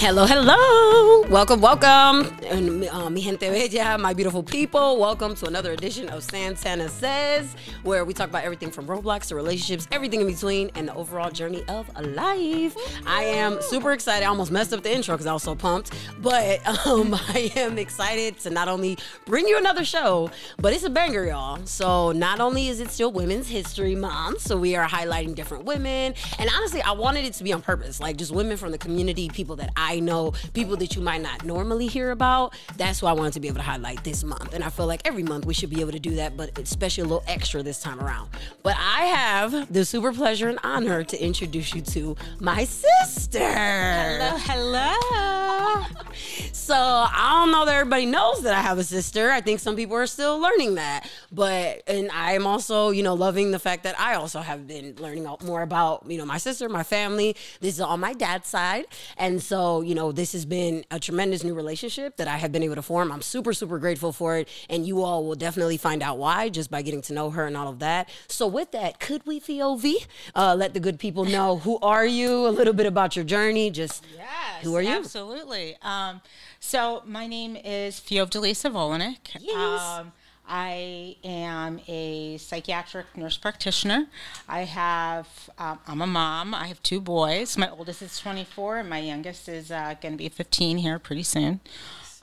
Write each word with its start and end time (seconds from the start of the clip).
Hello, 0.00 0.24
hello. 0.24 1.28
Welcome, 1.28 1.60
welcome. 1.60 2.34
And 2.44 2.86
uh, 2.86 3.10
mi 3.10 3.20
gente 3.20 3.50
bella, 3.50 3.98
my 3.98 4.14
beautiful 4.14 4.42
people. 4.42 4.96
Welcome 4.98 5.34
to 5.34 5.46
another 5.46 5.72
edition 5.72 6.08
of 6.08 6.24
Santana 6.24 6.88
Says, 6.88 7.54
where 7.82 8.06
we 8.06 8.14
talk 8.14 8.30
about 8.30 8.42
everything 8.42 8.70
from 8.70 8.86
Roblox 8.86 9.26
to 9.26 9.34
relationships, 9.34 9.86
everything 9.92 10.22
in 10.22 10.26
between, 10.26 10.70
and 10.74 10.88
the 10.88 10.94
overall 10.94 11.30
journey 11.30 11.62
of 11.68 11.86
life. 12.00 12.74
I 13.06 13.24
am 13.24 13.60
super 13.60 13.92
excited. 13.92 14.24
I 14.24 14.28
almost 14.28 14.50
messed 14.50 14.72
up 14.72 14.82
the 14.82 14.90
intro 14.90 15.14
because 15.14 15.26
I 15.26 15.34
was 15.34 15.42
so 15.42 15.54
pumped. 15.54 15.92
But 16.22 16.66
um, 16.86 17.14
I 17.28 17.52
am 17.56 17.76
excited 17.76 18.38
to 18.40 18.50
not 18.50 18.68
only 18.68 18.96
bring 19.26 19.46
you 19.46 19.58
another 19.58 19.84
show, 19.84 20.30
but 20.56 20.72
it's 20.72 20.84
a 20.84 20.90
banger, 20.90 21.26
y'all. 21.26 21.60
So 21.66 22.12
not 22.12 22.40
only 22.40 22.68
is 22.68 22.80
it 22.80 22.90
still 22.90 23.12
Women's 23.12 23.48
History 23.48 23.94
Month, 23.94 24.40
so 24.40 24.56
we 24.56 24.76
are 24.76 24.88
highlighting 24.88 25.34
different 25.34 25.64
women. 25.64 26.14
And 26.38 26.50
honestly, 26.56 26.80
I 26.80 26.92
wanted 26.92 27.26
it 27.26 27.34
to 27.34 27.44
be 27.44 27.52
on 27.52 27.60
purpose, 27.60 28.00
like 28.00 28.16
just 28.16 28.32
women 28.32 28.56
from 28.56 28.72
the 28.72 28.78
community, 28.78 29.28
people 29.28 29.56
that 29.56 29.70
I 29.76 29.89
know, 29.98 30.32
people 30.54 30.76
that 30.76 30.94
you 30.94 31.02
might 31.02 31.22
not 31.22 31.44
normally 31.44 31.86
hear 31.88 32.12
about. 32.12 32.54
That's 32.76 33.02
why 33.02 33.10
I 33.10 33.14
wanted 33.14 33.32
to 33.34 33.40
be 33.40 33.48
able 33.48 33.58
to 33.58 33.64
highlight 33.64 34.04
this 34.04 34.22
month. 34.22 34.54
And 34.54 34.62
I 34.62 34.70
feel 34.70 34.86
like 34.86 35.06
every 35.06 35.22
month 35.22 35.46
we 35.46 35.54
should 35.54 35.70
be 35.70 35.80
able 35.80 35.92
to 35.92 35.98
do 35.98 36.14
that, 36.16 36.36
but 36.36 36.56
especially 36.58 37.02
a 37.02 37.06
little 37.06 37.24
extra 37.26 37.62
this 37.62 37.80
time 37.80 38.00
around. 38.00 38.30
But 38.62 38.76
I 38.78 39.06
have 39.06 39.72
the 39.72 39.84
super 39.84 40.12
pleasure 40.12 40.48
and 40.48 40.58
honor 40.62 41.02
to 41.02 41.22
introduce 41.22 41.74
you 41.74 41.82
to 41.82 42.16
my 42.38 42.64
sister. 42.64 43.38
Hello, 43.40 44.36
hello. 44.38 45.84
So 46.70 46.76
I 46.76 47.40
don't 47.40 47.50
know 47.50 47.64
that 47.64 47.74
everybody 47.74 48.06
knows 48.06 48.42
that 48.42 48.54
I 48.54 48.60
have 48.60 48.78
a 48.78 48.84
sister. 48.84 49.32
I 49.32 49.40
think 49.40 49.58
some 49.58 49.74
people 49.74 49.96
are 49.96 50.06
still 50.06 50.38
learning 50.38 50.76
that. 50.76 51.10
But 51.32 51.82
and 51.88 52.12
I 52.12 52.34
am 52.34 52.46
also, 52.46 52.90
you 52.90 53.02
know, 53.02 53.14
loving 53.14 53.50
the 53.50 53.58
fact 53.58 53.82
that 53.82 53.98
I 53.98 54.14
also 54.14 54.40
have 54.40 54.68
been 54.68 54.94
learning 55.00 55.26
more 55.44 55.62
about, 55.62 56.08
you 56.08 56.16
know, 56.16 56.24
my 56.24 56.38
sister, 56.38 56.68
my 56.68 56.84
family. 56.84 57.34
This 57.60 57.74
is 57.74 57.80
on 57.80 57.98
my 57.98 58.12
dad's 58.12 58.46
side. 58.46 58.84
And 59.16 59.42
so, 59.42 59.79
you 59.80 59.94
know, 59.94 60.12
this 60.12 60.32
has 60.32 60.44
been 60.44 60.84
a 60.90 60.98
tremendous 60.98 61.44
new 61.44 61.54
relationship 61.54 62.16
that 62.16 62.28
I 62.28 62.36
have 62.36 62.52
been 62.52 62.62
able 62.62 62.76
to 62.76 62.82
form. 62.82 63.10
I'm 63.12 63.22
super, 63.22 63.52
super 63.52 63.78
grateful 63.78 64.12
for 64.12 64.36
it. 64.36 64.48
And 64.68 64.86
you 64.86 65.02
all 65.02 65.24
will 65.24 65.34
definitely 65.34 65.76
find 65.76 66.02
out 66.02 66.18
why 66.18 66.48
just 66.48 66.70
by 66.70 66.82
getting 66.82 67.02
to 67.02 67.12
know 67.12 67.30
her 67.30 67.46
and 67.46 67.56
all 67.56 67.68
of 67.68 67.78
that. 67.80 68.08
So 68.28 68.46
with 68.46 68.72
that, 68.72 69.00
could 69.00 69.26
we, 69.26 69.40
Theovi, 69.40 70.06
uh, 70.34 70.54
let 70.54 70.74
the 70.74 70.80
good 70.80 70.98
people 70.98 71.24
know 71.24 71.58
who 71.58 71.78
are 71.80 72.06
you, 72.06 72.46
a 72.46 72.50
little 72.50 72.74
bit 72.74 72.86
about 72.86 73.16
your 73.16 73.24
journey, 73.24 73.70
just 73.70 74.04
Yes, 74.16 74.64
who 74.64 74.74
are 74.76 74.82
you? 74.82 74.90
Absolutely. 74.90 75.76
Um, 75.82 76.20
so 76.60 77.02
my 77.06 77.26
name 77.26 77.56
is 77.56 78.00
Fiovdelisa 78.00 78.70
Volanik. 78.70 79.18
Yes. 79.40 79.80
Um, 79.80 80.12
I 80.52 81.16
am 81.22 81.80
a 81.86 82.36
psychiatric 82.38 83.16
nurse 83.16 83.36
practitioner. 83.36 84.06
I 84.48 84.62
have, 84.64 85.28
um, 85.58 85.78
I'm 85.86 86.02
a 86.02 86.06
mom. 86.08 86.54
I 86.54 86.66
have 86.66 86.82
two 86.82 87.00
boys. 87.00 87.56
My 87.56 87.70
oldest 87.70 88.02
is 88.02 88.18
24, 88.18 88.78
and 88.78 88.90
my 88.90 88.98
youngest 88.98 89.48
is 89.48 89.70
uh, 89.70 89.94
going 90.02 90.14
to 90.14 90.18
be 90.18 90.28
15 90.28 90.78
here 90.78 90.98
pretty 90.98 91.22
soon. 91.22 91.60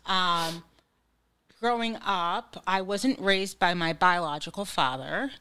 Um, 0.05 0.65
growing 1.61 1.95
up, 2.05 2.61
I 2.67 2.81
wasn't 2.81 3.17
raised 3.19 3.59
by 3.59 3.73
my 3.73 3.93
biological 3.93 4.65
father, 4.65 5.31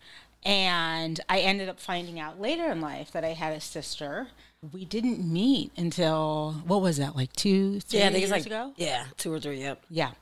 and 0.45 1.19
I 1.29 1.41
ended 1.41 1.69
up 1.69 1.81
finding 1.81 2.21
out 2.21 2.41
later 2.41 2.71
in 2.71 2.81
life 2.81 3.11
that 3.11 3.25
I 3.25 3.31
had 3.35 3.53
a 3.53 3.61
sister. 3.61 4.29
We 4.73 4.85
didn't 4.85 5.21
meet 5.21 5.73
until 5.77 6.63
what 6.65 6.81
was 6.83 6.99
that, 6.99 7.17
like 7.17 7.33
two, 7.33 7.81
three 7.81 7.99
Yeah, 7.99 8.07
I 8.07 8.11
think 8.13 8.21
years 8.21 8.31
it's 8.31 8.39
like 8.45 8.47
ago? 8.47 8.73
yeah, 8.77 9.07
two 9.17 9.33
or 9.33 9.41
three. 9.41 9.61
Yep. 9.61 9.85
Yeah. 9.91 10.13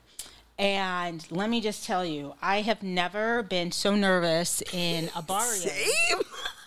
And 0.59 1.27
let 1.31 1.51
me 1.51 1.61
just 1.61 1.85
tell 1.85 2.05
you, 2.05 2.35
I 2.41 2.63
have 2.63 2.83
never 2.83 3.43
been 3.43 3.73
so 3.73 3.97
nervous 3.97 4.63
in 4.73 5.11
a 5.17 5.23
bar 5.23 5.45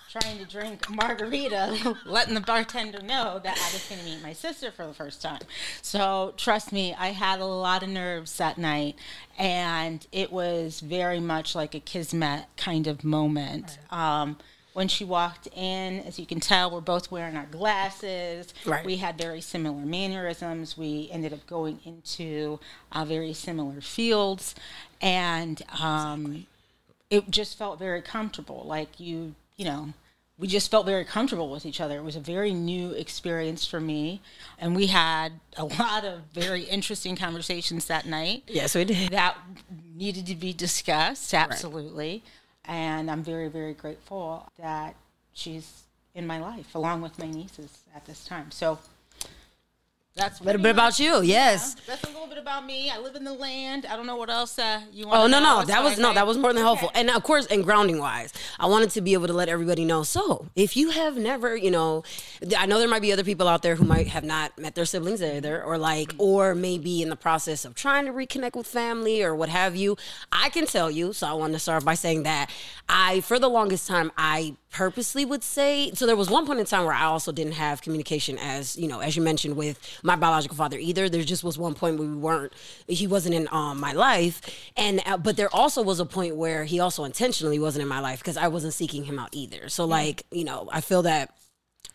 trying 0.09 0.37
to 0.37 0.45
drink 0.45 0.89
margarita, 0.89 1.97
letting 2.05 2.33
the 2.33 2.41
bartender 2.41 3.01
know 3.01 3.39
that 3.43 3.57
I 3.57 3.73
was 3.73 3.85
going 3.89 4.01
to 4.01 4.05
meet 4.05 4.21
my 4.23 4.33
sister 4.33 4.71
for 4.71 4.87
the 4.87 4.93
first 4.93 5.21
time. 5.21 5.41
So 5.81 6.33
trust 6.37 6.71
me, 6.71 6.95
I 6.97 7.07
had 7.07 7.39
a 7.39 7.45
lot 7.45 7.83
of 7.83 7.89
nerves 7.89 8.37
that 8.37 8.57
night, 8.57 8.95
and 9.37 10.05
it 10.11 10.31
was 10.31 10.79
very 10.79 11.19
much 11.19 11.55
like 11.55 11.75
a 11.75 11.79
kismet 11.79 12.45
kind 12.55 12.87
of 12.87 13.03
moment. 13.03 13.77
Um, 13.91 14.37
when 14.77 14.87
she 14.87 15.03
walked 15.03 15.47
in, 15.55 16.01
as 16.01 16.19
you 16.19 16.25
can 16.27 16.39
tell, 16.39 16.69
we're 16.69 16.79
both 16.81 17.09
wearing 17.09 17.35
our 17.35 17.47
glasses. 17.47 18.53
Right. 18.63 18.85
We 18.85 18.97
had 18.97 19.17
very 19.17 19.41
similar 19.41 19.83
mannerisms. 19.83 20.77
We 20.77 21.09
ended 21.11 21.33
up 21.33 21.47
going 21.47 21.79
into 21.83 22.59
uh, 22.91 23.03
very 23.03 23.33
similar 23.33 23.81
fields, 23.81 24.53
and 25.01 25.63
um, 25.81 26.45
it 27.09 27.27
just 27.31 27.57
felt 27.57 27.79
very 27.79 28.03
comfortable. 28.03 28.65
Like 28.67 28.99
you, 28.99 29.33
you 29.55 29.65
know, 29.65 29.93
we 30.37 30.47
just 30.47 30.69
felt 30.69 30.85
very 30.85 31.05
comfortable 31.05 31.49
with 31.49 31.65
each 31.65 31.81
other. 31.81 31.97
It 31.97 32.03
was 32.03 32.15
a 32.15 32.19
very 32.19 32.53
new 32.53 32.91
experience 32.91 33.65
for 33.65 33.79
me, 33.79 34.21
and 34.59 34.75
we 34.75 34.85
had 34.85 35.33
a 35.57 35.65
lot 35.65 36.05
of 36.05 36.19
very 36.33 36.61
interesting 36.65 37.15
conversations 37.15 37.85
that 37.85 38.05
night 38.05 38.43
Yes, 38.45 38.75
we 38.75 38.85
did. 38.85 39.09
that 39.09 39.37
needed 39.95 40.27
to 40.27 40.35
be 40.35 40.53
discussed 40.53 41.33
absolutely 41.33 42.21
and 42.67 43.09
i'm 43.09 43.23
very 43.23 43.47
very 43.47 43.73
grateful 43.73 44.47
that 44.59 44.95
she's 45.33 45.83
in 46.17 46.25
my 46.25 46.39
life 46.39 46.73
along 46.73 47.01
with 47.01 47.17
my 47.19 47.29
nieces 47.29 47.83
at 47.95 48.03
this 48.05 48.25
time. 48.25 48.49
So 48.49 48.79
that's 50.17 50.39
A 50.39 50.43
little 50.43 50.61
bit 50.61 50.71
about 50.71 50.99
you, 50.99 51.21
yes. 51.21 51.75
that's 51.85 52.03
a 52.03 52.07
little 52.07 52.27
bit 52.27 52.37
about 52.37 52.65
me. 52.65 52.89
I 52.89 52.97
live 52.99 53.15
in 53.15 53.23
the 53.23 53.33
land. 53.33 53.85
I 53.85 53.95
don't 53.95 54.05
know 54.07 54.15
what 54.15 54.29
else 54.29 54.57
uh, 54.57 54.81
you 54.91 55.07
want 55.07 55.19
Oh 55.19 55.27
no 55.27 55.39
know 55.39 55.59
no 55.59 55.65
that 55.65 55.83
was 55.83 55.93
as 55.93 55.99
no 55.99 56.13
that 56.13 56.25
was 56.25 56.37
more 56.37 56.53
than 56.53 56.61
helpful. 56.63 56.89
Okay. 56.89 56.99
and 57.01 57.09
of 57.09 57.23
course 57.23 57.45
and 57.47 57.63
grounding 57.63 57.99
wise 57.99 58.33
I 58.59 58.65
wanted 58.67 58.89
to 58.91 59.01
be 59.01 59.13
able 59.13 59.27
to 59.27 59.33
let 59.33 59.49
everybody 59.49 59.85
know. 59.85 60.03
So 60.03 60.47
if 60.55 60.75
you 60.75 60.89
have 60.91 61.17
never 61.17 61.55
you 61.55 61.71
know 61.71 62.03
I 62.57 62.65
know 62.65 62.79
there 62.79 62.87
might 62.87 63.01
be 63.01 63.11
other 63.13 63.23
people 63.23 63.47
out 63.47 63.61
there 63.61 63.75
who 63.75 63.85
might 63.85 64.07
have 64.07 64.23
not 64.23 64.57
met 64.57 64.75
their 64.75 64.85
siblings 64.85 65.21
either 65.21 65.63
or 65.63 65.77
like 65.77 66.13
or 66.17 66.55
maybe 66.55 67.01
in 67.01 67.09
the 67.09 67.15
process 67.15 67.65
of 67.65 67.75
trying 67.75 68.05
to 68.05 68.11
reconnect 68.11 68.55
with 68.55 68.67
family 68.67 69.21
or 69.23 69.35
what 69.35 69.49
have 69.49 69.75
you. 69.75 69.97
I 70.31 70.49
can 70.49 70.65
tell 70.65 70.89
you 70.89 71.13
so 71.13 71.27
I 71.27 71.33
want 71.33 71.53
to 71.53 71.59
start 71.59 71.85
by 71.85 71.93
saying 71.95 72.23
that 72.23 72.49
I 72.89 73.21
for 73.21 73.39
the 73.39 73.49
longest 73.49 73.87
time 73.87 74.11
I 74.17 74.55
purposely 74.77 75.25
would 75.25 75.43
say. 75.43 75.89
So 75.95 76.05
there 76.05 76.15
was 76.15 76.29
one 76.29 76.45
point 76.45 76.59
in 76.59 76.65
time 76.67 76.85
where 76.85 76.93
I 76.93 77.05
also 77.05 77.31
didn't 77.31 77.53
have 77.53 77.81
communication 77.81 78.37
as 78.37 78.77
you 78.77 78.87
know 78.87 78.99
as 78.99 79.15
you 79.15 79.23
mentioned 79.23 79.57
with 79.57 79.79
my 80.03 80.15
biological 80.15 80.55
father 80.55 80.77
either. 80.77 81.09
There 81.09 81.23
just 81.23 81.43
was 81.43 81.57
one 81.57 81.73
point 81.73 81.97
where 81.97 82.07
we 82.07 82.15
weren't 82.15 82.53
he 82.87 83.07
wasn't 83.07 83.33
in 83.33 83.47
um, 83.51 83.79
my 83.79 83.93
life. 83.93 84.39
And 84.77 85.01
uh, 85.07 85.17
but 85.17 85.35
there 85.35 85.53
also 85.53 85.81
was 85.81 85.99
a 85.99 86.05
point 86.05 86.35
where 86.35 86.63
he 86.63 86.79
also 86.79 87.05
intentionally 87.05 87.57
wasn't 87.57 87.81
in 87.81 87.87
my 87.87 87.99
life 88.01 88.19
because 88.19 88.37
I 88.37 88.49
wasn't 88.49 88.75
seeking 88.75 89.03
him 89.05 89.17
out 89.17 89.29
either. 89.31 89.67
So 89.67 89.85
like 89.85 90.27
you 90.29 90.43
know 90.43 90.69
I 90.71 90.81
feel 90.81 91.01
that 91.01 91.35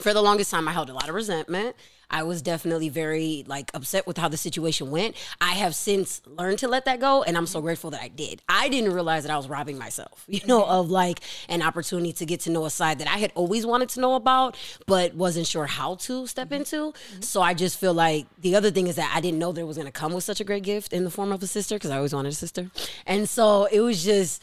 for 0.01 0.13
the 0.13 0.21
longest 0.21 0.51
time 0.51 0.67
I 0.67 0.73
held 0.73 0.91
a 0.91 0.95
lot 0.95 1.09
of 1.09 1.15
resentment. 1.15 1.77
I 2.13 2.23
was 2.23 2.43
definitely 2.43 2.89
very 2.89 3.45
like 3.47 3.71
upset 3.75 4.07
with 4.07 4.19
how 4.19 4.29
the 4.29 4.37
situation 4.37 4.91
went. 4.91 5.17
I 5.41 5.53
have 5.53 5.75
since 5.75 6.21
learned 6.27 6.59
to 6.61 6.69
let 6.69 6.85
that 6.85 7.01
go 7.01 7.23
and 7.23 7.37
I'm 7.37 7.47
so 7.47 7.59
mm-hmm. 7.59 7.67
grateful 7.67 7.91
that 7.91 8.03
I 8.03 8.09
did. 8.09 8.43
I 8.49 8.69
didn't 8.69 8.93
realize 8.93 9.25
that 9.25 9.33
I 9.33 9.37
was 9.37 9.49
robbing 9.49 9.79
myself, 9.79 10.25
you 10.29 10.41
know, 10.47 10.63
mm-hmm. 10.63 10.73
of 10.73 10.91
like 10.91 11.21
an 11.49 11.63
opportunity 11.63 12.13
to 12.15 12.27
get 12.27 12.41
to 12.41 12.51
know 12.51 12.65
a 12.65 12.71
side 12.71 12.99
that 12.99 13.09
I 13.09 13.19
had 13.19 13.33
always 13.35 13.65
wanted 13.65 13.89
to 13.91 14.01
know 14.01 14.15
about 14.15 14.57
but 14.87 15.15
wasn't 15.15 15.47
sure 15.47 15.67
how 15.67 15.97
to 15.97 16.27
step 16.27 16.49
mm-hmm. 16.49 16.55
into. 16.55 16.93
So 17.21 17.41
I 17.41 17.55
just 17.55 17.79
feel 17.79 17.95
like 17.95 18.27
the 18.41 18.57
other 18.57 18.71
thing 18.71 18.87
is 18.87 18.97
that 18.97 19.13
I 19.15 19.21
didn't 19.21 19.39
know 19.39 19.53
it 19.53 19.67
was 19.67 19.77
going 19.77 19.87
to 19.87 19.93
come 19.93 20.13
with 20.13 20.25
such 20.25 20.41
a 20.41 20.45
great 20.45 20.63
gift 20.63 20.93
in 20.93 21.05
the 21.05 21.11
form 21.11 21.33
of 21.33 21.43
a 21.43 21.47
sister 21.47 21.77
because 21.77 21.91
I 21.91 21.97
always 21.97 22.15
wanted 22.15 22.33
a 22.33 22.37
sister. 22.37 22.71
And 23.07 23.29
so 23.29 23.67
it 23.67 23.81
was 23.81 24.05
just 24.05 24.43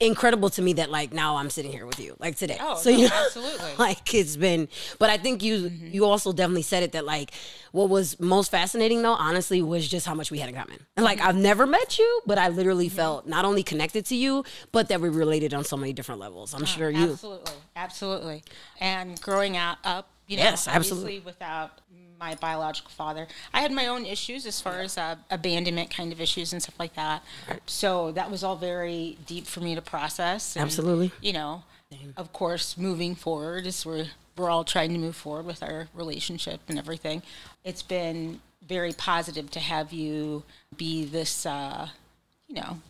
incredible 0.00 0.50
to 0.50 0.62
me 0.62 0.74
that 0.74 0.90
like 0.90 1.12
now 1.12 1.36
I'm 1.36 1.50
sitting 1.50 1.72
here 1.72 1.86
with 1.86 1.98
you 1.98 2.16
like 2.18 2.36
today. 2.36 2.58
Oh, 2.60 2.76
so 2.76 2.90
no, 2.90 2.96
you 2.96 3.08
know, 3.08 3.14
absolutely. 3.24 3.70
like 3.78 4.14
it's 4.14 4.36
been 4.36 4.68
but 4.98 5.10
i 5.10 5.16
think 5.16 5.42
you 5.42 5.70
mm-hmm. 5.70 5.88
you 5.88 6.04
also 6.04 6.32
definitely 6.32 6.62
said 6.62 6.82
it 6.82 6.92
that 6.92 7.04
like 7.04 7.32
what 7.72 7.88
was 7.88 8.18
most 8.20 8.50
fascinating 8.50 9.02
though 9.02 9.12
honestly 9.12 9.62
was 9.62 9.88
just 9.88 10.06
how 10.06 10.14
much 10.14 10.30
we 10.30 10.38
had 10.38 10.48
in 10.48 10.54
common 10.54 10.78
and 10.96 11.04
like 11.04 11.18
mm-hmm. 11.18 11.28
i've 11.28 11.36
never 11.36 11.66
met 11.66 11.98
you 11.98 12.20
but 12.26 12.38
i 12.38 12.48
literally 12.48 12.86
mm-hmm. 12.86 12.96
felt 12.96 13.26
not 13.26 13.44
only 13.44 13.62
connected 13.62 14.04
to 14.06 14.14
you 14.14 14.44
but 14.72 14.88
that 14.88 15.00
we 15.00 15.08
related 15.08 15.54
on 15.54 15.64
so 15.64 15.76
many 15.76 15.92
different 15.92 16.20
levels 16.20 16.54
i'm 16.54 16.62
oh, 16.62 16.66
sure 16.66 16.90
you 16.90 17.16
Absolutely, 17.16 17.52
absolutely. 17.74 18.44
And 18.80 19.20
growing 19.20 19.56
out 19.56 19.78
up, 19.84 20.10
you 20.26 20.36
know, 20.36 20.42
Yes, 20.42 20.68
absolutely. 20.68 21.20
without 21.20 21.80
my 22.18 22.34
biological 22.36 22.90
father, 22.90 23.26
I 23.52 23.60
had 23.60 23.72
my 23.72 23.86
own 23.86 24.06
issues 24.06 24.46
as 24.46 24.60
far 24.60 24.80
as 24.80 24.96
uh, 24.96 25.16
abandonment 25.30 25.90
kind 25.90 26.12
of 26.12 26.20
issues 26.20 26.52
and 26.52 26.62
stuff 26.62 26.78
like 26.78 26.94
that. 26.94 27.22
So 27.66 28.12
that 28.12 28.30
was 28.30 28.42
all 28.42 28.56
very 28.56 29.18
deep 29.26 29.46
for 29.46 29.60
me 29.60 29.74
to 29.74 29.82
process. 29.82 30.56
and, 30.56 30.64
Absolutely. 30.64 31.12
You 31.20 31.32
know, 31.34 31.62
of 32.16 32.32
course, 32.32 32.76
moving 32.76 33.14
forward 33.14 33.66
as 33.66 33.84
we're 33.84 34.06
we're 34.36 34.50
all 34.50 34.64
trying 34.64 34.92
to 34.92 34.98
move 34.98 35.16
forward 35.16 35.46
with 35.46 35.62
our 35.62 35.88
relationship 35.94 36.60
and 36.68 36.78
everything. 36.78 37.22
It's 37.64 37.82
been 37.82 38.40
very 38.66 38.92
positive 38.92 39.50
to 39.52 39.60
have 39.60 39.92
you 39.92 40.42
be 40.76 41.06
this, 41.06 41.46
uh, 41.46 41.88
you 42.46 42.56
know, 42.56 42.80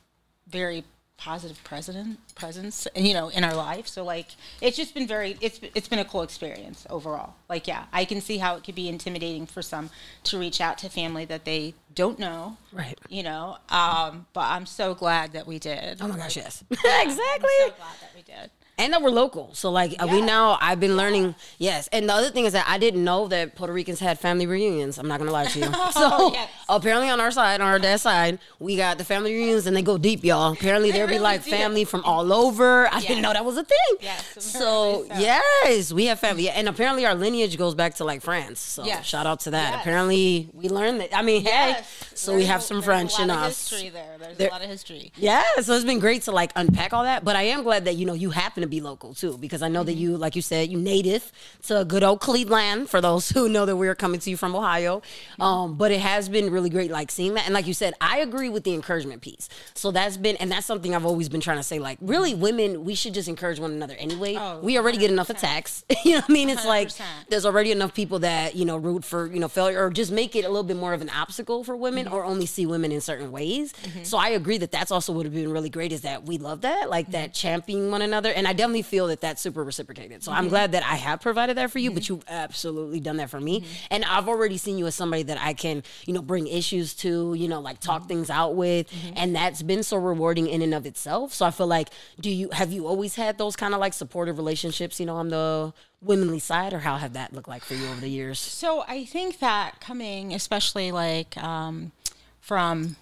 very 0.48 0.82
positive 1.18 1.58
president 1.64 2.18
presence 2.34 2.86
you 2.94 3.14
know 3.14 3.28
in 3.28 3.42
our 3.42 3.54
life. 3.54 3.86
So 3.88 4.04
like 4.04 4.28
it's 4.60 4.76
just 4.76 4.92
been 4.94 5.06
very 5.06 5.36
it's 5.40 5.58
it's 5.74 5.88
been 5.88 5.98
a 5.98 6.04
cool 6.04 6.22
experience 6.22 6.86
overall. 6.90 7.34
Like 7.48 7.66
yeah 7.66 7.84
i 7.92 8.04
can 8.04 8.20
see 8.20 8.38
how 8.38 8.56
it 8.56 8.64
could 8.64 8.74
be 8.74 8.88
intimidating 8.88 9.46
for 9.46 9.62
some 9.62 9.88
to 10.24 10.38
reach 10.38 10.60
out 10.60 10.76
to 10.78 10.88
family 10.90 11.24
that 11.24 11.44
they 11.44 11.74
don't 11.94 12.18
know 12.18 12.58
Right. 12.72 12.98
you 13.08 13.22
know 13.22 13.56
um 13.70 14.26
but 14.34 14.42
i'm 14.50 14.66
so 14.66 14.94
glad 14.94 15.32
that 15.32 15.46
we 15.46 15.58
did. 15.58 15.98
Oh 16.02 16.08
my 16.08 16.16
gosh 16.18 16.36
yes. 16.36 16.62
I'm 16.84 17.08
exactly. 17.08 17.48
so 17.60 17.66
glad 17.70 17.96
that 18.02 18.10
we 18.14 18.22
did 18.22 18.50
and 18.78 18.92
that 18.92 19.00
we're 19.02 19.10
local. 19.10 19.50
So 19.54 19.70
like 19.70 19.94
uh 19.98 20.06
we 20.10 20.18
Yeah. 20.18 20.24
now 20.26 20.58
I've 20.60 20.80
been 20.80 20.96
learning. 20.96 21.34
Yes, 21.58 21.88
and 21.92 22.08
the 22.08 22.12
other 22.14 22.30
thing 22.30 22.44
is 22.44 22.52
that 22.52 22.66
I 22.68 22.78
didn't 22.78 23.02
know 23.04 23.26
that 23.28 23.54
Puerto 23.56 23.72
Ricans 23.72 24.00
had 24.00 24.18
family 24.18 24.46
reunions. 24.46 24.98
I'm 24.98 25.08
not 25.08 25.18
gonna 25.18 25.32
lie 25.32 25.46
to 25.46 25.58
you. 25.58 25.66
So 25.92 26.32
yes. 26.32 26.50
apparently 26.68 27.08
on 27.08 27.20
our 27.20 27.30
side, 27.30 27.60
on 27.60 27.68
our 27.68 27.78
dad's 27.78 28.02
side, 28.02 28.38
we 28.58 28.76
got 28.76 28.98
the 28.98 29.04
family 29.04 29.32
reunions 29.34 29.66
and 29.66 29.74
they 29.76 29.82
go 29.82 29.96
deep, 29.98 30.24
y'all. 30.24 30.52
Apparently 30.52 30.90
there 30.96 31.06
be 31.06 31.12
really 31.12 31.22
like 31.22 31.44
do. 31.44 31.50
family 31.50 31.84
from 31.84 32.02
all 32.04 32.32
over. 32.32 32.86
I 32.88 32.96
Yes. 32.98 33.06
didn't 33.06 33.22
know 33.22 33.32
that 33.32 33.44
was 33.44 33.56
a 33.56 33.64
thing. 33.64 33.96
Yes, 34.00 34.24
So 34.38 34.50
so. 34.50 35.06
yes, 35.18 35.92
we 35.92 36.06
have 36.06 36.18
family, 36.20 36.48
and 36.50 36.68
apparently 36.68 37.06
our 37.06 37.14
lineage 37.14 37.56
goes 37.56 37.74
back 37.74 37.94
to 37.96 38.04
like 38.04 38.20
France. 38.22 38.60
So 38.60 38.84
Yes. 38.84 39.06
shout 39.06 39.26
out 39.26 39.40
to 39.40 39.50
that. 39.52 39.80
Apparently 39.80 40.48
we 40.52 40.68
learned 40.68 41.00
that. 41.00 41.16
I 41.16 41.22
mean, 41.22 41.44
hey, 41.44 41.76
so 42.14 42.32
we 42.32 42.38
There's 42.40 42.50
have 42.50 42.60
a- 42.60 42.64
some 42.64 42.76
there's 42.78 42.84
French 42.84 43.18
a 43.18 43.22
in 43.22 43.28
lot 43.28 43.38
of 43.38 43.44
us. 43.44 43.70
history 43.70 43.88
there. 43.90 44.16
There's 44.18 44.36
There- 44.36 44.48
a 44.48 44.52
lot 44.52 44.62
of 44.62 44.68
history. 44.68 45.12
Yeah, 45.16 45.42
so 45.62 45.74
it's 45.74 45.84
been 45.84 45.98
great 45.98 46.22
to 46.22 46.32
like 46.32 46.52
unpack 46.56 46.92
all 46.92 47.04
that. 47.04 47.24
But 47.24 47.36
I 47.36 47.42
am 47.44 47.62
glad 47.62 47.84
that 47.86 47.96
you 47.96 48.04
know 48.06 48.14
you 48.14 48.30
happen 48.30 48.60
to 48.62 48.65
be 48.68 48.80
local 48.80 49.14
too, 49.14 49.36
because 49.38 49.62
I 49.62 49.68
know 49.68 49.84
that 49.84 49.94
you, 49.94 50.16
like 50.16 50.36
you 50.36 50.42
said, 50.42 50.70
you 50.70 50.78
native 50.78 51.32
to 51.66 51.84
good 51.84 52.02
old 52.02 52.20
Cleveland. 52.20 52.88
For 52.88 53.00
those 53.00 53.28
who 53.36 53.48
know 53.48 53.66
that 53.66 53.76
we're 53.76 53.94
coming 53.94 54.20
to 54.20 54.30
you 54.30 54.36
from 54.36 54.54
Ohio, 54.54 55.02
um, 55.40 55.76
but 55.76 55.90
it 55.90 56.00
has 56.00 56.28
been 56.28 56.50
really 56.50 56.70
great, 56.70 56.90
like 56.90 57.10
seeing 57.10 57.34
that. 57.34 57.44
And 57.46 57.54
like 57.54 57.66
you 57.66 57.74
said, 57.74 57.94
I 58.00 58.18
agree 58.18 58.48
with 58.48 58.64
the 58.64 58.74
encouragement 58.74 59.22
piece. 59.22 59.48
So 59.74 59.90
that's 59.90 60.16
been, 60.16 60.36
and 60.36 60.50
that's 60.50 60.66
something 60.66 60.94
I've 60.94 61.06
always 61.06 61.28
been 61.28 61.40
trying 61.40 61.58
to 61.58 61.62
say. 61.62 61.78
Like, 61.78 61.98
really, 62.00 62.34
women, 62.34 62.84
we 62.84 62.94
should 62.94 63.14
just 63.14 63.28
encourage 63.28 63.58
one 63.58 63.72
another 63.72 63.94
anyway. 63.94 64.36
Oh, 64.36 64.60
we 64.60 64.78
already 64.78 64.98
get 64.98 65.10
enough 65.10 65.30
attacks. 65.30 65.84
you 66.04 66.12
know 66.12 66.18
what 66.18 66.30
I 66.30 66.32
mean? 66.32 66.50
It's 66.50 66.64
like 66.66 66.88
100%. 66.88 67.02
there's 67.28 67.46
already 67.46 67.72
enough 67.72 67.94
people 67.94 68.18
that 68.20 68.54
you 68.54 68.64
know 68.64 68.76
root 68.76 69.04
for 69.04 69.26
you 69.26 69.38
know 69.40 69.48
failure 69.48 69.84
or 69.84 69.90
just 69.90 70.12
make 70.12 70.36
it 70.36 70.44
a 70.44 70.48
little 70.48 70.62
bit 70.62 70.76
more 70.76 70.92
of 70.92 71.02
an 71.02 71.10
obstacle 71.10 71.64
for 71.64 71.76
women 71.76 72.06
or 72.08 72.24
only 72.24 72.46
see 72.46 72.66
women 72.66 72.92
in 72.92 73.00
certain 73.00 73.32
ways 73.32 73.72
so 74.02 74.18
i 74.18 74.28
agree 74.28 74.58
that 74.58 74.70
that's 74.70 74.90
also 74.90 75.12
would 75.12 75.26
have 75.26 75.34
been 75.34 75.50
really 75.50 75.70
great 75.70 75.92
is 75.92 76.02
that 76.02 76.24
we 76.24 76.38
love 76.38 76.60
that 76.62 76.88
like 76.90 77.10
that 77.12 77.32
championing 77.32 77.90
one 77.90 78.02
another 78.02 78.30
and 78.32 78.46
i 78.46 78.52
definitely 78.56 78.82
feel 78.82 79.06
that 79.08 79.20
that's 79.20 79.40
super 79.40 79.62
reciprocated. 79.62 80.22
So 80.22 80.32
i'm 80.32 80.48
glad 80.48 80.72
that 80.72 80.82
i 80.82 80.96
have 80.96 81.20
provided 81.20 81.56
that 81.56 81.70
for 81.70 81.78
you 81.78 81.90
but 81.90 82.02
mm-hmm. 82.02 82.14
you've 82.14 82.24
absolutely 82.28 83.00
done 83.00 83.16
that 83.18 83.30
for 83.30 83.40
me. 83.40 83.60
Mm-hmm. 83.60 83.72
And 83.90 84.04
i've 84.04 84.28
already 84.28 84.58
seen 84.58 84.78
you 84.78 84.86
as 84.86 84.94
somebody 84.94 85.22
that 85.24 85.38
i 85.40 85.52
can 85.52 85.82
you 86.06 86.12
know 86.12 86.22
bring 86.22 86.46
issues 86.46 86.94
to 86.94 87.34
you 87.34 87.48
know 87.48 87.60
like 87.60 87.80
talk 87.80 88.02
mm-hmm. 88.02 88.08
things 88.08 88.30
out 88.30 88.56
with 88.56 88.92
and 89.16 89.34
that's 89.34 89.62
been 89.62 89.82
so 89.82 89.96
rewarding 89.96 90.46
in 90.46 90.62
and 90.62 90.74
of 90.74 90.86
itself. 90.86 91.32
So 91.32 91.46
i 91.46 91.50
feel 91.50 91.66
like 91.66 91.88
do 92.20 92.30
you 92.30 92.50
have 92.50 92.72
you 92.72 92.86
always 92.86 93.14
had 93.16 93.38
those 93.38 93.56
kind 93.56 93.74
of 93.74 93.80
like 93.80 93.92
supportive 93.92 94.38
relationships 94.38 94.98
you 94.98 95.06
know 95.06 95.16
on 95.16 95.28
the 95.28 95.72
womanly 96.00 96.38
side 96.38 96.72
or 96.72 96.80
how 96.80 96.96
have 96.96 97.14
that 97.14 97.32
looked 97.32 97.48
like 97.48 97.64
for 97.64 97.74
you 97.74 97.86
over 97.88 98.00
the 98.00 98.08
years? 98.08 98.38
So 98.38 98.84
I 98.86 99.04
think 99.04 99.40
that 99.40 99.80
coming, 99.80 100.32
especially 100.34 100.92
like 100.92 101.36
um, 101.36 101.92
from, 102.40 102.96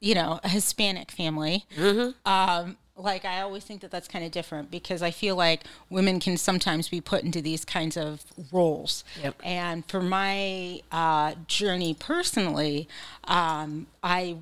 you 0.00 0.14
know, 0.14 0.40
a 0.42 0.48
Hispanic 0.48 1.10
family, 1.10 1.66
um, 2.24 2.76
like 3.02 3.24
I 3.24 3.40
always 3.40 3.64
think 3.64 3.80
that 3.82 3.90
that's 3.90 4.08
kind 4.08 4.24
of 4.24 4.30
different 4.30 4.70
because 4.70 5.02
I 5.02 5.10
feel 5.10 5.36
like 5.36 5.64
women 5.90 6.20
can 6.20 6.36
sometimes 6.36 6.88
be 6.88 7.00
put 7.00 7.22
into 7.24 7.40
these 7.42 7.64
kinds 7.64 7.96
of 7.96 8.24
roles. 8.52 9.04
Yep. 9.22 9.40
And 9.44 9.84
for 9.86 10.00
my 10.00 10.80
uh, 10.90 11.34
journey 11.46 11.94
personally, 11.94 12.88
um, 13.24 13.86
I 14.02 14.36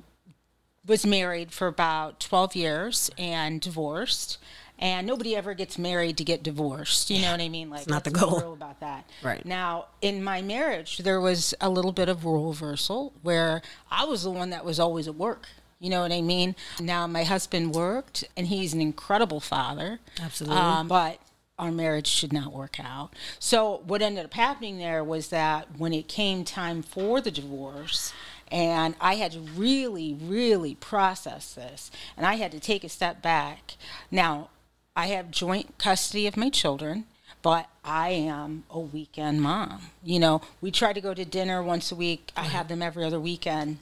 was 0.87 1.07
married 1.07 1.53
for 1.53 1.67
about 1.67 2.21
12 2.21 2.57
years 2.57 3.11
and 3.19 3.61
divorced. 3.61 4.39
And 4.79 5.07
nobody 5.07 5.37
ever 5.37 5.53
gets 5.53 5.77
married 5.77 6.17
to 6.17 6.25
get 6.25 6.43
divorced. 6.43 7.11
You 7.11 7.21
know 7.21 7.33
what 7.33 7.43
I 7.43 7.51
mean? 7.51 7.69
Like, 7.69 7.87
not 7.87 8.05
the 8.05 8.11
goal. 8.11 8.55
about 8.55 8.81
that. 8.81 9.05
Right. 9.23 9.45
Now, 9.45 9.87
in 10.01 10.25
my 10.25 10.41
marriage, 10.41 10.99
there 10.99 11.21
was 11.21 11.55
a 11.61 11.69
little 11.69 11.93
bit 11.93 12.09
of 12.09 12.25
role 12.25 12.49
reversal 12.49 13.13
where 13.21 13.61
I 13.91 14.05
was 14.05 14.23
the 14.23 14.31
one 14.31 14.49
that 14.51 14.65
was 14.65 14.81
always 14.81 15.07
at 15.07 15.17
work. 15.17 15.49
You 15.81 15.89
know 15.89 16.03
what 16.03 16.13
I 16.13 16.21
mean? 16.21 16.55
Now, 16.79 17.07
my 17.07 17.25
husband 17.25 17.75
worked, 17.75 18.25
and 18.37 18.47
he's 18.47 18.75
an 18.75 18.83
incredible 18.83 19.41
father. 19.41 19.99
Absolutely. 20.21 20.59
Um, 20.59 20.89
but 20.89 21.19
our 21.59 21.73
marriage 21.73 22.07
should 22.07 22.33
not 22.35 22.53
work 22.53 22.79
out. 22.79 23.15
So, 23.39 23.81
what 23.87 24.03
ended 24.03 24.27
up 24.27 24.35
happening 24.35 24.79
there 24.79 25.03
was 25.03 25.29
that 25.29 25.69
when 25.79 25.95
it 25.95 26.07
came 26.07 26.45
time 26.45 26.83
for 26.83 27.23
the 27.23 27.31
divorce, 27.31 28.13
and 28.49 28.95
I 29.01 29.15
had 29.15 29.33
to 29.33 29.41
really, 29.41 30.15
really 30.21 30.75
process 30.75 31.55
this, 31.55 31.91
and 32.15 32.27
I 32.27 32.35
had 32.35 32.53
to 32.53 32.61
take 32.61 32.85
a 32.85 32.89
step 32.91 33.23
back. 33.23 33.77
Now, 34.11 34.51
I 34.95 35.07
have 35.07 35.31
joint 35.31 35.79
custody 35.79 36.27
of 36.27 36.37
my 36.37 36.51
children, 36.51 37.07
but 37.41 37.71
I 37.85 38.11
am 38.11 38.65
a 38.69 38.81
weekend 38.81 39.41
mom. 39.41 39.91
You 40.03 40.19
know, 40.19 40.43
we 40.61 40.71
try 40.71 40.93
to 40.93 41.01
go 41.01 41.15
to 41.15 41.25
dinner 41.25 41.63
once 41.63 41.91
a 41.91 41.95
week. 41.95 42.33
I 42.37 42.45
have 42.45 42.69
them 42.69 42.83
every 42.83 43.05
other 43.05 43.21
weekend. 43.21 43.79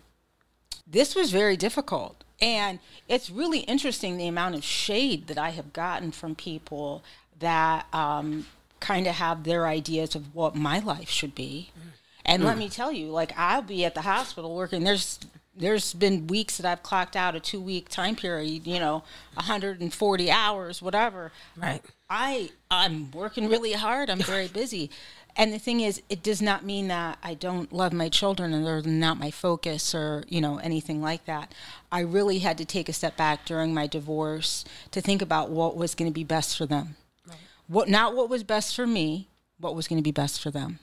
This 0.90 1.14
was 1.14 1.30
very 1.30 1.56
difficult. 1.56 2.24
And 2.40 2.78
it's 3.08 3.30
really 3.30 3.60
interesting 3.60 4.16
the 4.16 4.28
amount 4.28 4.54
of 4.54 4.64
shade 4.64 5.26
that 5.26 5.38
I 5.38 5.50
have 5.50 5.72
gotten 5.72 6.12
from 6.12 6.34
people 6.34 7.02
that 7.40 7.92
um, 7.92 8.46
kind 8.80 9.06
of 9.06 9.16
have 9.16 9.44
their 9.44 9.66
ideas 9.66 10.14
of 10.14 10.34
what 10.34 10.54
my 10.54 10.78
life 10.78 11.08
should 11.08 11.34
be. 11.34 11.70
And 12.24 12.44
let 12.44 12.58
me 12.58 12.68
tell 12.68 12.92
you, 12.92 13.06
like 13.06 13.32
I'll 13.38 13.62
be 13.62 13.84
at 13.86 13.94
the 13.94 14.02
hospital 14.02 14.54
working. 14.54 14.84
There's 14.84 15.18
there's 15.56 15.94
been 15.94 16.26
weeks 16.26 16.58
that 16.58 16.70
I've 16.70 16.82
clocked 16.82 17.16
out 17.16 17.34
a 17.34 17.40
two 17.40 17.60
week 17.60 17.88
time 17.88 18.14
period, 18.14 18.66
you 18.66 18.78
know, 18.78 19.02
140 19.34 20.30
hours, 20.30 20.82
whatever. 20.82 21.32
Right. 21.56 21.82
I 22.10 22.50
I'm 22.70 23.10
working 23.12 23.48
really 23.48 23.72
hard. 23.72 24.10
I'm 24.10 24.20
very 24.20 24.48
busy. 24.48 24.90
And 25.38 25.52
the 25.52 25.58
thing 25.60 25.80
is, 25.80 26.02
it 26.08 26.24
does 26.24 26.42
not 26.42 26.64
mean 26.64 26.88
that 26.88 27.16
I 27.22 27.34
don't 27.34 27.72
love 27.72 27.92
my 27.92 28.08
children 28.08 28.52
and 28.52 28.66
they're 28.66 28.82
not 28.82 29.20
my 29.20 29.30
focus 29.30 29.94
or, 29.94 30.24
you 30.28 30.40
know, 30.40 30.58
anything 30.58 31.00
like 31.00 31.26
that. 31.26 31.54
I 31.92 32.00
really 32.00 32.40
had 32.40 32.58
to 32.58 32.64
take 32.64 32.88
a 32.88 32.92
step 32.92 33.16
back 33.16 33.46
during 33.46 33.72
my 33.72 33.86
divorce 33.86 34.64
to 34.90 35.00
think 35.00 35.22
about 35.22 35.48
what 35.50 35.76
was 35.76 35.94
going 35.94 36.10
to 36.10 36.14
be 36.14 36.24
best 36.24 36.58
for 36.58 36.66
them. 36.66 36.96
What 37.68 37.88
not 37.88 38.16
what 38.16 38.28
was 38.28 38.42
best 38.42 38.74
for 38.74 38.86
me, 38.86 39.28
what 39.60 39.76
was 39.76 39.86
going 39.86 39.98
to 39.98 40.02
be 40.02 40.10
best 40.10 40.42
for 40.42 40.50
them. 40.50 40.80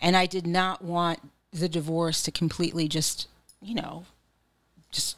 And 0.00 0.16
I 0.16 0.24
did 0.24 0.46
not 0.46 0.82
want 0.82 1.18
the 1.52 1.68
divorce 1.68 2.22
to 2.22 2.30
completely 2.30 2.88
just, 2.88 3.28
you 3.60 3.74
know, 3.74 4.06
just 4.90 5.16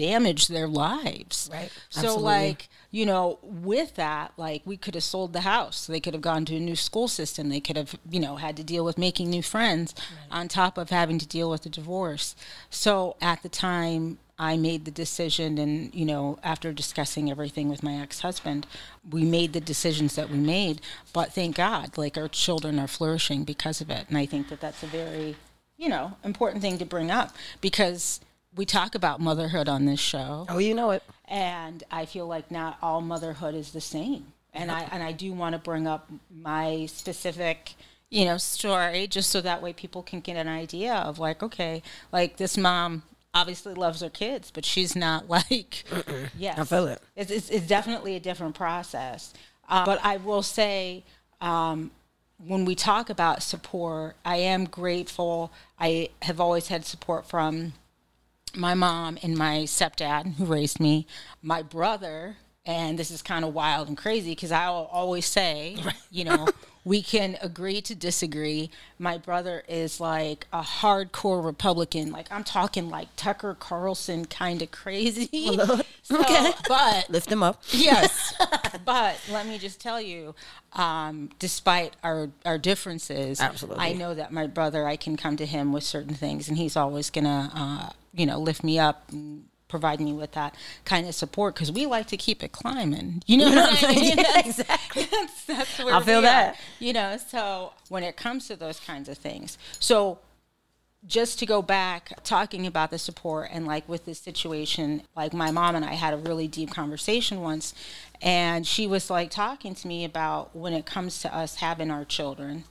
damage 0.00 0.48
their 0.48 0.66
lives. 0.66 1.50
Right. 1.52 1.70
So 1.90 2.00
Absolutely. 2.00 2.24
like, 2.24 2.68
you 2.90 3.04
know, 3.04 3.38
with 3.42 3.96
that, 3.96 4.32
like 4.38 4.62
we 4.64 4.78
could 4.78 4.94
have 4.94 5.04
sold 5.04 5.34
the 5.34 5.42
house. 5.42 5.86
They 5.86 6.00
could 6.00 6.14
have 6.14 6.22
gone 6.22 6.46
to 6.46 6.56
a 6.56 6.60
new 6.60 6.76
school 6.76 7.06
system. 7.06 7.50
They 7.50 7.60
could 7.60 7.76
have, 7.76 7.94
you 8.10 8.18
know, 8.18 8.36
had 8.36 8.56
to 8.56 8.64
deal 8.64 8.84
with 8.84 8.96
making 8.96 9.28
new 9.28 9.42
friends 9.42 9.94
on 10.30 10.48
top 10.48 10.78
of 10.78 10.88
having 10.88 11.18
to 11.18 11.28
deal 11.28 11.50
with 11.50 11.66
a 11.66 11.68
divorce. 11.68 12.34
So 12.70 13.16
at 13.20 13.42
the 13.42 13.50
time 13.50 14.18
I 14.38 14.56
made 14.56 14.86
the 14.86 14.90
decision 14.90 15.58
and, 15.58 15.94
you 15.94 16.06
know, 16.06 16.38
after 16.42 16.72
discussing 16.72 17.30
everything 17.30 17.68
with 17.68 17.82
my 17.82 17.96
ex-husband, 18.00 18.66
we 19.10 19.22
made 19.22 19.52
the 19.52 19.60
decisions 19.60 20.14
that 20.14 20.30
we 20.30 20.38
made, 20.38 20.80
but 21.12 21.34
thank 21.34 21.56
God, 21.56 21.98
like 21.98 22.16
our 22.16 22.28
children 22.28 22.78
are 22.78 22.88
flourishing 22.88 23.44
because 23.44 23.82
of 23.82 23.90
it. 23.90 24.06
And 24.08 24.16
I 24.16 24.24
think 24.24 24.48
that 24.48 24.62
that's 24.62 24.82
a 24.82 24.86
very, 24.86 25.36
you 25.76 25.90
know, 25.90 26.16
important 26.24 26.62
thing 26.62 26.78
to 26.78 26.86
bring 26.86 27.10
up 27.10 27.36
because 27.60 28.20
we 28.54 28.64
talk 28.66 28.94
about 28.94 29.20
motherhood 29.20 29.68
on 29.68 29.84
this 29.86 30.00
show 30.00 30.46
Oh, 30.48 30.58
you 30.58 30.74
know 30.74 30.90
it. 30.90 31.02
and 31.28 31.82
I 31.90 32.04
feel 32.06 32.26
like 32.26 32.50
not 32.50 32.78
all 32.82 33.00
motherhood 33.00 33.54
is 33.54 33.72
the 33.72 33.80
same. 33.80 34.32
And 34.52 34.70
I 34.70 34.80
and 34.90 35.02
I 35.02 35.12
do 35.12 35.32
want 35.32 35.52
to 35.54 35.58
bring 35.60 35.86
up 35.86 36.10
my 36.34 36.86
specific, 36.86 37.74
you 38.08 38.24
know, 38.24 38.36
story 38.36 39.06
just 39.06 39.30
so 39.30 39.40
that 39.40 39.62
way 39.62 39.72
people 39.72 40.02
can 40.02 40.18
get 40.20 40.36
an 40.36 40.48
idea 40.48 40.94
of 40.94 41.20
like, 41.20 41.42
okay, 41.42 41.82
like 42.10 42.36
this 42.36 42.58
mom 42.58 43.04
obviously 43.32 43.74
loves 43.74 44.00
her 44.00 44.10
kids, 44.10 44.50
but 44.50 44.64
she's 44.64 44.96
not 44.96 45.28
like, 45.36 45.84
yes, 46.36 46.58
I 46.58 46.64
feel 46.64 46.88
it. 46.88 47.00
It's, 47.14 47.30
it's, 47.30 47.48
it's 47.48 47.66
definitely 47.68 48.16
a 48.16 48.20
different 48.20 48.56
process. 48.56 49.32
Uh, 49.68 49.86
but 49.86 50.00
I 50.04 50.16
will 50.16 50.42
say, 50.42 51.04
um, 51.40 51.92
when 52.44 52.64
we 52.64 52.74
talk 52.74 53.08
about 53.08 53.44
support, 53.44 54.16
I 54.24 54.38
am 54.38 54.64
grateful. 54.64 55.52
I 55.78 56.08
have 56.22 56.40
always 56.40 56.66
had 56.66 56.84
support 56.84 57.24
from 57.28 57.74
my 58.56 58.74
mom 58.74 59.18
and 59.22 59.36
my 59.36 59.58
stepdad 59.64 60.34
who 60.36 60.44
raised 60.44 60.80
me, 60.80 61.06
my 61.42 61.62
brother, 61.62 62.36
and 62.66 62.98
this 62.98 63.10
is 63.10 63.22
kind 63.22 63.44
of 63.44 63.54
wild 63.54 63.88
and 63.88 63.96
crazy 63.96 64.32
because 64.32 64.52
I 64.52 64.68
will 64.70 64.88
always 64.92 65.26
say, 65.26 65.76
you 66.10 66.24
know, 66.24 66.46
we 66.84 67.02
can 67.02 67.36
agree 67.42 67.80
to 67.82 67.94
disagree. 67.94 68.70
My 68.98 69.18
brother 69.18 69.62
is 69.68 70.00
like 70.00 70.46
a 70.52 70.60
hardcore 70.62 71.44
Republican. 71.44 72.10
Like 72.10 72.30
I'm 72.30 72.44
talking 72.44 72.88
like 72.90 73.08
Tucker 73.16 73.54
Carlson 73.58 74.24
kind 74.26 74.62
of 74.62 74.70
crazy. 74.70 75.28
So, 76.02 76.18
Okay. 76.20 76.52
but 76.66 77.08
Lift 77.10 77.28
them 77.28 77.42
up. 77.42 77.62
yes 77.70 78.34
but 78.84 79.20
let 79.30 79.46
me 79.46 79.58
just 79.58 79.80
tell 79.80 80.00
you 80.00 80.34
um, 80.72 81.30
despite 81.38 81.94
our 82.02 82.30
our 82.44 82.58
differences 82.58 83.40
Absolutely. 83.40 83.84
i 83.84 83.92
know 83.92 84.14
that 84.14 84.32
my 84.32 84.48
brother 84.48 84.86
i 84.88 84.96
can 84.96 85.16
come 85.16 85.36
to 85.36 85.46
him 85.46 85.72
with 85.72 85.84
certain 85.84 86.14
things 86.14 86.48
and 86.48 86.56
he's 86.58 86.74
always 86.76 87.10
gonna 87.10 87.52
uh, 87.54 87.90
you 88.14 88.26
know 88.26 88.38
lift 88.38 88.62
me 88.64 88.78
up 88.78 89.10
and 89.10 89.44
provide 89.68 90.00
me 90.00 90.12
with 90.12 90.32
that 90.32 90.54
kind 90.84 91.06
of 91.06 91.14
support 91.14 91.54
because 91.54 91.70
we 91.70 91.86
like 91.86 92.06
to 92.08 92.16
keep 92.16 92.42
it 92.42 92.50
climbing 92.50 93.22
you 93.26 93.36
know 93.36 93.48
what 93.50 93.84
i 93.84 93.88
mean 93.94 94.04
Yeah, 94.04 94.14
That's- 94.16 94.58
exactly. 94.58 95.04
that's, 95.10 95.44
that's 95.44 95.78
where 95.78 95.94
I 95.94 96.02
feel 96.02 96.22
that. 96.22 96.56
you 96.80 96.92
know 96.92 97.16
so 97.28 97.72
when 97.88 98.02
it 98.02 98.16
comes 98.16 98.48
to 98.48 98.56
those 98.56 98.80
kinds 98.80 99.08
of 99.08 99.16
things 99.16 99.58
so 99.78 100.18
just 101.06 101.38
to 101.38 101.46
go 101.46 101.62
back 101.62 102.12
talking 102.24 102.66
about 102.66 102.90
the 102.90 102.98
support 102.98 103.48
and 103.52 103.64
like 103.66 103.88
with 103.88 104.04
this 104.06 104.18
situation 104.18 105.02
like 105.16 105.32
my 105.32 105.50
mom 105.52 105.76
and 105.76 105.84
i 105.84 105.94
had 105.94 106.12
a 106.12 106.16
really 106.18 106.48
deep 106.48 106.70
conversation 106.72 107.40
once 107.40 107.72
and 108.20 108.66
she 108.66 108.86
was 108.88 109.08
like 109.08 109.30
talking 109.30 109.74
to 109.74 109.86
me 109.88 110.04
about 110.04 110.54
when 110.54 110.72
it 110.74 110.84
comes 110.84 111.20
to 111.22 111.34
us 111.34 111.54
having 111.54 111.90
our 111.92 112.04
children 112.04 112.64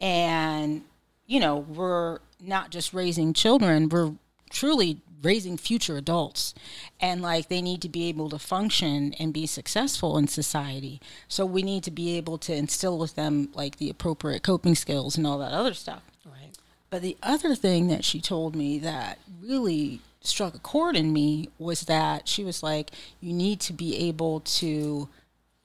and 0.00 0.82
you 1.26 1.38
know 1.38 1.58
we're 1.58 2.18
not 2.40 2.70
just 2.70 2.92
raising 2.94 3.32
children 3.34 3.88
we're 3.88 4.12
truly 4.50 5.00
raising 5.22 5.56
future 5.56 5.96
adults 5.96 6.54
and 6.98 7.20
like 7.20 7.48
they 7.48 7.60
need 7.60 7.82
to 7.82 7.88
be 7.88 8.08
able 8.08 8.30
to 8.30 8.38
function 8.38 9.14
and 9.18 9.32
be 9.34 9.46
successful 9.46 10.16
in 10.16 10.26
society 10.26 11.00
so 11.28 11.44
we 11.44 11.62
need 11.62 11.82
to 11.84 11.90
be 11.90 12.16
able 12.16 12.38
to 12.38 12.54
instill 12.54 12.98
with 12.98 13.14
them 13.16 13.48
like 13.54 13.76
the 13.76 13.90
appropriate 13.90 14.42
coping 14.42 14.74
skills 14.74 15.16
and 15.18 15.26
all 15.26 15.38
that 15.38 15.52
other 15.52 15.74
stuff 15.74 16.02
Right. 16.24 16.56
but 16.88 17.02
the 17.02 17.16
other 17.22 17.54
thing 17.54 17.88
that 17.88 18.04
she 18.04 18.20
told 18.20 18.56
me 18.56 18.78
that 18.78 19.18
really 19.42 20.00
struck 20.22 20.54
a 20.54 20.58
chord 20.58 20.96
in 20.96 21.12
me 21.12 21.48
was 21.58 21.82
that 21.82 22.28
she 22.28 22.44
was 22.44 22.62
like, 22.62 22.90
you 23.20 23.32
need 23.32 23.58
to 23.60 23.72
be 23.72 23.96
able 24.08 24.40
to 24.40 25.08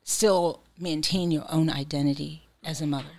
still 0.04 0.62
maintain 0.80 1.30
your 1.32 1.46
own 1.52 1.70
identity 1.70 2.44
as 2.64 2.80
a 2.82 2.88
mother. 2.88 3.10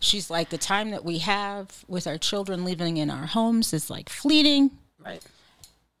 She's 0.00 0.30
like, 0.30 0.50
the 0.50 0.58
time 0.58 0.90
that 0.90 1.04
we 1.04 1.18
have 1.18 1.84
with 1.86 2.06
our 2.08 2.18
children 2.18 2.64
living 2.64 2.96
in 2.96 3.08
our 3.08 3.26
homes 3.26 3.72
is 3.72 3.88
like 3.88 4.08
fleeting. 4.08 4.72
Right. 5.04 5.22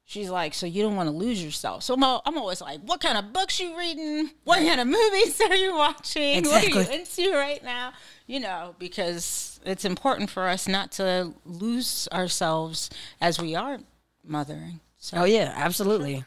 She's 0.04 0.28
like, 0.28 0.54
so 0.54 0.66
you 0.66 0.82
don't 0.82 0.96
want 0.96 1.08
to 1.08 1.14
lose 1.14 1.42
yourself. 1.42 1.84
So 1.84 1.94
I'm, 1.94 2.02
al- 2.02 2.22
I'm 2.26 2.36
always 2.36 2.60
like, 2.60 2.80
what 2.80 3.00
kind 3.00 3.16
of 3.16 3.32
books 3.32 3.60
you 3.60 3.78
reading? 3.78 4.30
What 4.42 4.58
kind 4.58 4.80
of 4.80 4.88
movies 4.88 5.40
are 5.48 5.54
you 5.54 5.76
watching? 5.76 6.42
What 6.44 6.64
are 6.64 6.68
you 6.68 6.80
into 6.80 7.32
right 7.32 7.62
now? 7.62 7.92
You 8.26 8.40
know, 8.40 8.74
because 8.80 9.60
it's 9.64 9.84
important 9.84 10.28
for 10.28 10.48
us 10.48 10.66
not 10.66 10.90
to 10.92 11.32
lose 11.44 12.08
ourselves 12.12 12.90
as 13.20 13.40
we 13.40 13.54
are 13.54 13.78
mothering. 14.24 14.80
So 14.98 15.18
Oh 15.18 15.24
yeah, 15.24 15.52
absolutely. 15.56 16.24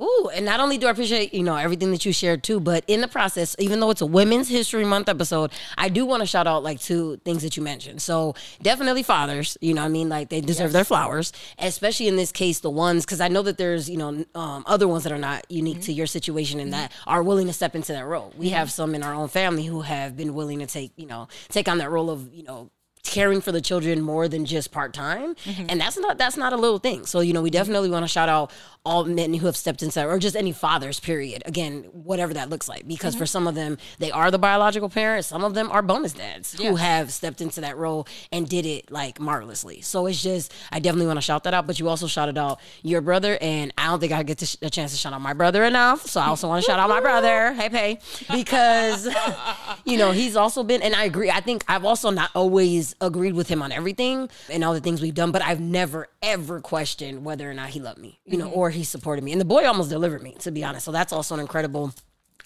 Ooh, 0.00 0.30
and 0.34 0.44
not 0.44 0.60
only 0.60 0.76
do 0.76 0.86
I 0.86 0.90
appreciate 0.90 1.32
you 1.32 1.42
know 1.42 1.56
everything 1.56 1.90
that 1.92 2.04
you 2.04 2.12
shared 2.12 2.42
too, 2.42 2.60
but 2.60 2.84
in 2.86 3.00
the 3.00 3.08
process, 3.08 3.56
even 3.58 3.80
though 3.80 3.90
it's 3.90 4.00
a 4.00 4.06
Women's 4.06 4.48
History 4.48 4.84
Month 4.84 5.08
episode, 5.08 5.52
I 5.78 5.88
do 5.88 6.04
want 6.04 6.20
to 6.20 6.26
shout 6.26 6.46
out 6.46 6.62
like 6.62 6.80
two 6.80 7.16
things 7.24 7.42
that 7.42 7.56
you 7.56 7.62
mentioned. 7.62 8.02
So 8.02 8.34
definitely 8.60 9.02
fathers, 9.02 9.56
you 9.60 9.74
know, 9.74 9.82
what 9.82 9.86
I 9.86 9.90
mean, 9.90 10.08
like 10.08 10.28
they 10.28 10.40
deserve 10.40 10.72
their 10.72 10.84
flowers, 10.84 11.32
especially 11.58 12.08
in 12.08 12.16
this 12.16 12.32
case, 12.32 12.60
the 12.60 12.70
ones 12.70 13.04
because 13.04 13.20
I 13.20 13.28
know 13.28 13.42
that 13.42 13.58
there's 13.58 13.88
you 13.88 13.96
know 13.96 14.24
um, 14.34 14.64
other 14.66 14.86
ones 14.86 15.04
that 15.04 15.12
are 15.12 15.18
not 15.18 15.50
unique 15.50 15.80
to 15.82 15.90
mm-hmm. 15.90 15.98
your 15.98 16.06
situation 16.06 16.60
and 16.60 16.72
that 16.72 16.90
mm-hmm. 16.90 17.10
are 17.10 17.22
willing 17.22 17.46
to 17.46 17.52
step 17.52 17.74
into 17.74 17.92
that 17.92 18.04
role. 18.04 18.32
We 18.36 18.50
have 18.50 18.68
mm-hmm. 18.68 18.74
some 18.74 18.94
in 18.94 19.02
our 19.02 19.14
own 19.14 19.28
family 19.28 19.64
who 19.64 19.80
have 19.82 20.16
been 20.16 20.34
willing 20.34 20.58
to 20.58 20.66
take 20.66 20.92
you 20.96 21.06
know 21.06 21.28
take 21.48 21.68
on 21.68 21.78
that 21.78 21.90
role 21.90 22.10
of 22.10 22.32
you 22.34 22.42
know 22.42 22.70
caring 23.06 23.40
for 23.40 23.52
the 23.52 23.60
children 23.60 24.00
more 24.00 24.28
than 24.28 24.44
just 24.44 24.72
part 24.72 24.92
time, 24.92 25.34
mm-hmm. 25.34 25.66
and 25.68 25.80
that's 25.80 25.98
not 25.98 26.18
that's 26.18 26.36
not 26.36 26.52
a 26.52 26.56
little 26.56 26.78
thing. 26.78 27.06
So 27.06 27.20
you 27.20 27.32
know, 27.32 27.42
we 27.42 27.50
mm-hmm. 27.50 27.58
definitely 27.58 27.90
want 27.90 28.04
to 28.04 28.08
shout 28.08 28.28
out 28.28 28.52
all 28.84 29.04
men 29.04 29.34
who 29.34 29.46
have 29.46 29.56
stepped 29.56 29.82
into 29.82 29.94
that, 29.96 30.06
or 30.06 30.18
just 30.18 30.36
any 30.36 30.52
fathers. 30.52 31.00
Period. 31.00 31.42
Again, 31.46 31.84
whatever 31.92 32.34
that 32.34 32.50
looks 32.50 32.68
like, 32.68 32.86
because 32.86 33.14
for 33.14 33.24
mm-hmm. 33.24 33.26
some 33.26 33.46
of 33.46 33.54
them, 33.54 33.78
they 33.98 34.10
are 34.10 34.30
the 34.30 34.38
biological 34.38 34.88
parents. 34.88 35.28
Some 35.28 35.44
of 35.44 35.54
them 35.54 35.70
are 35.70 35.82
bonus 35.82 36.12
dads 36.12 36.54
who 36.58 36.76
have 36.76 37.12
stepped 37.12 37.40
into 37.40 37.60
that 37.62 37.76
role 37.76 38.06
and 38.32 38.48
did 38.48 38.66
it 38.66 38.90
like 38.90 39.20
marvelously. 39.20 39.80
So 39.80 40.06
it's 40.06 40.22
just 40.22 40.52
I 40.72 40.80
definitely 40.80 41.06
want 41.06 41.18
to 41.18 41.22
shout 41.22 41.44
that 41.44 41.54
out. 41.54 41.66
But 41.66 41.78
you 41.80 41.88
also 41.88 42.06
shouted 42.06 42.38
out 42.38 42.60
your 42.82 43.00
brother, 43.00 43.38
and 43.40 43.72
I 43.78 43.86
don't 43.86 44.00
think 44.00 44.12
I 44.12 44.22
get 44.22 44.40
sh- 44.40 44.56
a 44.62 44.70
chance 44.70 44.92
to 44.92 44.98
shout 44.98 45.12
out 45.12 45.20
my 45.20 45.32
brother 45.32 45.64
enough. 45.64 46.06
So 46.06 46.20
I 46.20 46.26
also 46.26 46.48
want 46.48 46.64
to 46.64 46.70
shout 46.70 46.78
out 46.78 46.88
my 46.88 47.00
brother. 47.00 47.52
Hey, 47.54 47.68
Pay, 47.68 47.98
because 48.30 49.08
you 49.84 49.96
know, 49.98 50.12
he's 50.12 50.36
also 50.36 50.62
been, 50.62 50.82
and 50.82 50.94
I 50.94 51.04
agree. 51.04 51.30
I 51.30 51.40
think 51.40 51.64
I've 51.68 51.84
also 51.84 52.10
not 52.10 52.30
always 52.34 52.94
agreed 53.00 53.34
with 53.34 53.48
him 53.48 53.62
on 53.62 53.72
everything 53.72 54.28
and 54.50 54.64
all 54.64 54.72
the 54.72 54.80
things 54.80 55.00
we've 55.00 55.14
done, 55.14 55.32
but 55.32 55.42
I've 55.42 55.60
never 55.60 56.08
ever 56.22 56.60
questioned 56.60 57.24
whether 57.24 57.50
or 57.50 57.54
not 57.54 57.70
he 57.70 57.80
loved 57.80 57.98
me, 57.98 58.20
you 58.24 58.38
know, 58.38 58.46
mm-hmm. 58.46 58.58
or 58.58 58.70
he 58.70 58.84
supported 58.84 59.24
me. 59.24 59.32
And 59.32 59.40
the 59.40 59.46
boy 59.46 59.66
almost 59.66 59.90
delivered 59.90 60.22
me, 60.22 60.36
to 60.40 60.50
be 60.50 60.64
honest. 60.64 60.84
So 60.84 60.92
that's 60.92 61.12
also 61.12 61.34
an 61.34 61.40
incredible 61.40 61.92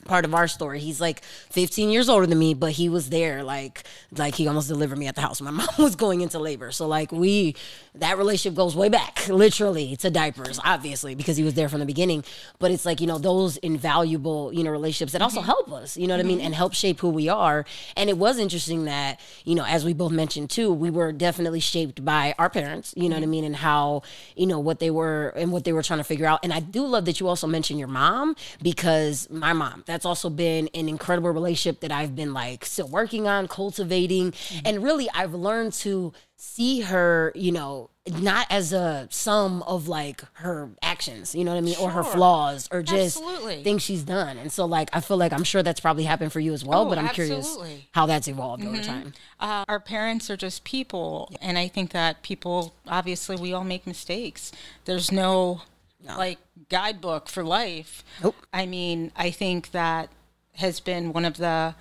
part 0.04 0.24
of 0.24 0.34
our 0.34 0.48
story. 0.48 0.80
He's 0.80 1.00
like 1.00 1.22
15 1.50 1.90
years 1.90 2.08
older 2.08 2.26
than 2.26 2.38
me, 2.38 2.54
but 2.54 2.72
he 2.72 2.88
was 2.88 3.10
there 3.10 3.42
like 3.42 3.84
like 4.16 4.34
he 4.34 4.46
almost 4.46 4.68
delivered 4.68 4.98
me 4.98 5.06
at 5.06 5.14
the 5.14 5.20
house. 5.20 5.40
My 5.40 5.50
mom 5.60 5.68
was 5.78 5.96
going 5.96 6.20
into 6.20 6.38
labor. 6.38 6.72
So 6.72 6.86
like 6.86 7.12
we 7.12 7.54
that 7.94 8.18
relationship 8.18 8.56
goes 8.56 8.76
way 8.76 8.88
back, 8.88 9.28
literally 9.28 9.96
to 9.96 10.10
diapers, 10.10 10.60
obviously, 10.64 11.14
because 11.14 11.36
he 11.36 11.42
was 11.42 11.54
there 11.54 11.68
from 11.68 11.80
the 11.80 11.86
beginning. 11.86 12.24
But 12.58 12.70
it's 12.70 12.86
like, 12.86 13.00
you 13.00 13.06
know, 13.06 13.18
those 13.18 13.56
invaluable, 13.58 14.52
you 14.52 14.62
know, 14.62 14.70
relationships 14.70 15.12
that 15.12 15.22
also 15.22 15.40
mm-hmm. 15.40 15.46
help 15.46 15.72
us, 15.72 15.96
you 15.96 16.06
know 16.06 16.14
what 16.14 16.24
I 16.24 16.28
mean, 16.28 16.40
and 16.40 16.54
help 16.54 16.74
shape 16.74 17.00
who 17.00 17.10
we 17.10 17.28
are. 17.28 17.64
And 17.96 18.08
it 18.08 18.16
was 18.16 18.38
interesting 18.38 18.84
that, 18.84 19.20
you 19.44 19.54
know, 19.54 19.64
as 19.64 19.84
we 19.84 19.92
both 19.92 20.12
mentioned 20.12 20.50
too, 20.50 20.72
we 20.72 20.90
were 20.90 21.12
definitely 21.12 21.60
shaped 21.60 22.04
by 22.04 22.34
our 22.38 22.48
parents, 22.48 22.94
you 22.96 23.08
know 23.08 23.16
what 23.16 23.20
I 23.20 23.22
mm-hmm. 23.22 23.30
mean, 23.30 23.44
and 23.44 23.56
how, 23.56 24.02
you 24.36 24.46
know, 24.46 24.58
what 24.60 24.78
they 24.78 24.90
were 24.90 25.28
and 25.30 25.52
what 25.52 25.64
they 25.64 25.72
were 25.72 25.82
trying 25.82 25.98
to 26.00 26.04
figure 26.04 26.26
out. 26.26 26.40
And 26.42 26.52
I 26.52 26.60
do 26.60 26.86
love 26.86 27.04
that 27.06 27.20
you 27.20 27.28
also 27.28 27.46
mentioned 27.46 27.78
your 27.78 27.88
mom 27.88 28.36
because 28.62 29.28
my 29.30 29.52
mom, 29.52 29.84
that's 29.90 30.04
also 30.06 30.30
been 30.30 30.68
an 30.74 30.88
incredible 30.88 31.30
relationship 31.30 31.80
that 31.80 31.90
I've 31.92 32.14
been 32.16 32.32
like 32.32 32.64
still 32.64 32.88
working 32.88 33.26
on, 33.26 33.48
cultivating. 33.48 34.32
And 34.64 34.82
really, 34.82 35.08
I've 35.14 35.34
learned 35.34 35.72
to 35.74 36.12
see 36.36 36.80
her, 36.80 37.32
you 37.34 37.52
know, 37.52 37.90
not 38.10 38.46
as 38.48 38.72
a 38.72 39.06
sum 39.10 39.62
of 39.64 39.86
like 39.88 40.22
her 40.34 40.70
actions, 40.82 41.34
you 41.34 41.44
know 41.44 41.50
what 41.52 41.58
I 41.58 41.60
mean, 41.60 41.76
or 41.78 41.90
her 41.90 42.02
flaws 42.02 42.66
or 42.72 42.82
just 42.82 43.18
Absolutely. 43.18 43.62
things 43.62 43.82
she's 43.82 44.02
done. 44.02 44.38
And 44.38 44.50
so, 44.50 44.64
like, 44.64 44.88
I 44.94 45.00
feel 45.00 45.18
like 45.18 45.32
I'm 45.34 45.44
sure 45.44 45.62
that's 45.62 45.80
probably 45.80 46.04
happened 46.04 46.32
for 46.32 46.40
you 46.40 46.54
as 46.54 46.64
well, 46.64 46.86
Oh, 46.86 46.88
but 46.88 46.96
I'm 46.98 47.10
curious 47.10 47.58
how 47.92 48.06
that's 48.06 48.26
evolved 48.26 48.64
over 48.64 48.82
time. 48.82 49.12
uh, 49.38 49.64
our 49.68 49.80
parents 49.80 50.30
are 50.30 50.36
just 50.36 50.64
people 50.64 51.30
and 51.42 51.58
i 51.58 51.68
think 51.68 51.90
that 51.90 52.22
people 52.22 52.74
obviously 52.88 53.36
we 53.36 53.52
all 53.52 53.64
make 53.64 53.86
mistakes 53.86 54.50
there's 54.86 55.12
no, 55.12 55.62
like 56.04 56.38
guidebook 56.68 57.28
for 57.28 57.44
life 57.44 58.04
Nope. 58.22 58.36
i 58.52 58.66
mean 58.66 59.12
i 59.16 59.30
think 59.30 59.70
that 59.72 60.08
has 60.56 60.80
been 60.80 61.12
one 61.12 61.24
of 61.24 61.36
the 61.36 61.74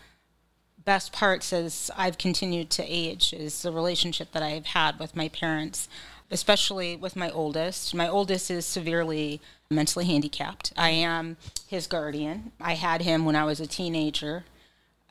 best 0.84 1.12
parts 1.12 1.54
as 1.54 1.90
i've 1.98 2.18
continued 2.18 2.70
to 2.72 2.84
age 2.84 3.34
is 3.34 3.62
the 3.62 3.72
relationship 3.72 4.32
that 4.32 4.44
i've 4.44 4.68
had 4.68 5.00
with 5.00 5.16
my 5.16 5.30
parents 5.30 5.88
especially 6.32 6.96
with 6.96 7.16
my 7.16 7.30
oldest. 7.32 7.96
My 7.96 8.08
oldest 8.08 8.52
is 8.52 8.66
severely 8.66 9.42
mentally 9.70 10.06
handicapped. 10.06 10.74
I 10.78 10.92
am 10.92 11.38
his 11.68 11.88
guardian. 11.88 12.52
I 12.60 12.74
had 12.74 13.02
him 13.02 13.26
when 13.26 13.36
i 13.36 13.44
was 13.44 13.60
a 13.60 13.68
teenager 13.68 14.44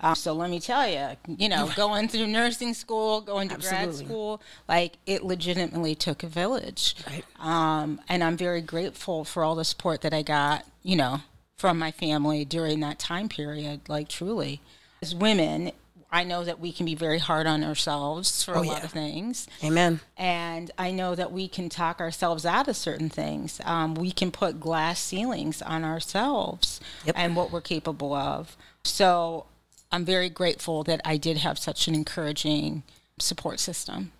uh, 0.01 0.15
so 0.15 0.33
let 0.33 0.51
me 0.51 0.61
tell 0.61 0.89
you, 0.89 1.17
you 1.27 1.49
know, 1.49 1.71
going 1.77 2.09
through 2.09 2.27
nursing 2.29 2.75
school, 2.75 3.21
going 3.21 3.49
to 3.49 3.57
grad 3.57 3.95
school, 3.95 4.41
like 4.69 4.99
it 5.07 5.25
legitimately 5.25 5.95
took 5.95 6.23
a 6.23 6.29
village. 6.29 6.95
Right. 7.07 7.25
Um, 7.41 8.01
and 8.09 8.23
I'm 8.23 8.37
very 8.37 8.61
grateful 8.61 9.25
for 9.25 9.43
all 9.43 9.55
the 9.55 9.65
support 9.65 10.03
that 10.03 10.15
I 10.15 10.23
got, 10.23 10.65
you 10.83 10.97
know, 10.97 11.21
from 11.57 11.79
my 11.79 11.91
family 11.91 12.45
during 12.45 12.81
that 12.81 12.99
time 12.99 13.29
period. 13.29 13.89
Like 13.89 14.09
truly, 14.09 14.61
as 15.03 15.15
women, 15.15 15.73
I 16.11 16.25
know 16.25 16.45
that 16.45 16.59
we 16.59 16.73
can 16.73 16.87
be 16.87 16.95
very 16.95 17.19
hard 17.19 17.47
on 17.47 17.63
ourselves 17.63 18.43
for 18.43 18.55
a 18.55 18.63
lot 18.63 18.79
yeah. 18.79 18.85
of 18.85 18.91
things. 18.93 19.47
Amen. 19.63 20.01
And 20.17 20.71
I 20.79 20.91
know 20.91 21.15
that 21.15 21.33
we 21.33 21.49
can 21.49 21.69
talk 21.69 22.01
ourselves 22.01 22.47
out 22.47 22.67
of 22.69 22.77
certain 22.77 23.11
things. 23.11 23.61
Um, 23.65 23.95
we 23.95 24.13
can 24.13 24.31
put 24.31 24.59
glass 24.59 25.01
ceilings 25.01 25.61
on 25.61 25.85
ourselves 25.85 26.81
Yep. 27.05 27.15
and 27.19 27.37
what 27.37 27.51
we're 27.51 27.61
capable 27.61 28.15
of. 28.15 28.57
So 28.85 29.47
I'm 29.91 30.05
very 30.05 30.29
grateful 30.29 30.85
that 30.85 31.01
I 31.05 31.17
did 31.17 31.39
have 31.39 31.59
such 31.59 31.89
an 31.89 31.95
encouraging 31.95 32.83
support 33.19 33.61
system. 33.61 34.13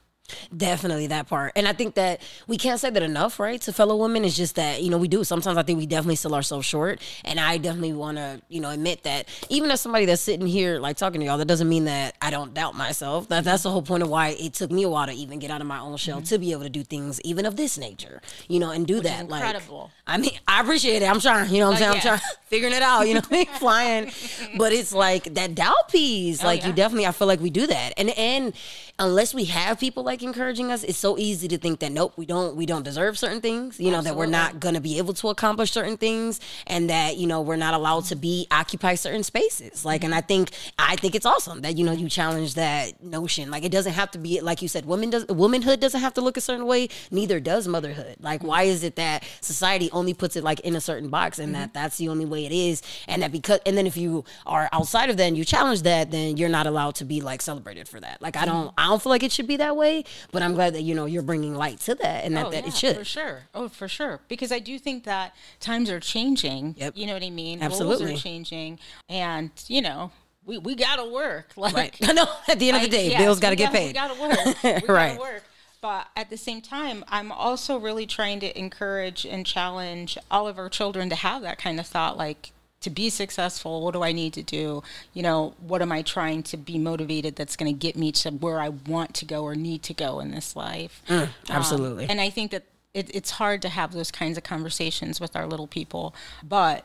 Definitely 0.55 1.07
that 1.07 1.27
part. 1.27 1.53
And 1.57 1.67
I 1.67 1.73
think 1.73 1.95
that 1.95 2.21
we 2.47 2.59
can't 2.59 2.79
say 2.79 2.91
that 2.91 3.03
enough, 3.03 3.41
right? 3.41 3.61
To 3.63 3.73
fellow 3.73 3.97
women, 3.97 4.27
it's 4.27 4.37
just 4.37 4.57
that, 4.57 4.83
you 4.83 4.91
know, 4.91 4.99
we 4.99 5.09
do. 5.09 5.25
Sometimes 5.25 5.57
I 5.57 5.63
think 5.63 5.79
we 5.79 5.87
definitely 5.87 6.17
sell 6.17 6.35
ourselves 6.35 6.67
short. 6.67 7.01
And 7.25 7.41
I 7.41 7.57
definitely 7.57 7.95
want 7.95 8.19
to, 8.19 8.43
you 8.49 8.61
know, 8.61 8.71
admit 8.71 9.05
that 9.05 9.27
even 9.49 9.71
as 9.71 9.81
somebody 9.81 10.05
that's 10.05 10.21
sitting 10.21 10.47
here, 10.47 10.81
like 10.81 10.99
talking 10.99 11.21
to 11.21 11.27
y'all, 11.27 11.39
that 11.39 11.47
doesn't 11.47 11.69
mean 11.69 11.87
that 11.87 12.15
I 12.21 12.31
don't 12.31 12.53
doubt 12.53 12.75
myself. 12.75 13.29
That 13.29 13.45
That's 13.45 13.63
the 13.63 13.71
whole 13.71 13.81
point 13.81 14.03
of 14.03 14.11
why 14.11 14.37
it 14.39 14.53
took 14.53 14.71
me 14.71 14.83
a 14.83 14.89
while 14.91 15.07
to 15.07 15.13
even 15.13 15.39
get 15.39 15.51
out 15.51 15.63
of 15.63 15.67
my 15.67 15.79
own 15.79 15.97
shell 15.97 16.19
mm-hmm. 16.19 16.27
to 16.27 16.39
be 16.39 16.53
able 16.53 16.65
to 16.65 16.71
do 16.71 16.85
things 16.85 17.23
even 17.23 17.47
of 17.47 17.57
this 17.57 17.79
nature, 17.79 18.21
you 18.49 18.59
know, 18.59 18.71
and 18.71 18.87
do 18.87 19.01
that. 19.01 19.29
Like, 19.31 19.43
incredible. 19.43 19.91
I 20.09 20.17
mean, 20.17 20.31
I 20.49 20.63
appreciate 20.63 21.03
it. 21.03 21.07
I'm 21.07 21.21
trying, 21.21 21.53
you 21.53 21.61
know 21.61 21.71
what 21.71 21.75
I'm 21.75 21.79
saying? 21.79 21.93
I'm 21.93 22.01
trying, 22.01 22.21
figuring 22.49 22.73
it 22.73 22.83
out, 22.83 23.07
you 23.07 23.13
know 23.13 23.21
what 23.21 23.31
I 23.31 23.37
mean? 23.37 23.47
Flying. 23.59 24.11
But 24.57 24.73
it's 24.73 24.93
like 24.93 25.35
that 25.35 25.55
doubt 25.55 25.91
piece. 25.91 26.43
Oh, 26.43 26.47
like, 26.47 26.65
you 26.65 26.73
definitely, 26.73 27.07
I 27.07 27.13
feel 27.13 27.29
like 27.29 27.41
we 27.41 27.51
do 27.51 27.67
that. 27.67 27.93
And, 27.99 28.11
and 28.11 28.55
unless 28.99 29.35
we 29.35 29.45
have 29.45 29.79
people 29.79 30.03
like 30.03 30.23
encouraging 30.23 30.73
us, 30.73 30.83
it's 30.83 30.99
so 30.99 31.19
easy 31.19 31.47
to 31.49 31.59
think 31.59 31.81
that, 31.81 31.93
nope, 31.93 32.15
we 32.17 32.25
don't, 32.25 32.57
we 32.57 32.65
don't 32.65 32.83
deserve 32.85 33.19
certain 33.19 33.43
things, 33.43 33.79
you 33.79 33.91
know, 33.91 34.01
that 34.01 34.17
we're 34.17 34.27
not 34.27 34.59
going 34.61 34.75
to 34.75 34.81
be 34.81 34.97
able 34.97 35.13
to 35.15 35.29
accomplish 35.29 35.71
certain 35.71 35.99
things 35.99 36.41
and 36.67 36.89
that, 36.89 37.19
you 37.19 37.27
know, 37.27 37.43
we're 37.43 37.57
not 37.57 37.75
allowed 37.75 38.07
to 38.07 38.17
be, 38.17 38.47
occupy 38.51 38.95
certain 38.95 39.23
spaces. 39.23 39.85
Like, 39.85 40.03
and 40.03 40.15
I 40.15 40.23
think, 40.23 40.51
I 40.79 40.97
think 40.97 41.15
it's 41.15 41.27
awesome 41.27 41.61
that, 41.61 41.77
you 41.77 41.85
know, 41.85 41.93
you 41.93 42.09
challenge 42.09 42.55
that 42.55 43.03
notion. 43.05 43.51
Like, 43.51 43.65
it 43.65 43.71
doesn't 43.71 43.93
have 43.93 44.11
to 44.13 44.19
be, 44.19 44.41
like 44.41 44.63
you 44.63 44.69
said, 44.69 44.87
women 44.87 45.11
does, 45.11 45.27
womanhood 45.27 45.81
doesn't 45.81 46.01
have 46.01 46.15
to 46.15 46.23
look 46.23 46.39
a 46.39 46.41
certain 46.41 46.67
way. 46.67 46.89
Neither 47.11 47.41
does 47.41 47.69
motherhood. 47.69 48.17
Like, 48.21 48.43
why 48.43 48.63
is 48.63 48.83
it 48.83 48.97
that 48.97 49.23
society 49.43 49.91
only 49.99 50.15
puts 50.15 50.37
it 50.37 50.45
like 50.45 50.61
in 50.61 50.77
a 50.77 50.81
certain 50.81 51.09
box 51.09 51.39
and 51.39 51.55
that 51.55 51.69
mm-hmm. 51.69 51.79
that's 51.79 51.99
the 51.99 52.09
only 52.09 52.25
way 52.25 52.47
it 52.47 52.53
is? 52.53 52.83
And 53.07 53.23
that 53.23 53.33
because, 53.33 53.61
and 53.67 53.77
then 53.77 53.87
if 53.87 53.97
you 53.97 54.25
are 54.47 54.69
outside 54.73 55.11
of 55.11 55.17
that 55.19 55.25
and 55.25 55.37
you 55.37 55.45
challenge 55.45 55.83
that, 55.83 56.11
then 56.11 56.37
you're 56.37 56.49
not 56.49 56.67
allowed 56.67 56.95
to 56.97 57.05
be 57.05 57.21
like 57.21 57.43
celebrated 57.43 57.89
for 57.89 58.01
that. 58.01 58.23
Like, 58.23 58.37
I 58.37 58.41
mm-hmm. 58.41 58.51
don't, 58.51 58.75
I 58.79 58.87
don't 58.87 59.03
feel 59.03 59.11
like 59.11 59.23
it 59.23 59.33
should 59.33 59.47
be 59.47 59.57
that 59.57 59.77
way, 59.77 60.05
but 60.33 60.43
I'm 60.43 60.55
glad 60.55 60.75
that 60.75 60.83
you 60.83 60.95
know 60.95 61.07
you're 61.07 61.23
bringing 61.23 61.55
light 61.55 61.81
to 61.81 61.95
that 61.97 62.25
and 62.25 62.37
that, 62.37 62.47
Oh, 62.47 62.51
that 62.51 62.63
yeah, 62.63 62.69
it 62.69 62.75
should. 62.75 62.97
for 62.97 63.05
sure. 63.05 63.43
Oh, 63.55 63.69
for 63.69 63.89
sure. 63.89 64.21
Because 64.29 64.53
I 64.53 64.59
do 64.59 64.79
think 64.79 65.05
that 65.05 65.35
times 65.61 65.91
are 65.91 66.01
changing. 66.01 66.75
Yep. 66.79 66.97
You 66.97 67.07
know 67.07 67.15
what 67.15 67.23
I 67.23 67.31
mean? 67.31 67.63
Absolutely. 67.63 68.07
Roles 68.07 68.19
are 68.19 68.23
changing, 68.23 68.79
and 69.09 69.51
you 69.67 69.83
know, 69.83 70.13
we 70.45 70.59
we 70.59 70.75
gotta 70.75 71.05
work. 71.05 71.53
Like, 71.57 71.75
Right. 71.75 71.97
I 72.09 72.13
know. 72.13 72.27
At 72.49 72.59
the 72.59 72.69
end 72.69 72.77
of 72.79 72.83
the 72.83 72.89
day, 72.89 73.11
yes, 73.11 73.21
bills 73.21 73.41
got 73.41 73.51
to 73.51 73.57
get 73.57 73.73
gotta- 73.73 73.79
paid. 73.79 73.87
We 73.89 73.93
gotta 73.93 74.21
work. 74.21 74.57
We 74.65 74.73
gotta 74.73 74.93
Right. 74.93 75.19
work. 75.19 75.45
But 75.81 76.09
at 76.17 76.31
the 76.31 76.37
same 76.37 76.61
time, 76.61 77.05
I'm 77.09 77.31
also 77.31 77.79
really 77.79 78.07
trying 78.07 78.41
to 78.41 78.59
encourage 78.59 79.25
and 79.25 79.47
challenge 79.47 80.19
all 80.31 80.49
of 80.49 80.59
our 80.59 80.69
children 80.69 81.09
to 81.11 81.17
have 81.17 81.43
that 81.43 81.59
kind 81.59 81.79
of 81.79 81.87
thought, 81.87 82.17
like 82.17 82.53
to 82.81 82.91
be 82.91 83.11
successful, 83.11 83.83
what 83.83 83.93
do 83.93 84.03
I 84.03 84.13
need 84.13 84.33
to 84.35 84.43
do? 84.43 84.83
You 85.13 85.23
know, 85.23 85.55
what 85.61 85.83
am 85.83 85.91
I 85.91 86.03
trying 86.03 86.43
to 86.45 86.57
be 86.57 86.79
motivated 86.79 87.37
that's 87.37 87.57
going 87.57 87.73
to 87.73 87.79
get 87.79 87.97
me 87.97 88.13
to 88.13 88.31
where 88.31 88.61
I 88.61 88.69
want 88.69 89.15
to 89.15 89.25
go 89.25 89.43
or 89.43 89.55
need 89.55 89.83
to 89.85 89.95
go 89.95 90.21
in 90.21 90.31
this 90.31 90.55
life? 90.55 91.03
Um, 91.09 91.29
absolutely. 91.49 92.07
and 92.09 92.21
I 92.21 92.31
think 92.31 92.51
that 92.53 92.65
it, 92.95 93.15
it's 93.15 93.33
hard 93.33 93.63
to 93.63 93.69
have 93.69 93.93
those 93.93 94.11
kinds 94.11 94.39
of 94.39 94.45
conversations 94.45 95.21
with 95.21 95.37
our 95.37 95.47
little 95.47 95.67
people. 95.67 96.15
But 96.43 96.85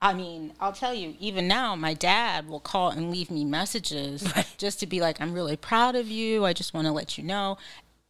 I 0.00 0.12
mean, 0.12 0.52
I'll 0.60 0.72
tell 0.72 0.92
you, 0.92 1.14
even 1.18 1.48
now, 1.48 1.74
my 1.74 1.94
dad 1.94 2.46
will 2.46 2.60
call 2.60 2.90
and 2.90 3.10
leave 3.10 3.30
me 3.30 3.42
messages 3.42 4.30
just 4.58 4.78
to 4.80 4.86
be 4.86 5.00
like, 5.00 5.18
I'm 5.18 5.32
really 5.32 5.56
proud 5.56 5.94
of 5.94 6.08
you. 6.08 6.44
I 6.44 6.52
just 6.52 6.74
want 6.74 6.86
to 6.86 6.92
let 6.92 7.16
you 7.16 7.24
know. 7.24 7.56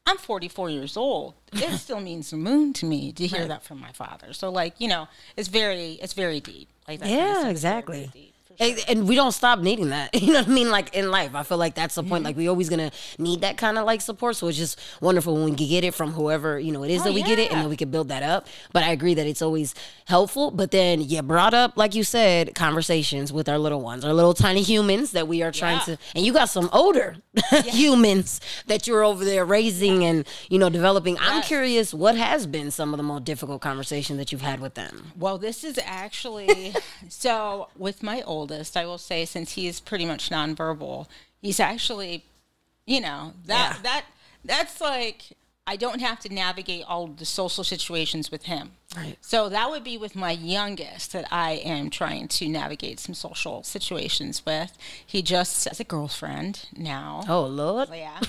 I'm 0.07 0.19
44 0.19 0.71
years 0.71 0.97
old. 0.97 1.35
It 1.53 1.79
still 1.79 2.01
means 2.01 2.31
the 2.31 2.37
moon 2.37 2.73
to 2.75 2.87
me 2.87 3.13
to 3.13 3.27
hear 3.27 3.47
that 3.49 3.63
from 3.63 3.81
my 3.81 3.93
father. 3.93 4.33
So, 4.33 4.51
like, 4.51 4.75
you 4.79 4.89
know, 4.89 5.09
it's 5.37 5.49
very, 5.49 5.93
it's 5.93 6.13
very 6.13 6.41
deep. 6.41 6.69
Like 6.87 7.01
Yeah, 7.03 7.49
exactly. 7.49 8.34
Very 8.59 8.71
deep, 8.71 8.79
for 8.79 8.81
sure. 8.81 8.91
And, 8.91 8.99
and 9.01 9.09
we 9.09 9.15
don't 9.15 9.33
stop 9.33 9.59
needing 9.61 9.91
that. 9.91 10.11
You 10.25 10.33
know 10.33 10.39
what 10.41 10.49
I 10.49 10.53
mean? 10.53 10.71
Like 10.71 10.95
in 10.95 11.11
life, 11.11 11.35
I 11.35 11.43
feel 11.43 11.59
like 11.59 11.75
that's 11.75 11.97
the 11.97 12.03
point. 12.03 12.25
Like 12.25 12.37
we 12.37 12.49
always 12.49 12.69
gonna 12.71 12.91
need 13.19 13.43
that 13.43 13.57
kind 13.59 13.77
of 13.79 13.85
like 13.85 14.01
support. 14.01 14.37
So 14.37 14.49
it's 14.49 14.57
just 14.57 14.81
wonderful 15.01 15.35
when 15.35 15.45
we 15.45 15.55
can 15.55 15.69
get 15.69 15.85
it 15.85 15.93
from 15.95 16.13
whoever 16.13 16.59
you 16.59 16.73
know 16.73 16.83
it 16.83 16.91
is 16.91 17.03
Oh, 17.03 17.05
that 17.05 17.13
we 17.15 17.23
get 17.23 17.39
it, 17.39 17.51
and 17.53 17.61
then 17.61 17.69
we 17.69 17.77
can 17.77 17.91
build 17.91 18.09
that 18.09 18.23
up. 18.23 18.47
But 18.73 18.83
I 18.85 18.91
agree 18.93 19.15
that 19.15 19.27
it's 19.27 19.43
always 19.43 19.75
helpful. 20.07 20.51
But 20.51 20.71
then 20.71 21.03
you 21.03 21.21
brought 21.23 21.53
up, 21.53 21.77
like 21.77 21.95
you 21.95 22.05
said, 22.05 22.55
conversations 22.55 23.33
with 23.33 23.49
our 23.49 23.59
little 23.59 23.81
ones, 23.83 24.05
our 24.05 24.13
little 24.15 24.35
tiny 24.35 24.63
humans 24.63 25.11
that 25.13 25.29
we 25.29 25.43
are 25.43 25.53
trying 25.53 25.79
Yeah. 25.87 25.97
to. 25.97 25.99
And 26.15 26.25
you 26.25 26.33
got 26.33 26.49
some 26.49 26.71
older 26.73 27.17
humans 27.65 28.41
that 28.67 28.87
you're 28.87 29.05
over 29.05 29.25
there 29.25 29.45
raising 29.45 30.05
and 30.05 30.27
you 30.49 30.59
know 30.59 30.69
developing. 30.71 31.17
I'm 31.21 31.43
curious, 31.43 31.93
what 31.93 32.17
has 32.17 32.47
been 32.47 32.71
some 32.71 32.93
of 32.95 32.97
the 32.99 33.03
more 33.05 33.21
difficult 33.21 33.61
conversations 33.63 34.19
that 34.19 34.33
you've 34.33 34.41
had 34.43 34.61
with 34.61 34.75
them? 34.75 35.13
Well, 35.19 35.39
this 35.39 35.65
is 35.65 35.79
actually 35.85 36.75
so 37.09 37.69
with 37.77 38.03
my 38.03 38.23
oldest, 38.45 38.77
I 38.77 38.85
will 38.85 38.99
say 38.99 39.25
since 39.25 39.53
he 39.53 39.67
is 39.67 39.81
pretty 39.81 40.05
much 40.05 40.29
nonverbal, 40.31 41.07
he's 41.41 41.59
actually, 41.61 42.25
you 42.87 43.01
know, 43.01 43.33
that 43.47 43.77
Yeah. 43.77 43.83
that 43.83 44.05
that's 44.45 44.81
like 44.81 45.23
I 45.67 45.77
don't 45.77 46.01
have 46.01 46.21
to 46.21 46.29
navigate 46.29 46.85
all 46.87 47.07
the 47.07 47.25
social 47.25 47.65
situations 47.65 48.31
with 48.31 48.45
him. 48.45 48.73
Right. 48.97 49.17
So 49.21 49.49
that 49.49 49.71
would 49.71 49.83
be 49.83 49.99
with 49.99 50.15
my 50.15 50.31
youngest 50.31 51.13
that 51.13 51.27
I 51.33 51.53
am 51.53 51.91
trying 51.91 52.29
to 52.29 52.49
navigate 52.49 53.01
some 53.01 53.15
social 53.15 53.63
situations 53.63 54.45
with. 54.47 54.77
He 55.05 55.23
just 55.23 55.65
has 55.69 55.81
a 55.81 55.85
girlfriend 55.85 56.67
now. 56.77 57.23
Oh 57.29 57.45
Lord. 57.45 57.89
Yeah. 57.93 58.21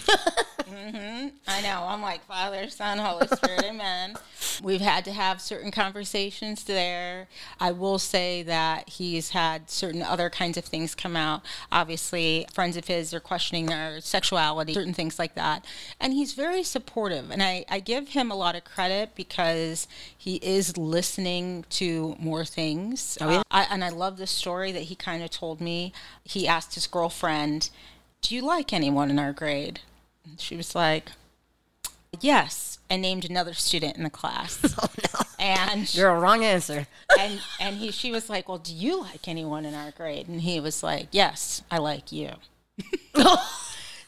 hmm 0.67 1.27
I 1.47 1.61
know. 1.61 1.85
I'm 1.87 2.01
like 2.01 2.25
Father, 2.25 2.69
Son, 2.69 2.97
Holy 2.97 3.27
Spirit, 3.27 3.63
Amen. 3.69 4.15
We've 4.63 4.81
had 4.81 5.05
to 5.05 5.11
have 5.11 5.41
certain 5.41 5.71
conversations 5.71 6.63
there. 6.63 7.27
I 7.59 7.71
will 7.71 7.99
say 7.99 8.41
that 8.43 8.89
he's 8.89 9.29
had 9.29 9.69
certain 9.69 10.01
other 10.01 10.29
kinds 10.29 10.57
of 10.57 10.65
things 10.65 10.95
come 10.95 11.15
out. 11.15 11.43
Obviously, 11.71 12.47
friends 12.53 12.77
of 12.77 12.87
his 12.87 13.13
are 13.13 13.19
questioning 13.19 13.65
their 13.67 13.99
sexuality, 14.01 14.73
certain 14.73 14.93
things 14.93 15.19
like 15.19 15.35
that. 15.35 15.65
And 15.99 16.13
he's 16.13 16.33
very 16.33 16.63
supportive. 16.63 17.29
And 17.29 17.43
I, 17.43 17.65
I 17.69 17.79
give 17.79 18.09
him 18.09 18.31
a 18.31 18.35
lot 18.35 18.55
of 18.55 18.63
credit 18.63 19.11
because 19.15 19.87
he 20.17 20.35
is 20.37 20.54
listening 20.77 21.65
to 21.69 22.15
more 22.19 22.45
things. 22.45 23.17
Oh, 23.21 23.29
yeah? 23.29 23.43
I, 23.51 23.63
and 23.69 23.83
I 23.83 23.89
love 23.89 24.17
this 24.17 24.31
story 24.31 24.71
that 24.71 24.83
he 24.83 24.95
kind 24.95 25.23
of 25.23 25.29
told 25.29 25.61
me. 25.61 25.93
He 26.23 26.47
asked 26.47 26.75
his 26.75 26.87
girlfriend, 26.87 27.69
Do 28.21 28.35
you 28.35 28.41
like 28.41 28.73
anyone 28.73 29.09
in 29.09 29.19
our 29.19 29.33
grade? 29.33 29.81
And 30.25 30.39
she 30.39 30.55
was 30.55 30.75
like, 30.75 31.11
Yes, 32.21 32.79
and 32.89 33.01
named 33.01 33.25
another 33.29 33.53
student 33.53 33.97
in 33.97 34.03
the 34.03 34.09
class. 34.09 34.59
Oh 34.81 34.89
no. 34.97 35.21
And 35.37 35.95
a 35.97 36.07
wrong 36.07 36.43
answer. 36.43 36.87
and 37.19 37.39
and 37.59 37.75
he 37.75 37.91
she 37.91 38.11
was 38.11 38.29
like, 38.29 38.49
Well, 38.49 38.57
do 38.57 38.73
you 38.73 39.01
like 39.01 39.27
anyone 39.27 39.65
in 39.65 39.73
our 39.73 39.91
grade? 39.91 40.27
And 40.27 40.41
he 40.41 40.59
was 40.59 40.81
like, 40.81 41.07
Yes, 41.11 41.61
I 41.69 41.77
like 41.77 42.11
you. 42.11 42.31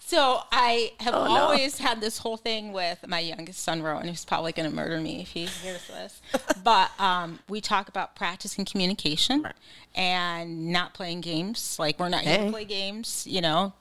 So 0.07 0.39
I 0.53 0.93
have 1.01 1.13
Oh, 1.13 1.25
no. 1.25 1.29
always 1.41 1.79
had 1.79 1.99
this 1.99 2.19
whole 2.19 2.37
thing 2.37 2.71
with 2.71 3.05
my 3.05 3.19
youngest 3.19 3.59
son, 3.59 3.81
Rowan, 3.83 4.07
who's 4.07 4.23
probably 4.23 4.53
going 4.53 4.69
to 4.69 4.73
murder 4.73 5.01
me 5.01 5.19
if 5.21 5.27
he 5.31 5.47
hears 5.47 5.85
this. 5.85 6.21
but 6.63 6.97
um, 6.97 7.39
we 7.49 7.59
talk 7.59 7.89
about 7.89 8.15
practicing 8.15 8.63
communication 8.63 9.45
and 9.93 10.71
not 10.71 10.93
playing 10.93 11.19
games. 11.19 11.75
Like 11.77 11.99
we're 11.99 12.07
not 12.07 12.21
here 12.21 12.45
to 12.45 12.51
play 12.51 12.63
games, 12.63 13.27
you 13.27 13.41
know. 13.41 13.73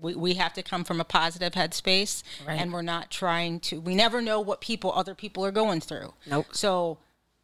We, 0.00 0.16
we 0.16 0.34
have 0.34 0.52
to 0.54 0.64
come 0.64 0.82
from 0.82 1.00
a 1.00 1.04
positive 1.04 1.52
headspace, 1.52 2.24
Right. 2.44 2.60
and 2.60 2.72
we're 2.72 2.82
not 2.82 3.12
trying 3.12 3.60
to. 3.60 3.80
We 3.80 3.94
never 3.94 4.20
know 4.20 4.40
what 4.40 4.60
people, 4.60 4.92
other 4.92 5.14
people, 5.14 5.44
are 5.46 5.52
going 5.52 5.80
through. 5.80 6.12
Nope. 6.28 6.46
So 6.50 6.98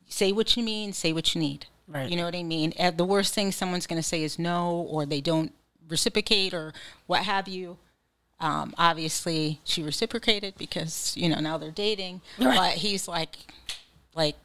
say 0.09 0.33
what 0.33 0.57
you 0.57 0.65
mean, 0.65 0.93
say 0.93 1.13
what 1.13 1.37
you 1.37 1.41
need. 1.41 1.67
Right. 1.87 2.11
You 2.11 2.17
know 2.17 2.25
what 2.25 2.35
I 2.35 2.43
mean? 2.43 2.73
And 2.81 2.99
the 2.99 3.05
worst 3.05 3.33
thing 3.33 3.53
someone's 3.53 3.87
going 3.87 4.01
to 4.03 4.07
say 4.09 4.25
is 4.25 4.41
no, 4.41 4.73
or 4.91 5.07
they 5.07 5.21
don't 5.21 5.53
reciprocate, 5.89 6.53
or 6.53 6.73
what 7.07 7.23
have 7.23 7.47
you. 7.47 7.79
Um, 8.41 8.75
obviously, 8.77 9.61
she 9.65 9.83
reciprocated 9.83 10.55
because 10.59 11.17
you 11.17 11.29
know 11.29 11.41
now 11.41 11.57
they're 11.59 11.71
dating. 11.71 12.21
But 12.39 12.75
he's 12.75 13.09
like, 13.09 13.37
like, 14.15 14.37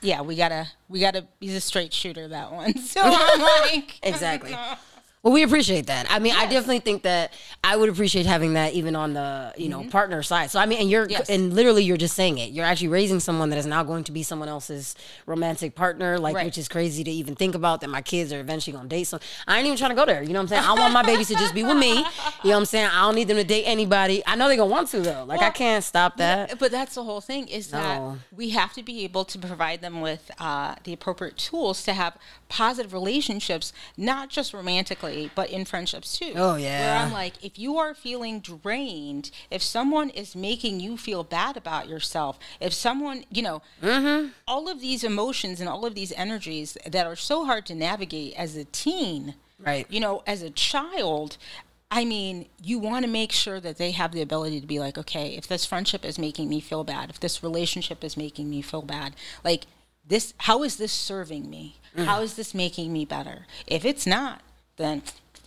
yeah, 0.00 0.20
we 0.20 0.36
gotta, 0.36 0.68
we 0.88 1.00
gotta. 1.00 1.26
He's 1.40 1.54
a 1.54 1.60
straight 1.60 1.92
shooter 1.92 2.28
that 2.28 2.52
one. 2.52 2.76
So 2.78 3.00
I'm 3.02 3.40
like, 3.72 3.98
Exactly. 4.02 4.54
Well, 5.22 5.32
we 5.32 5.44
appreciate 5.44 5.86
that. 5.86 6.06
I 6.10 6.18
mean, 6.18 6.34
I 6.34 6.46
definitely 6.46 6.80
think 6.80 7.02
that 7.02 7.32
I 7.62 7.76
would 7.76 7.88
appreciate 7.88 8.26
having 8.26 8.54
that 8.54 8.72
even 8.72 8.96
on 8.96 9.12
the 9.14 9.52
you 9.56 9.68
know 9.68 9.84
partner 9.84 10.20
side. 10.24 10.50
So 10.50 10.58
I 10.58 10.66
mean, 10.66 10.80
and 10.80 10.90
you're 10.90 11.08
Yes. 11.08 11.30
and 11.30 11.52
literally 11.54 11.84
you're 11.84 11.96
just 11.96 12.16
saying 12.16 12.38
it. 12.38 12.50
You're 12.50 12.64
actually 12.64 12.88
raising 12.88 13.20
someone 13.20 13.48
that 13.50 13.58
is 13.58 13.64
now 13.66 13.84
going 13.84 14.02
to 14.04 14.12
be 14.12 14.24
someone 14.24 14.48
else's 14.48 14.96
romantic 15.26 15.76
partner, 15.76 16.18
like 16.18 16.34
Right. 16.34 16.44
which 16.46 16.58
is 16.58 16.68
crazy 16.68 17.04
to 17.04 17.10
even 17.10 17.36
think 17.36 17.54
about. 17.54 17.82
That 17.82 17.88
my 17.90 18.02
kids 18.02 18.32
are 18.32 18.40
eventually 18.40 18.76
gonna 18.76 18.88
date. 18.88 19.04
So 19.04 19.20
I 19.46 19.58
ain't 19.58 19.66
even 19.66 19.78
trying 19.78 19.90
to 19.90 19.94
go 19.94 20.04
there. 20.04 20.22
You 20.24 20.30
know 20.32 20.40
what 20.40 20.42
I'm 20.42 20.48
saying? 20.48 20.64
I 20.64 20.72
want 20.74 20.92
my 20.92 21.04
babies 21.04 21.28
to 21.28 21.34
just 21.34 21.54
be 21.54 21.62
with 21.62 21.76
me. 21.76 21.90
You 21.98 22.02
know 22.02 22.04
what 22.42 22.56
I'm 22.56 22.64
saying? 22.64 22.88
I 22.92 23.02
don't 23.02 23.14
need 23.14 23.28
them 23.28 23.36
to 23.36 23.44
date 23.44 23.62
anybody. 23.64 24.24
I 24.26 24.34
know 24.34 24.48
they're 24.48 24.56
gonna 24.56 24.70
want 24.72 24.88
to 24.88 25.00
though. 25.02 25.22
Like 25.24 25.40
I 25.40 25.50
can't 25.50 25.84
stop 25.84 26.16
that. 26.16 26.58
But 26.58 26.72
that's 26.72 26.96
the 26.96 27.04
whole 27.04 27.20
thing 27.20 27.46
is 27.46 27.70
No. 27.72 27.78
that 27.78 28.36
we 28.36 28.50
have 28.50 28.72
to 28.72 28.82
be 28.82 29.04
able 29.04 29.24
to 29.26 29.38
provide 29.38 29.82
them 29.82 30.00
with 30.00 30.32
uh, 30.40 30.74
the 30.82 30.92
appropriate 30.92 31.36
tools 31.36 31.84
to 31.84 31.92
have 31.92 32.16
positive 32.48 32.92
relationships, 32.92 33.72
not 33.96 34.28
just 34.28 34.52
romantically, 34.52 35.11
but 35.34 35.50
in 35.50 35.64
friendships 35.64 36.18
too. 36.18 36.32
Oh, 36.36 36.56
yeah. 36.56 36.80
Where. 36.96 37.04
I'm 37.06 37.12
like, 37.12 37.42
if 37.44 37.58
you 37.58 37.76
are 37.78 37.94
feeling 37.94 38.40
drained, 38.40 39.30
if 39.50 39.62
someone 39.62 40.10
is 40.10 40.34
making 40.36 40.80
you 40.80 40.96
feel 40.96 41.24
bad 41.24 41.56
about 41.56 41.88
yourself, 41.88 42.38
if 42.60 42.72
someone, 42.72 43.24
you 43.30 43.42
know, 43.42 43.62
Mm-hmm. 43.82 44.28
all 44.46 44.68
of 44.68 44.80
these 44.80 45.04
emotions 45.04 45.60
and 45.60 45.68
all 45.68 45.84
of 45.86 45.94
these 45.94 46.12
energies 46.12 46.76
that 46.86 47.06
are 47.06 47.16
so 47.16 47.44
hard 47.44 47.66
to 47.66 47.74
navigate 47.74 48.34
as 48.36 48.56
a 48.56 48.64
teen, 48.64 49.34
Right. 49.58 49.86
you 49.88 50.00
know, 50.00 50.22
as 50.26 50.42
a 50.42 50.50
child, 50.50 51.36
I 51.90 52.04
mean, 52.04 52.46
you 52.62 52.78
want 52.78 53.04
to 53.04 53.10
make 53.10 53.32
sure 53.32 53.60
that 53.60 53.76
they 53.76 53.90
have 53.90 54.12
the 54.12 54.22
ability 54.22 54.60
to 54.60 54.66
be 54.66 54.80
like, 54.80 54.96
okay, 54.98 55.36
if 55.36 55.46
this 55.46 55.66
friendship 55.66 56.04
is 56.04 56.18
making 56.18 56.48
me 56.48 56.58
feel 56.60 56.84
bad, 56.84 57.10
if 57.10 57.20
this 57.20 57.42
relationship 57.42 58.02
is 58.02 58.16
making 58.16 58.48
me 58.48 58.62
feel 58.62 58.82
bad, 58.82 59.14
like 59.44 59.66
this, 60.06 60.34
how 60.38 60.62
is 60.62 60.76
this 60.76 60.90
serving 60.92 61.48
me? 61.50 61.76
Mm. 61.96 62.06
How 62.06 62.22
is 62.22 62.34
this 62.34 62.54
making 62.54 62.92
me 62.92 63.04
better? 63.04 63.46
If 63.66 63.84
it's 63.84 64.06
not, 64.06 64.40
then 64.82 65.02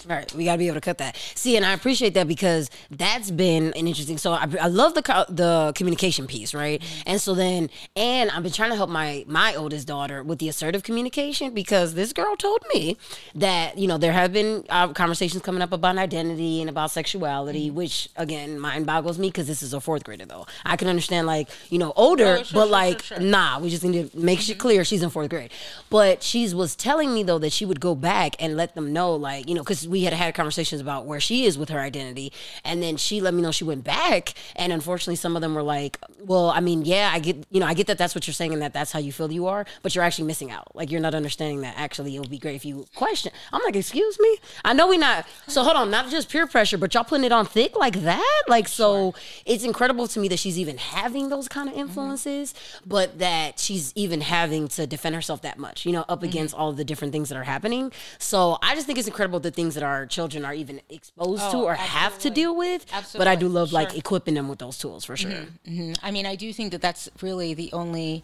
Right, 0.08 0.32
we 0.34 0.46
got 0.46 0.54
to 0.54 0.58
be 0.58 0.68
able 0.68 0.76
to 0.76 0.82
cut 0.82 0.98
that. 1.00 1.16
See, 1.36 1.56
and 1.56 1.66
I 1.66 1.74
appreciate 1.74 2.14
that 2.16 2.28
because 2.28 2.70
that's 2.92 3.32
been 3.32 3.68
an 3.74 3.88
interesting. 3.88 4.18
So 4.18 4.34
I, 4.34 4.48
I 4.62 4.68
love 4.68 4.94
the 4.94 5.04
co- 5.04 5.26
the 5.30 5.72
communication 5.76 6.28
piece, 6.28 6.54
right? 6.54 6.82
Mm-hmm. 6.82 7.02
And 7.08 7.22
so 7.22 7.34
then, 7.34 7.70
and 7.96 8.32
I've 8.32 8.44
been 8.44 8.52
trying 8.52 8.72
to 8.72 8.76
help 8.76 8.90
my 8.90 9.24
my 9.28 9.56
oldest 9.56 9.88
daughter 9.88 10.24
with 10.24 10.40
the 10.40 10.50
assertive 10.50 10.84
communication 10.84 11.54
because 11.54 11.94
this 11.94 12.14
girl 12.14 12.36
told 12.36 12.64
me 12.74 12.98
that 13.36 13.78
you 13.78 13.88
know 13.88 13.98
there 13.98 14.14
have 14.14 14.34
been 14.34 14.64
uh, 14.70 14.90
conversations 14.90 15.44
coming 15.44 15.62
up 15.62 15.72
about 15.72 15.98
identity 15.98 16.62
and 16.62 16.70
about 16.70 16.92
sexuality, 16.92 17.68
mm-hmm. 17.68 17.78
which 17.78 18.10
again 18.16 18.60
mind 18.60 18.88
boggles 18.88 19.20
me 19.20 19.28
because 19.28 19.48
this 19.48 19.62
is 19.62 19.74
a 19.74 19.80
fourth 19.80 20.04
grader 20.04 20.26
though. 20.26 20.48
I 20.66 20.78
can 20.78 20.88
understand 20.88 21.28
like 21.28 21.50
you 21.70 21.78
know 21.78 21.94
older, 21.96 22.38
Oh, 22.40 22.44
sure, 22.44 22.54
but 22.54 22.66
sure, 22.66 22.66
like 22.66 23.02
sure, 23.04 23.20
nah, 23.20 23.60
we 23.60 23.70
just 23.70 23.84
need 23.84 24.12
to 24.12 24.18
make 24.18 24.40
shit 24.40 24.58
mm-hmm. 24.58 24.62
clear 24.62 24.84
she's 24.84 25.04
in 25.04 25.10
fourth 25.10 25.30
grade. 25.30 25.52
But 25.90 26.24
she 26.24 26.52
was 26.54 26.76
telling 26.76 27.14
me 27.14 27.24
though 27.24 27.40
that 27.40 27.52
she 27.52 27.66
would 27.66 27.80
go 27.80 27.96
back 27.96 28.36
and 28.40 28.58
let 28.58 28.76
them 28.76 28.92
know, 28.92 29.14
like, 29.16 29.48
you 29.48 29.56
know, 29.56 29.62
because 29.62 29.76
because 29.76 29.88
we 29.96 30.04
had 30.04 30.12
had 30.12 30.36
conversations 30.36 30.82
about 30.82 31.06
where 31.06 31.22
she 31.22 31.46
is 31.46 31.58
with 31.58 31.70
her 31.70 31.80
identity, 31.80 32.34
and 32.66 32.84
then 32.84 32.98
she 32.98 33.22
let 33.22 33.34
me 33.34 33.42
know 33.42 33.50
she 33.50 33.64
went 33.64 33.86
back, 33.86 34.34
and 34.58 34.74
unfortunately, 34.74 35.16
some 35.16 35.38
of 35.38 35.42
them 35.42 35.56
were 35.56 35.64
like, 35.64 35.98
"Well, 36.20 36.50
I 36.50 36.60
mean, 36.60 36.84
yeah, 36.84 37.12
I 37.14 37.20
get, 37.20 37.38
you 37.50 37.62
know, 37.62 37.66
I 37.66 37.74
get 37.74 37.88
that 37.88 37.98
that's 37.98 38.14
what 38.14 38.28
you're 38.28 38.34
saying 38.34 38.52
and 38.52 38.62
that 38.62 38.74
that's 38.74 38.92
how 38.92 39.00
you 39.00 39.14
feel 39.14 39.32
you 39.32 39.48
are, 39.48 39.66
but 39.84 39.96
you're 39.96 40.04
actually 40.04 40.26
missing 40.26 40.52
out. 40.52 40.76
Like 40.76 40.92
you're 40.92 41.00
not 41.00 41.16
understanding 41.16 41.62
that 41.62 41.76
actually 41.78 42.14
it 42.14 42.20
would 42.20 42.30
be 42.30 42.38
great 42.38 42.56
if 42.56 42.66
you 42.66 42.86
question." 42.94 43.32
I'm 43.54 43.62
like, 43.64 43.78
"Excuse 43.78 44.20
me, 44.20 44.36
I 44.66 44.74
know 44.74 44.88
we 44.88 44.98
not." 44.98 45.26
So 45.48 45.64
hold 45.64 45.78
on, 45.78 45.90
not 45.90 46.10
just 46.10 46.30
peer 46.30 46.46
pressure, 46.46 46.78
but 46.78 46.94
y'all 46.94 47.06
putting 47.06 47.24
it 47.24 47.32
on 47.32 47.46
thick 47.46 47.78
like 47.78 48.02
that, 48.02 48.42
like 48.50 48.68
so. 48.68 49.16
It's 49.46 49.64
incredible 49.64 50.10
to 50.10 50.20
me 50.20 50.28
that 50.28 50.40
she's 50.40 50.60
even 50.60 50.78
having 50.78 51.30
those 51.30 51.48
kind 51.48 51.70
of 51.70 51.76
influences, 51.76 52.52
mm-hmm. 52.52 52.90
but 52.90 53.20
that 53.20 53.60
she's 53.60 53.94
even 53.96 54.20
having 54.20 54.68
to 54.76 54.86
defend 54.86 55.16
herself 55.16 55.42
that 55.44 55.58
much, 55.58 55.86
you 55.86 55.94
know, 55.94 56.04
up 56.10 56.22
against 56.22 56.54
mm-hmm. 56.54 56.62
all 56.62 56.74
the 56.74 56.84
different 56.84 57.14
things 57.14 57.30
that 57.30 57.38
are 57.38 57.44
happening. 57.44 57.94
So 58.18 58.58
I 58.62 58.76
just 58.76 58.88
think 58.88 59.00
it's 59.00 59.08
incredible 59.08 59.40
the 59.40 59.52
things 59.52 59.75
that 59.76 59.84
our 59.84 60.06
children 60.06 60.44
are 60.46 60.54
even 60.54 60.82
exposed 60.90 61.44
oh, 61.46 61.52
to 61.52 61.58
or 61.60 61.72
absolutely. 61.72 62.00
have 62.00 62.20
to 62.20 62.30
deal 62.30 62.56
with. 62.56 62.86
Absolutely. 62.92 63.18
But 63.20 63.28
I 63.28 63.36
do 63.36 63.48
love 63.48 63.70
sure. 63.70 63.80
like 63.80 63.98
equipping 63.98 64.34
them 64.34 64.48
with 64.48 64.60
those 64.60 64.78
tools 64.78 65.06
for 65.06 65.16
sure. 65.16 65.32
Mm-hmm. 65.32 65.82
mm-hmm. 65.82 66.06
I 66.06 66.12
mean, 66.12 66.26
I 66.26 66.36
do 66.36 66.52
think 66.52 66.72
that 66.72 66.82
that's 66.82 67.10
really 67.22 67.54
the 67.54 67.72
only 67.74 68.24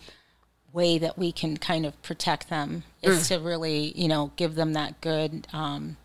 way 0.73 0.97
that 0.97 1.17
we 1.17 1.31
can 1.31 1.57
kind 1.57 1.85
of 1.85 2.01
protect 2.01 2.49
them 2.49 2.83
is 3.01 3.25
mm. 3.25 3.27
to 3.27 3.39
really, 3.39 3.91
you 3.95 4.07
know, 4.07 4.31
give 4.37 4.55
them 4.55 4.73
that 4.73 5.01
good, 5.01 5.47
um, 5.51 5.97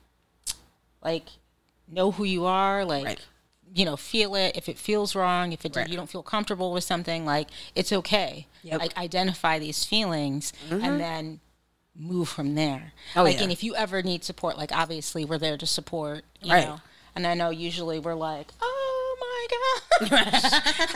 like, 1.02 1.24
know 1.88 2.10
who 2.10 2.24
you 2.24 2.46
are, 2.46 2.84
like. 2.84 3.04
Right 3.04 3.26
you 3.74 3.84
know, 3.84 3.96
feel 3.96 4.34
it. 4.34 4.56
If 4.56 4.68
it 4.70 4.78
feels 4.78 5.14
wrong, 5.14 5.52
if 5.52 5.66
it 5.66 5.76
right. 5.76 5.88
you 5.88 5.96
don't 5.96 6.08
feel 6.08 6.22
comfortable 6.22 6.72
with 6.72 6.82
something, 6.82 7.26
like 7.26 7.48
it's 7.74 7.92
okay. 7.92 8.46
Yep. 8.62 8.80
Like 8.80 8.96
identify 8.96 9.58
these 9.58 9.84
feelings 9.84 10.52
mm-hmm. 10.68 10.82
and 10.82 11.00
then 11.00 11.40
move 11.98 12.28
from 12.28 12.54
there. 12.54 12.92
Oh, 13.14 13.22
like, 13.22 13.36
yeah. 13.36 13.44
and 13.44 13.52
if 13.52 13.62
you 13.62 13.74
ever 13.74 14.02
need 14.02 14.24
support, 14.24 14.56
like 14.56 14.72
obviously 14.72 15.24
we're 15.24 15.38
there 15.38 15.56
to 15.56 15.66
support, 15.66 16.24
you 16.42 16.52
right. 16.52 16.66
know. 16.66 16.80
And 17.14 17.26
I 17.26 17.34
know 17.34 17.50
usually 17.50 17.98
we're 17.98 18.14
like, 18.14 18.48
oh 18.60 19.48
my 20.00 20.08
gosh, 20.10 20.52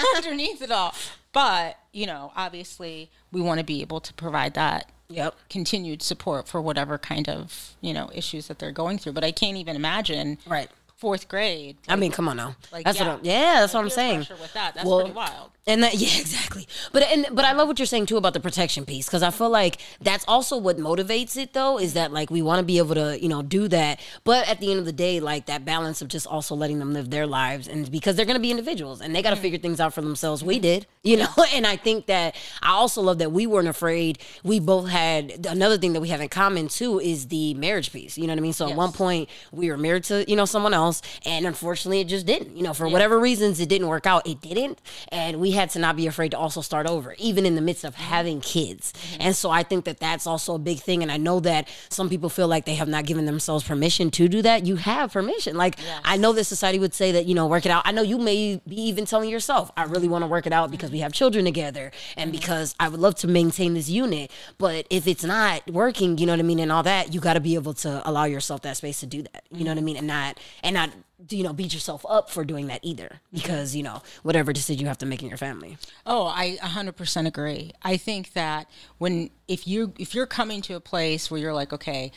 underneath 0.17 0.61
it 0.61 0.71
all. 0.71 0.95
But, 1.33 1.79
you 1.93 2.07
know, 2.07 2.33
obviously 2.37 3.11
we 3.33 3.41
want 3.41 3.59
to 3.59 3.65
be 3.65 3.81
able 3.81 4.01
to 4.01 4.13
provide 4.15 4.55
that 4.55 4.91
yep. 5.09 5.35
continued 5.49 6.03
support 6.03 6.49
for 6.49 6.61
whatever 6.61 6.99
kind 6.99 7.29
of, 7.29 7.75
you 7.81 7.95
know, 7.95 8.11
issues 8.15 8.49
that 8.49 8.59
they're 8.59 8.73
going 8.73 8.99
through. 8.99 9.13
But 9.13 9.25
I 9.25 9.33
can't 9.33 9.57
even 9.57 9.77
imagine 9.77 10.39
right 10.47 10.71
fourth 11.01 11.29
grade. 11.29 11.79
Like, 11.89 11.97
I 11.97 11.99
mean, 11.99 12.13
come 12.13 12.29
on 12.29 12.37
now. 12.37 12.55
Like, 12.71 12.85
that's 12.85 13.01
yeah, 13.01 13.09
what 13.09 13.19
I'm, 13.19 13.25
yeah, 13.25 13.61
that's 13.61 13.75
like 13.75 13.81
what 13.81 13.85
I'm 13.85 13.91
saying. 13.91 14.19
With 14.19 14.53
that, 14.53 14.75
that's 14.75 14.87
well, 14.87 15.01
pretty 15.01 15.15
wild. 15.15 15.51
And 15.67 15.83
that, 15.83 15.95
yeah, 15.99 16.21
exactly. 16.21 16.67
But 16.93 17.05
and 17.05 17.27
but 17.33 17.45
I 17.45 17.53
love 17.53 17.69
what 17.69 17.79
you're 17.79 17.87
saying 17.87 18.07
too 18.07 18.17
about 18.17 18.35
the 18.35 18.41
protection 18.41 18.85
piece 18.85 19.07
because 19.07 19.23
I 19.23 19.31
feel 19.31 19.51
like 19.51 19.79
that's 20.01 20.25
also 20.29 20.57
what 20.57 20.79
motivates 20.79 21.37
it 21.37 21.53
though 21.53 21.79
is 21.79 21.95
that 21.95 22.13
like 22.13 22.31
we 22.31 22.43
want 22.43 22.61
to 22.61 22.65
be 22.65 22.79
able 22.79 22.95
to 22.95 23.21
you 23.21 23.29
know 23.29 23.43
do 23.43 23.69
that, 23.69 24.01
but 24.25 24.49
at 24.49 24.61
the 24.61 24.71
end 24.71 24.81
of 24.81 24.87
the 24.87 24.93
day, 24.93 25.21
like 25.21 25.47
that 25.47 25.65
balance 25.65 26.03
of 26.03 26.09
just 26.09 26.27
also 26.27 26.55
letting 26.55 26.79
them 26.79 26.93
live 26.93 27.11
their 27.11 27.27
lives 27.27 27.67
and 27.69 27.91
because 27.91 28.17
they're 28.17 28.27
gonna 28.27 28.39
be 28.39 28.51
individuals 28.51 29.01
and 29.01 29.15
they 29.15 29.23
got 29.23 29.31
to 29.31 29.37
mm-hmm. 29.37 29.43
figure 29.43 29.59
things 29.59 29.81
out 29.81 29.95
for 29.95 30.03
themselves. 30.03 30.43
We 30.43 30.59
did, 30.59 30.87
you 31.03 31.17
know, 31.17 31.29
and 31.53 31.67
I 31.67 31.77
think 31.77 32.07
that 32.07 32.37
I 32.63 32.73
also 32.73 33.01
love 33.01 33.19
that 33.19 33.33
we 33.33 33.47
weren't 33.47 33.69
afraid. 33.69 34.19
We 34.43 34.61
both 34.61 34.89
had 34.89 35.47
another 35.47 35.79
thing 35.79 35.93
that 35.93 36.01
we 36.01 36.09
have 36.09 36.21
in 36.21 36.29
common 36.29 36.69
too 36.69 37.01
is 37.01 37.29
the 37.29 37.55
marriage 37.55 37.93
piece. 37.93 38.19
You 38.19 38.27
know 38.27 38.33
what 38.33 38.41
I 38.41 38.43
mean? 38.43 38.53
So 38.53 38.67
yes. 38.67 38.73
at 38.73 38.77
one 38.77 38.93
point 38.93 39.29
we 39.53 39.71
were 39.71 39.79
married 39.79 40.05
to 40.05 40.29
you 40.29 40.37
know 40.37 40.47
someone 40.47 40.75
else 40.75 40.90
else. 40.91 41.03
And 41.25 41.47
unfortunately, 41.47 42.01
it 42.01 42.09
just 42.09 42.27
didn't. 42.27 42.57
You 42.57 42.63
know, 42.63 42.75
for 42.75 42.87
yeah. 42.87 42.93
whatever 42.93 43.19
reasons, 43.19 43.61
it 43.61 43.69
didn't 43.69 43.89
work 43.89 44.07
out. 44.07 44.27
It 44.27 44.41
didn't. 44.41 44.81
And 45.09 45.41
we 45.41 45.53
had 45.53 45.71
to 45.71 45.79
not 45.79 45.97
be 45.97 46.07
afraid 46.07 46.31
to 46.33 46.39
also 46.39 46.61
start 46.61 46.87
over, 46.87 47.15
even 47.19 47.47
in 47.47 47.55
the 47.55 47.61
midst 47.61 47.85
of 47.85 47.95
having 47.95 48.41
kids. 48.41 48.93
Mm-hmm. 48.93 49.23
And 49.23 49.37
so 49.37 49.51
I 49.51 49.63
think 49.63 49.85
that 49.85 50.01
that's 50.01 50.27
also 50.27 50.55
a 50.55 50.59
big 50.59 50.81
thing. 50.81 51.03
And 51.03 51.13
I 51.13 51.17
know 51.17 51.41
that 51.41 51.69
some 51.89 52.09
people 52.09 52.29
feel 52.29 52.49
like 52.49 52.65
they 52.65 52.75
have 52.75 52.89
not 52.89 53.07
given 53.07 53.27
themselves 53.27 53.65
permission 53.65 54.11
to 54.13 54.29
do 54.29 54.43
that. 54.43 54.67
You 54.67 54.77
have 54.77 55.13
permission. 55.13 55.57
Like, 55.57 55.79
yes. 55.79 56.01
I 56.05 56.17
know 56.17 56.33
that 56.33 56.45
society 56.45 56.79
would 56.79 56.95
say 56.95 57.13
that, 57.13 57.27
you 57.27 57.35
know, 57.35 57.47
work 57.47 57.65
it 57.65 57.71
out. 57.71 57.83
I 57.85 57.93
know 57.93 58.03
you 58.03 58.19
may 58.19 58.61
be 58.67 58.81
even 58.83 59.05
telling 59.05 59.31
yourself, 59.31 59.71
I 59.77 59.85
really 59.85 60.09
want 60.09 60.23
to 60.23 60.29
work 60.29 60.47
it 60.47 60.53
out 60.53 60.71
because 60.71 60.91
we 60.91 61.01
have 61.01 61.13
children 61.13 61.45
together 61.45 61.93
and 62.17 62.33
mm-hmm. 62.33 62.41
because 62.41 62.75
I 62.81 62.89
would 62.89 63.01
love 63.01 63.15
to 63.17 63.29
maintain 63.29 63.75
this 63.75 63.89
unit. 63.89 64.31
But 64.59 64.87
if 64.91 65.07
it's 65.07 65.25
not 65.25 65.69
working, 65.71 66.19
you 66.19 66.27
know 66.27 66.33
what 66.33 66.41
I 66.41 66.43
mean, 66.43 66.59
and 66.59 66.73
all 66.73 66.83
that, 66.83 67.15
you 67.15 67.21
got 67.21 67.35
to 67.35 67.41
be 67.41 67.55
able 67.55 67.75
to 67.75 68.09
allow 68.09 68.25
yourself 68.25 68.63
that 68.63 68.77
space 68.77 69.01
to 69.01 69.07
do 69.07 69.23
that. 69.23 69.45
You 69.51 69.65
know 69.65 69.71
what 69.71 69.79
I 69.79 69.83
mean? 69.83 69.97
And 69.97 70.07
not, 70.07 70.39
and 70.63 70.75
not 70.81 70.91
you 71.29 71.43
know 71.43 71.53
beat 71.53 71.75
yourself 71.75 72.05
up 72.09 72.31
for 72.31 72.45
doing 72.45 72.67
that 72.69 72.81
either 72.83 73.21
because 73.33 73.77
you 73.77 73.83
know 73.83 74.03
whatever 74.23 74.53
decision 74.53 74.81
you 74.81 74.87
have 74.87 74.99
to 74.99 75.07
make 75.07 75.23
in 75.23 75.29
your 75.29 75.39
family 75.39 75.77
oh 76.07 76.27
i 76.27 76.57
100% 76.63 77.27
agree 77.27 77.73
i 77.83 77.97
think 77.97 78.33
that 78.33 78.69
when 78.99 79.31
if 79.49 79.67
you 79.67 79.93
if 79.99 80.15
you're 80.15 80.27
coming 80.27 80.63
to 80.63 80.75
a 80.75 80.81
place 80.81 81.31
where 81.31 81.41
you're 81.41 81.55
like 81.55 81.73
okay 81.73 82.11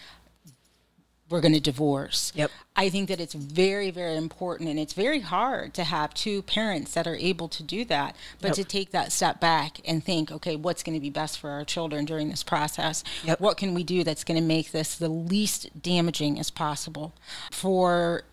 we're 1.30 1.41
going 1.41 1.54
to 1.54 1.60
divorce 1.60 2.32
yep 2.36 2.52
i 2.76 2.89
think 2.89 3.10
that 3.10 3.19
it's 3.19 3.34
very 3.34 3.91
very 3.91 4.15
important 4.15 4.69
and 4.69 4.80
it's 4.80 4.93
very 4.93 5.19
hard 5.19 5.73
to 5.73 5.84
have 5.84 6.13
two 6.13 6.41
parents 6.43 6.93
that 6.93 7.08
are 7.08 7.15
able 7.15 7.47
to 7.47 7.63
do 7.63 7.84
that 7.84 8.15
but 8.39 8.49
yep. 8.49 8.56
to 8.56 8.63
take 8.63 8.91
that 8.91 9.12
step 9.12 9.39
back 9.39 9.80
and 9.86 10.04
think 10.04 10.32
okay 10.32 10.56
what's 10.56 10.84
going 10.84 10.95
to 10.95 11.02
be 11.02 11.10
best 11.10 11.39
for 11.39 11.49
our 11.49 11.65
children 11.65 12.06
during 12.06 12.30
this 12.30 12.43
process 12.43 13.04
yep. 13.23 13.39
what 13.39 13.58
can 13.58 13.73
we 13.73 13.84
do 13.84 14.04
that's 14.04 14.23
going 14.23 14.39
to 14.39 14.45
make 14.45 14.71
this 14.71 14.95
the 14.95 15.10
least 15.10 15.82
damaging 15.82 16.39
as 16.39 16.49
possible 16.49 17.13
for 17.52 18.23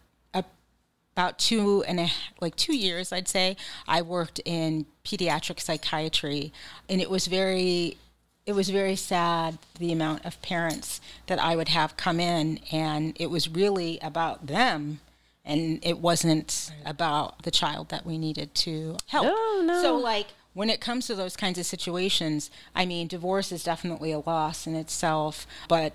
about 1.12 1.38
two 1.38 1.82
and 1.84 2.00
a 2.00 2.08
like 2.40 2.56
two 2.56 2.76
years 2.76 3.12
i'd 3.12 3.28
say 3.28 3.56
i 3.86 4.00
worked 4.00 4.40
in 4.44 4.86
pediatric 5.04 5.60
psychiatry 5.60 6.52
and 6.88 7.00
it 7.00 7.10
was 7.10 7.26
very 7.26 7.96
it 8.46 8.52
was 8.52 8.70
very 8.70 8.96
sad 8.96 9.58
the 9.78 9.92
amount 9.92 10.24
of 10.24 10.40
parents 10.42 11.00
that 11.26 11.38
i 11.38 11.54
would 11.54 11.68
have 11.68 11.96
come 11.96 12.20
in 12.20 12.58
and 12.72 13.14
it 13.18 13.30
was 13.30 13.48
really 13.48 13.98
about 14.02 14.46
them 14.46 15.00
and 15.44 15.78
it 15.82 15.98
wasn't 15.98 16.70
about 16.84 17.42
the 17.42 17.50
child 17.50 17.88
that 17.88 18.06
we 18.06 18.18
needed 18.18 18.54
to 18.54 18.96
help 19.06 19.24
no, 19.24 19.62
no. 19.62 19.82
so 19.82 19.96
like 19.96 20.28
when 20.52 20.68
it 20.68 20.80
comes 20.80 21.06
to 21.06 21.14
those 21.14 21.36
kinds 21.36 21.58
of 21.58 21.66
situations 21.66 22.50
i 22.74 22.86
mean 22.86 23.06
divorce 23.06 23.52
is 23.52 23.64
definitely 23.64 24.12
a 24.12 24.20
loss 24.20 24.66
in 24.66 24.74
itself 24.74 25.46
but 25.68 25.92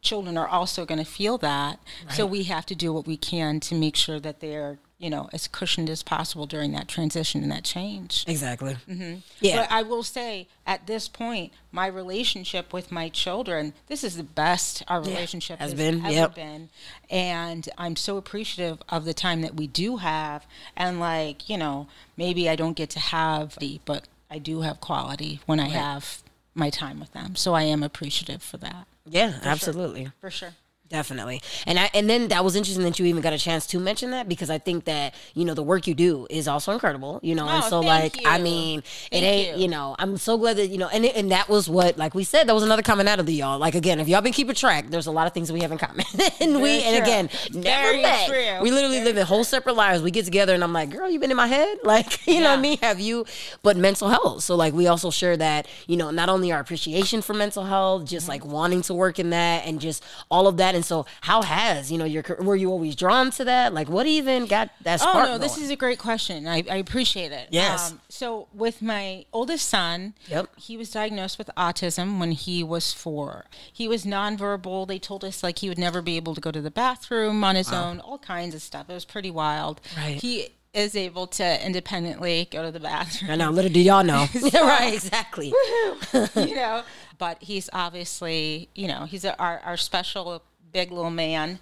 children 0.00 0.36
are 0.38 0.48
also 0.48 0.84
going 0.84 0.98
to 0.98 1.10
feel 1.10 1.38
that. 1.38 1.80
Right. 2.06 2.14
So 2.14 2.26
we 2.26 2.44
have 2.44 2.66
to 2.66 2.74
do 2.74 2.92
what 2.92 3.06
we 3.06 3.16
can 3.16 3.60
to 3.60 3.74
make 3.74 3.96
sure 3.96 4.20
that 4.20 4.40
they're 4.40 4.78
you 4.98 5.08
know 5.08 5.28
as 5.32 5.46
cushioned 5.46 5.88
as 5.88 6.02
possible 6.02 6.44
during 6.44 6.72
that 6.72 6.88
transition 6.88 7.42
and 7.42 7.52
that 7.52 7.64
change 7.64 8.24
exactly 8.26 8.76
mm-hmm. 8.88 9.18
yeah 9.40 9.62
but 9.62 9.72
i 9.72 9.80
will 9.80 10.02
say 10.02 10.48
at 10.66 10.86
this 10.86 11.08
point 11.08 11.52
my 11.70 11.86
relationship 11.86 12.72
with 12.72 12.90
my 12.90 13.08
children 13.08 13.72
this 13.86 14.02
is 14.02 14.16
the 14.16 14.24
best 14.24 14.82
our 14.88 15.00
relationship 15.00 15.58
yeah, 15.58 15.62
has, 15.62 15.72
has 15.72 15.78
been 15.78 16.04
ever 16.04 16.10
yep. 16.10 16.34
been 16.34 16.68
and 17.08 17.68
i'm 17.78 17.94
so 17.94 18.16
appreciative 18.16 18.82
of 18.88 19.04
the 19.04 19.14
time 19.14 19.40
that 19.40 19.54
we 19.54 19.66
do 19.66 19.98
have 19.98 20.44
and 20.76 20.98
like 20.98 21.48
you 21.48 21.56
know 21.56 21.86
maybe 22.16 22.48
i 22.48 22.56
don't 22.56 22.76
get 22.76 22.90
to 22.90 22.98
have 22.98 23.56
the 23.60 23.80
but 23.84 24.08
i 24.28 24.36
do 24.36 24.62
have 24.62 24.80
quality 24.80 25.40
when 25.46 25.60
i 25.60 25.64
right. 25.64 25.72
have 25.72 26.22
my 26.54 26.70
time 26.70 26.98
with 26.98 27.12
them 27.12 27.36
so 27.36 27.54
i 27.54 27.62
am 27.62 27.84
appreciative 27.84 28.42
for 28.42 28.56
that 28.56 28.87
yeah, 29.10 29.38
for 29.40 29.48
absolutely. 29.48 30.04
Sure. 30.04 30.12
For 30.20 30.30
sure. 30.30 30.54
Definitely. 30.88 31.42
And 31.66 31.78
I 31.78 31.90
and 31.92 32.08
then 32.08 32.28
that 32.28 32.44
was 32.44 32.56
interesting 32.56 32.84
that 32.84 32.98
you 32.98 33.04
even 33.06 33.20
got 33.20 33.32
a 33.32 33.38
chance 33.38 33.66
to 33.68 33.78
mention 33.78 34.10
that 34.12 34.28
because 34.28 34.48
I 34.48 34.58
think 34.58 34.84
that, 34.84 35.14
you 35.34 35.44
know, 35.44 35.54
the 35.54 35.62
work 35.62 35.86
you 35.86 35.94
do 35.94 36.26
is 36.30 36.48
also 36.48 36.72
incredible, 36.72 37.20
you 37.22 37.34
know. 37.34 37.46
Oh, 37.46 37.56
and 37.56 37.64
so 37.64 37.80
like 37.80 38.20
you. 38.20 38.26
I 38.26 38.38
mean, 38.38 38.82
thank 38.82 39.22
it 39.22 39.26
ain't, 39.26 39.56
you. 39.56 39.64
you. 39.64 39.68
know, 39.68 39.96
I'm 39.98 40.16
so 40.16 40.38
glad 40.38 40.56
that, 40.56 40.68
you 40.68 40.78
know, 40.78 40.88
and 40.88 41.04
it, 41.04 41.14
and 41.14 41.30
that 41.30 41.48
was 41.48 41.68
what 41.68 41.98
like 41.98 42.14
we 42.14 42.24
said, 42.24 42.48
that 42.48 42.54
was 42.54 42.62
another 42.62 42.82
commonality, 42.82 43.34
y'all. 43.34 43.58
Like 43.58 43.74
again, 43.74 44.00
if 44.00 44.08
y'all 44.08 44.22
been 44.22 44.32
keeping 44.32 44.54
track, 44.54 44.88
there's 44.88 45.06
a 45.06 45.10
lot 45.10 45.26
of 45.26 45.34
things 45.34 45.48
that 45.48 45.54
we 45.54 45.60
have 45.60 45.72
in 45.72 45.78
common. 45.78 46.06
and 46.40 46.52
Very 46.52 46.62
we 46.62 46.80
true. 46.80 46.88
and 46.88 47.02
again, 47.04 47.30
never 47.52 47.88
Very 47.88 48.02
met. 48.02 48.26
True. 48.26 48.62
We 48.62 48.70
literally 48.70 48.96
Very 48.96 49.08
live 49.08 49.18
in 49.18 49.26
whole 49.26 49.44
separate 49.44 49.74
lives. 49.74 50.02
We 50.02 50.10
get 50.10 50.24
together 50.24 50.54
and 50.54 50.64
I'm 50.64 50.72
like, 50.72 50.90
"Girl, 50.90 51.10
you 51.10 51.18
been 51.18 51.30
in 51.30 51.36
my 51.36 51.46
head?" 51.46 51.78
Like, 51.88 52.26
you 52.26 52.34
yeah. 52.34 52.40
know 52.40 52.50
what 52.50 52.58
I 52.58 52.62
mean? 52.62 52.78
Have 52.82 53.00
you 53.00 53.24
but 53.62 53.76
mental 53.76 54.08
health. 54.08 54.42
So 54.42 54.56
like 54.56 54.74
we 54.74 54.86
also 54.86 55.10
share 55.10 55.36
that, 55.36 55.66
you 55.86 55.96
know, 55.96 56.10
not 56.10 56.28
only 56.28 56.52
our 56.52 56.60
appreciation 56.60 57.22
for 57.22 57.34
mental 57.34 57.64
health, 57.64 58.04
just 58.04 58.24
mm-hmm. 58.24 58.32
like 58.32 58.44
wanting 58.44 58.82
to 58.82 58.94
work 58.94 59.18
in 59.18 59.30
that 59.30 59.66
and 59.66 59.80
just 59.80 60.04
all 60.30 60.46
of 60.46 60.58
that 60.58 60.74
and 60.78 60.84
so 60.84 61.04
how 61.22 61.42
has 61.42 61.90
you 61.90 61.98
know 61.98 62.04
your 62.04 62.24
were 62.40 62.56
you 62.56 62.70
always 62.70 62.94
drawn 62.94 63.30
to 63.32 63.44
that 63.44 63.74
like 63.74 63.88
what 63.88 64.06
even 64.06 64.46
got 64.46 64.70
that 64.82 65.00
spark 65.00 65.16
oh 65.16 65.20
no 65.20 65.26
going? 65.26 65.40
this 65.40 65.58
is 65.58 65.70
a 65.70 65.76
great 65.76 65.98
question 65.98 66.46
i, 66.46 66.62
I 66.70 66.76
appreciate 66.76 67.32
it 67.32 67.48
yes 67.50 67.90
um, 67.90 68.00
so 68.08 68.46
with 68.54 68.80
my 68.80 69.26
oldest 69.32 69.68
son 69.68 70.14
yep 70.28 70.48
he 70.56 70.76
was 70.76 70.90
diagnosed 70.90 71.36
with 71.36 71.50
autism 71.56 72.20
when 72.20 72.32
he 72.32 72.62
was 72.62 72.92
four 72.92 73.46
he 73.72 73.88
was 73.88 74.04
nonverbal 74.04 74.86
they 74.86 74.98
told 74.98 75.24
us 75.24 75.42
like 75.42 75.58
he 75.58 75.68
would 75.68 75.78
never 75.78 76.00
be 76.00 76.16
able 76.16 76.34
to 76.34 76.40
go 76.40 76.52
to 76.52 76.60
the 76.60 76.70
bathroom 76.70 77.42
on 77.42 77.56
his 77.56 77.72
wow. 77.72 77.90
own 77.90 78.00
all 78.00 78.18
kinds 78.18 78.54
of 78.54 78.62
stuff 78.62 78.88
it 78.88 78.94
was 78.94 79.04
pretty 79.04 79.30
wild 79.30 79.80
right 79.96 80.22
he 80.22 80.50
is 80.74 80.94
able 80.94 81.26
to 81.26 81.66
independently 81.66 82.48
go 82.50 82.62
to 82.62 82.70
the 82.70 82.80
bathroom. 82.80 83.30
I 83.30 83.36
know. 83.36 83.50
Little 83.50 83.70
do 83.70 83.80
y'all 83.80 84.04
know. 84.04 84.26
so, 84.32 84.66
right, 84.66 84.92
exactly. 84.92 85.52
you 86.36 86.54
know, 86.54 86.82
but 87.18 87.42
he's 87.42 87.68
obviously, 87.72 88.68
you 88.74 88.88
know, 88.88 89.04
he's 89.04 89.24
a, 89.24 89.36
our, 89.38 89.60
our 89.64 89.76
special 89.76 90.42
big 90.72 90.90
little 90.90 91.10
man. 91.10 91.58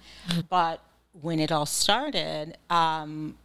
But 0.49 0.81
when 1.21 1.39
it 1.39 1.51
all 1.51 1.65
started, 1.65 2.57
um, 2.69 3.37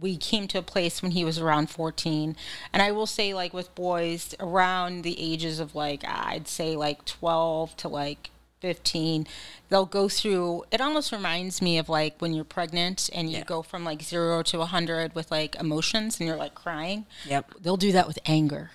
we 0.00 0.16
came 0.16 0.46
to 0.48 0.58
a 0.58 0.62
place 0.62 1.02
when 1.02 1.10
he 1.12 1.24
was 1.24 1.38
around 1.40 1.68
14 1.70 2.36
and 2.72 2.80
i 2.82 2.92
will 2.92 3.06
say 3.06 3.34
like 3.34 3.52
with 3.52 3.74
boys 3.74 4.32
around 4.38 5.02
the 5.02 5.16
ages 5.20 5.58
of 5.58 5.74
like 5.74 6.04
i'd 6.06 6.46
say 6.46 6.76
like 6.76 7.04
12 7.04 7.76
to 7.78 7.88
like 7.88 8.30
15 8.60 9.26
they'll 9.68 9.86
go 9.86 10.08
through 10.08 10.62
it 10.70 10.80
almost 10.80 11.10
reminds 11.10 11.60
me 11.60 11.78
of 11.78 11.88
like 11.88 12.14
when 12.20 12.32
you're 12.32 12.44
pregnant 12.44 13.10
and 13.12 13.28
you 13.28 13.38
Yeah. 13.38 13.44
go 13.44 13.60
from 13.62 13.82
like 13.84 14.00
0 14.02 14.44
to 14.44 14.58
100 14.58 15.16
with 15.16 15.32
like 15.32 15.56
emotions 15.56 16.20
and 16.20 16.28
you're 16.28 16.36
like 16.36 16.54
crying 16.54 17.04
Yep. 17.26 17.54
they'll 17.60 17.76
do 17.76 17.90
that 17.90 18.06
with 18.06 18.20
anger 18.24 18.70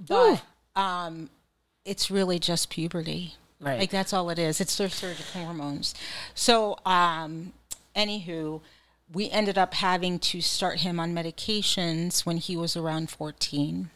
but 0.00 0.42
um 0.74 1.28
it's 1.84 2.10
really 2.10 2.38
just 2.38 2.70
puberty 2.70 3.34
Right. 3.60 3.78
like 3.78 3.90
that's 3.90 4.12
all 4.12 4.28
it 4.30 4.38
is 4.38 4.60
it's 4.60 4.76
their 4.76 4.90
surge 4.90 5.18
of 5.18 5.30
hormones 5.30 5.94
so 6.34 6.78
um 6.84 7.54
anywho 7.94 8.60
we 9.12 9.30
ended 9.30 9.56
up 9.56 9.74
having 9.74 10.18
to 10.18 10.40
start 10.40 10.80
him 10.80 11.00
on 11.00 11.14
medications 11.14 12.26
when 12.26 12.36
he 12.36 12.56
was 12.56 12.76
around 12.76 13.08
14 13.08 13.90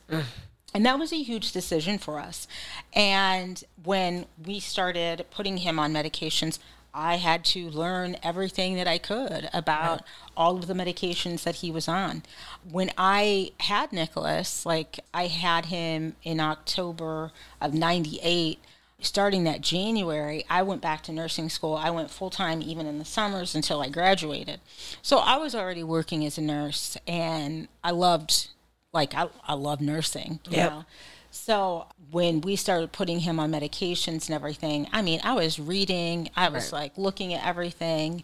and 0.73 0.87
that 0.87 0.99
was 0.99 1.12
a 1.12 1.23
huge 1.23 1.53
decision 1.53 1.99
for 1.99 2.18
us. 2.20 2.46
And 2.94 3.62
when 3.83 4.27
we 4.44 4.61
started 4.61 5.27
putting 5.31 5.59
him 5.59 5.79
on 5.79 5.92
medications, 5.92 6.59
I 6.92 7.16
had 7.16 7.44
to 7.46 7.68
learn 7.70 8.16
everything 8.23 8.75
that 8.75 8.88
I 8.88 8.99
could 8.99 9.49
about 9.53 10.03
all 10.37 10.57
of 10.57 10.66
the 10.66 10.75
medications 10.75 11.44
that 11.44 11.57
he 11.57 11.70
was 11.70 11.87
on. 11.88 12.23
When 12.68 12.90
I 12.99 13.53
had 13.61 13.92
Nicholas, 13.92 14.66
like 14.66 15.01
I 15.14 15.27
had 15.27 15.66
him 15.66 16.16
in 16.23 16.40
October 16.40 17.31
of 17.61 17.75
98. 17.75 18.59
Starting 19.03 19.45
that 19.45 19.61
January, 19.61 20.45
I 20.49 20.63
went 20.63 20.83
back 20.83 21.03
to 21.05 21.13
nursing 21.13 21.49
school. 21.49 21.75
I 21.75 21.91
went 21.91 22.11
full 22.11 22.31
time 22.31 22.63
even 22.63 22.87
in 22.87 22.99
the 22.99 23.05
summers 23.05 23.55
until 23.55 23.81
I 23.81 23.89
graduated. 23.89 24.61
So 25.03 25.19
I 25.19 25.37
was 25.37 25.55
already 25.55 25.83
working 25.83 26.25
as 26.25 26.39
a 26.39 26.43
nurse 26.43 26.97
and 27.07 27.69
I 27.83 27.93
loved 27.93 28.49
like 28.93 29.15
I, 29.15 29.29
I 29.47 29.55
love 29.55 29.81
nursing 29.81 30.41
Yeah. 30.49 30.83
So 31.31 31.87
when 32.11 32.41
we 32.41 32.57
started 32.57 32.93
putting 32.93 33.21
him 33.21 33.39
on 33.39 33.53
medications 33.53 34.27
and 34.27 34.35
everything 34.35 34.89
i 34.93 35.03
mean 35.03 35.21
i 35.23 35.33
was 35.33 35.59
reading 35.59 36.29
i 36.37 36.49
was 36.49 36.73
like 36.73 36.97
looking 36.99 37.33
at 37.33 37.47
everything 37.47 38.23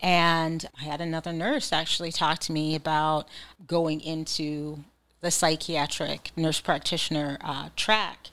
and 0.00 0.68
i 0.80 0.84
had 0.84 1.00
another 1.00 1.32
nurse 1.32 1.72
actually 1.72 2.10
talk 2.12 2.38
to 2.38 2.52
me 2.52 2.74
about 2.74 3.28
going 3.66 4.00
into 4.00 4.78
the 5.20 5.30
psychiatric 5.30 6.30
nurse 6.36 6.60
practitioner 6.60 7.38
uh, 7.42 7.68
track 7.76 8.28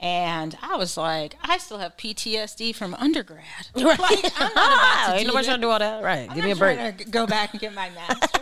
And 0.00 0.56
I 0.62 0.76
was 0.76 0.96
like, 0.96 1.36
I 1.42 1.58
still 1.58 1.78
have 1.78 1.96
PTSD 1.96 2.74
from 2.74 2.94
undergrad. 2.94 3.44
Like, 3.74 4.00
I'm 4.38 4.54
not 4.54 4.78
about 4.78 5.06
to 5.06 5.14
Ain't 5.18 5.26
nobody 5.26 5.46
trying 5.46 5.56
to 5.58 5.60
do 5.66 5.70
all 5.70 5.78
that. 5.78 6.02
Right. 6.04 6.28
I'm 6.30 6.36
Give 6.36 6.44
me 6.44 6.50
a 6.52 6.56
break. 6.56 6.98
to 6.98 7.04
go 7.04 7.26
back 7.26 7.52
and 7.52 7.60
get 7.60 7.74
my 7.74 7.90
master's. 7.94 8.40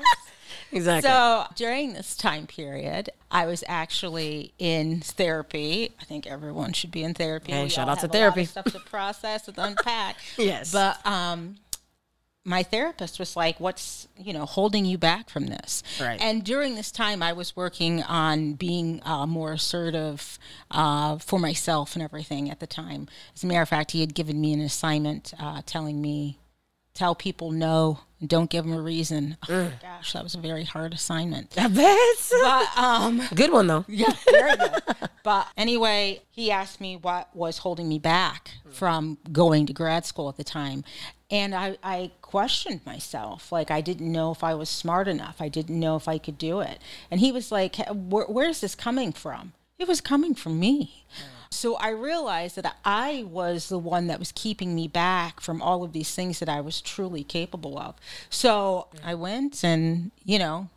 Exactly. 0.73 1.09
So 1.09 1.45
during 1.55 1.93
this 1.95 2.17
time 2.17 2.47
period, 2.47 3.09
I 3.31 3.47
was 3.47 3.63
actually 3.69 4.53
in 4.59 5.01
therapy. 5.01 5.95
I 6.01 6.05
think 6.05 6.27
everyone 6.27 6.73
should 6.73 6.91
be 6.91 7.05
in 7.05 7.15
therapy. 7.15 7.53
Hey, 7.53 7.63
We 7.63 7.69
shout 7.71 7.89
out 7.89 8.01
to 8.01 8.01
have 8.03 8.11
a 8.15 8.19
lot 8.19 8.29
of 8.29 8.35
therapy. 8.35 8.45
stuff 8.47 8.65
to 8.73 8.81
process 8.81 9.49
and 9.49 9.57
unpack. 9.57 10.17
Yes. 10.37 10.73
But 10.73 11.05
um, 11.07 11.57
my 12.47 12.63
therapist 12.63 13.19
was 13.19 13.37
like, 13.37 13.59
"What's 13.61 14.09
you 14.17 14.33
know 14.33 14.47
holding 14.47 14.85
you 14.85 14.97
back 14.97 15.29
from 15.29 15.47
this?" 15.47 15.83
Right. 16.01 16.21
And 16.21 16.45
during 16.45 16.77
this 16.77 16.91
time, 16.91 17.23
I 17.23 17.33
was 17.33 17.57
working 17.57 18.03
on 18.05 18.55
being 18.55 19.03
uh, 19.05 19.27
more 19.27 19.53
assertive 19.53 20.39
uh, 20.71 21.19
for 21.19 21.39
myself 21.39 21.95
and 21.95 22.03
everything. 22.03 22.49
At 22.51 22.61
the 22.61 22.67
time, 22.67 23.09
as 23.35 23.43
a 23.43 23.47
matter 23.47 23.63
of 23.63 23.69
fact, 23.69 23.91
he 23.91 24.01
had 24.01 24.15
given 24.15 24.41
me 24.41 24.53
an 24.53 24.61
assignment 24.61 25.35
uh, 25.39 25.63
telling 25.67 26.01
me 26.01 26.39
tell 26.95 27.15
people 27.15 27.51
no 27.51 28.01
don't 28.27 28.49
give 28.49 28.65
them 28.65 28.73
a 28.73 28.81
reason. 28.81 29.37
Oh 29.49 29.71
gosh, 29.83 30.15
that 30.15 30.23
was 30.23 30.35
a 30.35 30.39
very 30.39 30.65
hard 30.65 30.95
assignment. 30.95 31.55
But 32.41 32.79
um 32.79 33.21
Good 33.35 33.53
one 33.53 33.67
though. 33.67 33.85
yeah, 33.89 34.13
very 34.31 34.57
good. 34.57 34.73
But 35.23 35.49
anyway, 35.57 36.23
he 36.31 36.51
asked 36.51 36.81
me 36.81 36.97
what 36.97 37.35
was 37.35 37.59
holding 37.59 37.89
me 37.89 37.99
back 37.99 38.53
from 38.71 39.19
going 39.33 39.67
to 39.67 39.73
grad 39.73 40.07
school 40.07 40.29
at 40.29 40.37
the 40.37 40.45
time. 40.45 40.85
And 41.31 41.55
I, 41.55 41.77
I 41.83 42.13
questioned 42.23 42.83
myself. 42.87 43.51
Like, 43.51 43.71
I 43.71 43.81
didn't 43.81 44.11
know 44.11 44.31
if 44.31 44.45
I 44.45 44.55
was 44.55 44.69
smart 44.69 45.09
enough. 45.09 45.37
I 45.41 45.49
didn't 45.49 45.79
know 45.79 45.97
if 45.97 46.07
I 46.07 46.19
could 46.19 46.39
do 46.39 46.61
it. 46.61 46.79
And 47.11 47.21
he 47.21 47.33
was 47.33 47.51
like, 47.51 47.77
Where, 47.89 48.27
Where's 48.27 48.61
this 48.61 48.75
coming 48.75 49.13
from? 49.13 49.53
It 49.79 49.89
was 49.89 50.01
coming 50.01 50.35
from 50.35 50.59
me. 50.59 51.05
Mm. 51.19 51.37
So 51.51 51.77
I 51.77 51.91
realized 51.91 52.57
that 52.57 52.77
I 52.85 53.25
was 53.29 53.69
the 53.69 53.79
one 53.79 54.07
that 54.09 54.19
was 54.19 54.33
keeping 54.33 54.75
me 54.75 54.89
back 54.89 55.41
from 55.41 55.63
all 55.63 55.85
of 55.85 55.93
these 55.93 56.15
things 56.15 56.39
that 56.39 56.49
I 56.49 56.61
was 56.61 56.81
truly 56.81 57.25
capable 57.25 57.79
of. 57.79 57.95
So 58.31 58.89
I 59.05 59.15
went 59.15 59.65
and, 59.65 60.11
you 60.25 60.39
know, 60.39 60.69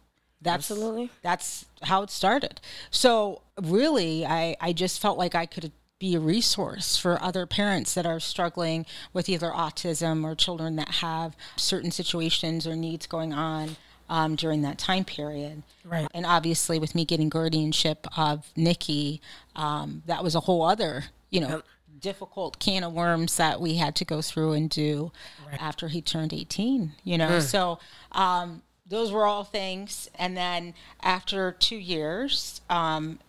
that's 0.41 0.71
Absolutely. 0.71 1.09
that's 1.21 1.65
how 1.83 2.01
it 2.03 2.09
started. 2.09 2.61
So 2.91 3.41
really, 3.61 4.25
I, 4.25 4.55
I 4.61 4.73
just 4.73 5.01
felt 5.01 5.17
like 5.17 5.35
I 5.35 5.45
could 5.45 5.71
be 5.99 6.15
a 6.15 6.19
resource 6.19 6.95
for 6.95 7.21
other 7.21 7.45
parents 7.45 7.93
that 7.93 8.05
are 8.05 8.19
struggling 8.19 8.85
with 9.11 9.27
either 9.27 9.49
autism 9.49 10.23
or 10.23 10.33
children 10.33 10.77
that 10.77 10.89
have 10.95 11.35
certain 11.57 11.91
situations 11.91 12.65
or 12.65 12.75
needs 12.75 13.05
going 13.05 13.33
on 13.33 13.75
um, 14.09 14.35
during 14.35 14.61
that 14.61 14.77
time 14.77 15.03
period. 15.03 15.61
Right. 15.83 16.07
And 16.13 16.25
obviously, 16.25 16.79
with 16.79 16.95
me 16.95 17.05
getting 17.05 17.29
guardianship 17.29 18.07
of 18.17 18.47
Nikki, 18.55 19.21
um, 19.55 20.03
that 20.05 20.23
was 20.23 20.35
a 20.35 20.41
whole 20.41 20.63
other, 20.63 21.05
you 21.29 21.41
know, 21.41 21.61
difficult 21.99 22.59
can 22.59 22.83
of 22.83 22.93
worms 22.93 23.35
that 23.37 23.59
we 23.59 23.75
had 23.75 23.93
to 23.97 24.05
go 24.05 24.21
through 24.21 24.53
and 24.53 24.69
do 24.69 25.11
after 25.59 25.89
he 25.89 26.01
turned 26.01 26.33
18, 26.33 26.93
you 27.03 27.17
know. 27.17 27.39
So, 27.41 27.79
um, 28.13 28.63
those 28.87 29.11
were 29.11 29.25
all 29.25 29.43
things. 29.43 30.09
And 30.15 30.35
then 30.35 30.73
after 31.01 31.51
two 31.51 31.77
years 31.77 32.61
um, 32.69 33.19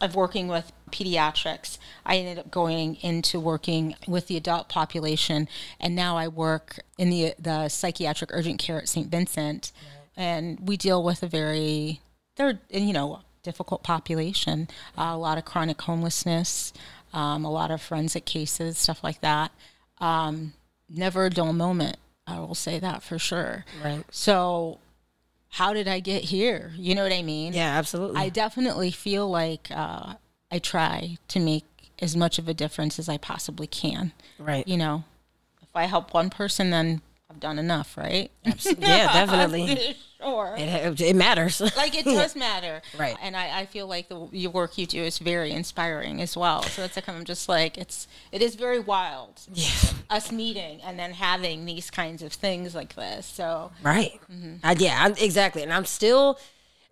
of 0.00 0.14
working 0.14 0.48
with 0.48 0.72
pediatrics, 0.92 1.78
I 2.04 2.16
ended 2.16 2.38
up 2.38 2.50
going 2.50 2.96
into 2.96 3.38
working 3.40 3.94
with 4.06 4.26
the 4.26 4.36
adult 4.36 4.68
population. 4.68 5.48
And 5.78 5.94
now 5.94 6.16
I 6.16 6.28
work 6.28 6.80
in 6.98 7.10
the, 7.10 7.34
the 7.38 7.68
psychiatric 7.68 8.30
urgent 8.32 8.58
care 8.58 8.78
at 8.78 8.88
St. 8.88 9.08
Vincent. 9.08 9.72
And 10.16 10.58
we 10.60 10.76
deal 10.76 11.02
with 11.02 11.22
a 11.22 11.28
very, 11.28 12.00
they're, 12.36 12.60
you 12.70 12.92
know, 12.92 13.20
difficult 13.42 13.82
population, 13.82 14.68
uh, 14.98 15.10
a 15.12 15.16
lot 15.16 15.38
of 15.38 15.44
chronic 15.44 15.80
homelessness, 15.82 16.72
um, 17.12 17.44
a 17.44 17.50
lot 17.50 17.70
of 17.70 17.80
forensic 17.80 18.24
cases, 18.24 18.78
stuff 18.78 19.02
like 19.02 19.20
that. 19.20 19.52
Um, 19.98 20.52
never 20.88 21.26
a 21.26 21.30
dull 21.30 21.52
moment. 21.52 21.96
I 22.26 22.38
will 22.40 22.54
say 22.54 22.78
that 22.78 23.02
for 23.02 23.18
sure. 23.18 23.64
Right. 23.82 24.04
So, 24.10 24.78
how 25.48 25.72
did 25.72 25.88
I 25.88 26.00
get 26.00 26.24
here? 26.24 26.72
You 26.76 26.94
know 26.94 27.02
what 27.02 27.12
I 27.12 27.22
mean? 27.22 27.52
Yeah, 27.52 27.76
absolutely. 27.76 28.20
I 28.20 28.28
definitely 28.28 28.92
feel 28.92 29.28
like 29.28 29.68
uh, 29.70 30.14
I 30.50 30.58
try 30.58 31.18
to 31.28 31.40
make 31.40 31.64
as 32.00 32.16
much 32.16 32.38
of 32.38 32.48
a 32.48 32.54
difference 32.54 32.98
as 32.98 33.08
I 33.08 33.16
possibly 33.18 33.66
can. 33.66 34.12
right. 34.38 34.66
You 34.66 34.76
know, 34.78 35.04
if 35.62 35.68
I 35.74 35.84
help 35.84 36.12
one 36.14 36.30
person, 36.30 36.70
then 36.70 37.02
I've 37.30 37.40
done 37.40 37.58
enough, 37.58 37.96
right? 37.96 38.30
Absolutely. 38.44 38.86
yeah, 38.88 39.12
definitely. 39.12 39.96
sure. 40.20 40.54
It, 40.58 41.00
it 41.00 41.14
matters. 41.16 41.60
Like 41.76 41.94
it 41.96 42.04
does 42.04 42.34
matter, 42.34 42.82
Right. 42.98 43.16
And 43.22 43.36
I, 43.36 43.60
I 43.60 43.66
feel 43.66 43.86
like 43.86 44.08
the 44.08 44.28
your 44.32 44.50
work 44.50 44.76
you 44.76 44.86
do 44.86 45.00
is 45.02 45.18
very 45.18 45.52
inspiring 45.52 46.20
as 46.20 46.36
well. 46.36 46.62
So 46.64 46.82
that's 46.82 46.96
like 46.96 47.08
I'm 47.08 47.24
just 47.24 47.48
like 47.48 47.78
it's 47.78 48.08
it 48.32 48.42
is 48.42 48.56
very 48.56 48.80
wild. 48.80 49.40
yeah. 49.52 49.68
Us 50.10 50.32
meeting 50.32 50.80
and 50.82 50.98
then 50.98 51.12
having 51.12 51.64
these 51.66 51.88
kinds 51.90 52.22
of 52.22 52.32
things 52.32 52.74
like 52.74 52.94
this. 52.96 53.26
So 53.26 53.70
Right. 53.82 54.18
Mm-hmm. 54.32 54.54
I, 54.64 54.72
yeah, 54.72 54.98
I'm, 55.04 55.12
exactly. 55.18 55.62
And 55.62 55.72
I'm 55.72 55.84
still, 55.84 56.38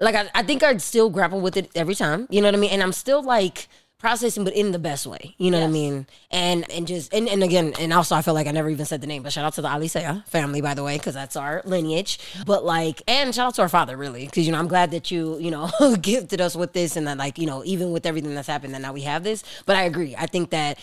like, 0.01 0.15
I, 0.15 0.29
I 0.35 0.43
think 0.43 0.63
I'd 0.63 0.83
still 0.83 1.11
grapple 1.11 1.41
with 1.41 1.57
it 1.57 1.71
every 1.75 1.95
time. 1.95 2.27
You 2.31 2.41
know 2.41 2.49
what 2.49 2.55
I 2.55 2.59
mean? 2.59 2.71
And 2.71 2.83
I'm 2.83 2.93
still 2.93 3.23
like 3.23 3.69
processing, 3.99 4.45
but 4.45 4.55
in 4.55 4.71
the 4.71 4.79
best 4.79 5.07
way. 5.07 5.35
You 5.39 5.51
know 5.51 5.59
what 5.59 5.67
I 5.67 5.71
mean? 5.71 6.07
And 6.31 6.71
and 6.71 6.87
just 6.87 7.13
and, 7.13 7.29
and 7.29 7.43
again, 7.43 7.75
and 7.79 7.93
also 7.93 8.15
I 8.15 8.23
feel 8.23 8.35
like 8.35 8.47
I 8.47 8.53
never 8.53 8.71
even 8.71 8.87
said 8.87 9.01
the 9.01 9.07
name, 9.07 9.23
but 9.23 9.33
shout 9.33 9.45
out 9.45 9.55
to 9.55 9.63
the 9.63 9.69
Alisea 9.69 10.25
family, 10.27 10.61
by 10.61 10.75
the 10.75 10.85
way, 10.85 10.97
because 10.97 11.15
that's 11.15 11.37
our 11.37 11.63
lineage. 11.65 12.19
But 12.47 12.65
like, 12.65 13.03
and 13.09 13.35
shout 13.35 13.49
out 13.49 13.55
to 13.57 13.63
our 13.63 13.69
father, 13.69 13.97
really, 13.97 14.27
because 14.27 14.47
you 14.47 14.53
know 14.53 14.59
I'm 14.59 14.69
glad 14.69 14.93
that 14.93 15.11
you 15.11 15.39
you 15.39 15.51
know 15.51 15.71
gifted 16.01 16.41
us 16.41 16.55
with 16.55 16.73
this, 16.73 16.97
and 16.97 17.07
that 17.09 17.19
like 17.19 17.39
you 17.39 17.47
know 17.47 17.65
even 17.65 17.91
with 17.91 18.07
everything 18.07 18.35
that's 18.35 18.49
happened, 18.49 18.75
that 18.75 18.81
now 18.81 18.93
we 18.93 19.03
have 19.03 19.25
this. 19.25 19.43
But 19.67 19.77
I 19.77 19.83
agree. 19.83 20.15
I 20.17 20.27
think 20.27 20.51
that 20.51 20.79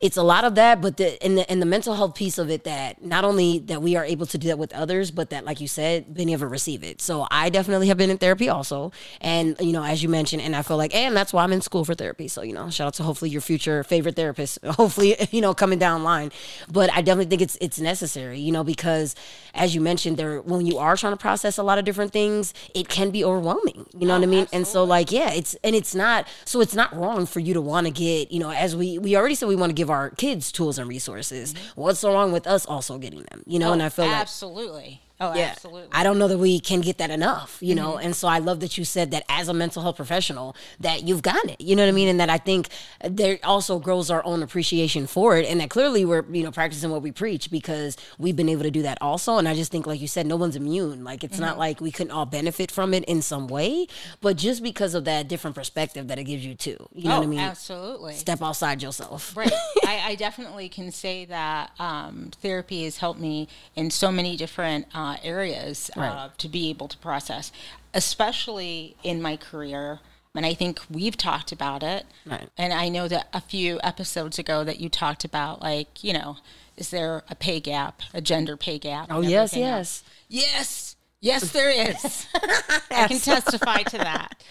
it's 0.00 0.16
a 0.16 0.22
lot 0.22 0.44
of 0.44 0.54
that, 0.54 0.80
but 0.80 0.96
the 0.96 1.20
and 1.24 1.36
the 1.36 1.50
and 1.50 1.60
the 1.60 1.66
mental 1.66 1.94
health 1.94 2.14
piece 2.14 2.38
of 2.38 2.50
it 2.50 2.62
that 2.62 3.04
not 3.04 3.24
only 3.24 3.58
that 3.58 3.82
we 3.82 3.96
are 3.96 4.04
able 4.04 4.26
to 4.26 4.38
do 4.38 4.46
that 4.46 4.58
with 4.58 4.72
others, 4.72 5.10
but 5.10 5.30
that 5.30 5.44
like 5.44 5.60
you 5.60 5.66
said, 5.66 6.06
able 6.16 6.38
to 6.38 6.46
receive 6.46 6.84
it. 6.84 7.02
So 7.02 7.26
I 7.32 7.50
definitely 7.50 7.88
have 7.88 7.96
been 7.96 8.08
in 8.08 8.16
therapy 8.16 8.48
also, 8.48 8.92
and 9.20 9.56
you 9.58 9.72
know 9.72 9.82
as 9.82 10.00
you 10.00 10.08
mentioned, 10.08 10.42
and 10.42 10.54
I 10.54 10.62
feel 10.62 10.76
like 10.76 10.94
and 10.94 11.16
that's 11.16 11.32
why 11.32 11.42
I'm 11.42 11.52
in 11.52 11.62
school 11.62 11.84
for 11.84 11.94
therapy. 11.94 12.28
So 12.28 12.42
you 12.42 12.52
know 12.52 12.70
shout 12.70 12.86
out 12.86 12.94
to 12.94 13.02
hopefully 13.02 13.32
your 13.32 13.40
future 13.40 13.82
favorite 13.82 14.14
therapist, 14.14 14.60
hopefully 14.64 15.16
you 15.32 15.40
know 15.40 15.52
coming 15.52 15.80
down 15.80 16.04
line. 16.04 16.30
But 16.70 16.92
I 16.92 17.02
definitely 17.02 17.30
think 17.30 17.42
it's 17.42 17.58
it's 17.60 17.80
necessary, 17.80 18.38
you 18.38 18.52
know, 18.52 18.62
because 18.62 19.16
as 19.52 19.74
you 19.74 19.80
mentioned, 19.80 20.16
there 20.16 20.40
when 20.42 20.64
you 20.64 20.78
are 20.78 20.96
trying 20.96 21.12
to 21.12 21.16
process 21.16 21.58
a 21.58 21.64
lot 21.64 21.76
of 21.76 21.84
different 21.84 22.12
things, 22.12 22.54
it 22.72 22.88
can 22.88 23.10
be 23.10 23.24
overwhelming. 23.24 23.86
You 23.98 24.06
know 24.06 24.14
what 24.14 24.20
oh, 24.20 24.28
I 24.28 24.30
mean? 24.30 24.46
And 24.52 24.64
so 24.64 24.84
like 24.84 25.10
yeah, 25.10 25.32
it's 25.32 25.56
and 25.64 25.74
it's 25.74 25.96
not 25.96 26.28
so 26.44 26.60
it's 26.60 26.76
not 26.76 26.94
wrong 26.94 27.26
for 27.26 27.40
you 27.40 27.52
to 27.54 27.60
want 27.60 27.88
to 27.88 27.92
get 27.92 28.30
you 28.30 28.38
know 28.38 28.52
as 28.52 28.76
we 28.76 29.00
we 29.00 29.16
already 29.16 29.34
said 29.34 29.48
we 29.48 29.56
want 29.56 29.70
to 29.70 29.74
give 29.74 29.87
our 29.90 30.10
kids 30.10 30.52
tools 30.52 30.78
and 30.78 30.88
resources. 30.88 31.54
Mm-hmm. 31.54 31.80
What's 31.80 32.00
so 32.00 32.12
wrong 32.12 32.32
with 32.32 32.46
us 32.46 32.66
also 32.66 32.98
getting 32.98 33.22
them? 33.30 33.42
You 33.46 33.58
know, 33.58 33.72
and 33.72 33.82
I 33.82 33.86
oh, 33.86 33.90
feel 33.90 34.06
like 34.06 34.14
absolutely. 34.14 35.00
Oh, 35.20 35.34
yeah. 35.34 35.46
absolutely. 35.46 35.88
I 35.92 36.04
don't 36.04 36.18
know 36.18 36.28
that 36.28 36.38
we 36.38 36.60
can 36.60 36.80
get 36.80 36.98
that 36.98 37.10
enough, 37.10 37.58
you 37.60 37.74
know? 37.74 37.92
Mm-hmm. 37.94 38.06
And 38.06 38.16
so 38.16 38.28
I 38.28 38.38
love 38.38 38.60
that 38.60 38.78
you 38.78 38.84
said 38.84 39.10
that 39.12 39.24
as 39.28 39.48
a 39.48 39.54
mental 39.54 39.82
health 39.82 39.96
professional, 39.96 40.54
that 40.80 41.02
you've 41.04 41.22
gotten 41.22 41.50
it, 41.50 41.60
you 41.60 41.74
know 41.74 41.82
what 41.82 41.88
I 41.88 41.92
mean? 41.92 42.08
And 42.08 42.20
that 42.20 42.30
I 42.30 42.38
think 42.38 42.68
there 43.02 43.38
also 43.42 43.78
grows 43.78 44.10
our 44.10 44.24
own 44.24 44.42
appreciation 44.42 45.06
for 45.06 45.36
it. 45.36 45.46
And 45.46 45.60
that 45.60 45.70
clearly 45.70 46.04
we're, 46.04 46.24
you 46.30 46.44
know, 46.44 46.52
practicing 46.52 46.90
what 46.90 47.02
we 47.02 47.10
preach 47.10 47.50
because 47.50 47.96
we've 48.18 48.36
been 48.36 48.48
able 48.48 48.62
to 48.64 48.70
do 48.70 48.82
that 48.82 48.98
also. 49.00 49.38
And 49.38 49.48
I 49.48 49.54
just 49.54 49.72
think, 49.72 49.86
like 49.86 50.00
you 50.00 50.08
said, 50.08 50.26
no 50.26 50.36
one's 50.36 50.56
immune. 50.56 51.04
Like 51.04 51.24
it's 51.24 51.38
Mm-hmm. 51.38 51.46
not 51.46 51.58
like 51.58 51.80
we 51.80 51.92
couldn't 51.92 52.10
all 52.10 52.26
benefit 52.26 52.70
from 52.70 52.92
it 52.92 53.04
in 53.04 53.22
some 53.22 53.46
way, 53.46 53.86
but 54.20 54.36
just 54.36 54.62
because 54.62 54.94
of 54.94 55.04
that 55.04 55.28
different 55.28 55.54
perspective 55.54 56.08
that 56.08 56.18
it 56.18 56.24
gives 56.24 56.44
you 56.44 56.54
too, 56.56 56.76
you 56.92 57.04
know 57.04 57.14
oh, 57.14 57.18
what 57.18 57.24
I 57.24 57.26
mean? 57.26 57.38
absolutely. 57.38 58.14
Step 58.14 58.42
outside 58.42 58.82
yourself. 58.82 59.36
Right. 59.36 59.52
I, 59.84 60.02
I 60.06 60.14
definitely 60.16 60.68
can 60.68 60.90
say 60.90 61.24
that 61.26 61.70
um, 61.78 62.30
therapy 62.42 62.84
has 62.84 62.98
helped 62.98 63.20
me 63.20 63.46
in 63.76 63.90
so 63.90 64.10
many 64.10 64.36
different 64.36 64.86
uh, 65.08 65.16
areas 65.22 65.90
uh, 65.96 66.28
to 66.38 66.48
be 66.48 66.70
able 66.70 66.88
to 66.88 66.96
process, 66.98 67.52
especially 67.94 68.96
in 69.02 69.22
my 69.22 69.36
career. 69.36 70.00
And 70.34 70.46
I 70.46 70.54
think 70.54 70.80
we've 70.88 71.16
talked 71.16 71.50
about 71.50 71.82
it. 71.82 72.06
Right. 72.24 72.48
And 72.56 72.72
I 72.72 72.88
know 72.88 73.08
that 73.08 73.28
a 73.32 73.40
few 73.40 73.80
episodes 73.82 74.38
ago 74.38 74.62
that 74.64 74.78
you 74.78 74.88
talked 74.88 75.24
about, 75.24 75.60
like, 75.62 76.04
you 76.04 76.12
know, 76.12 76.36
is 76.76 76.90
there 76.90 77.24
a 77.28 77.34
pay 77.34 77.58
gap, 77.58 78.02
a 78.14 78.20
gender 78.20 78.56
pay 78.56 78.78
gap? 78.78 79.08
Oh, 79.10 79.20
yes, 79.20 79.56
yes. 79.56 79.78
else? 79.78 80.04
Yes. 80.28 80.96
Yes, 81.20 81.50
there 81.50 81.70
is. 81.70 82.26
I 82.90 83.08
can 83.08 83.18
testify 83.18 83.82
to 83.82 83.98
that. 83.98 84.44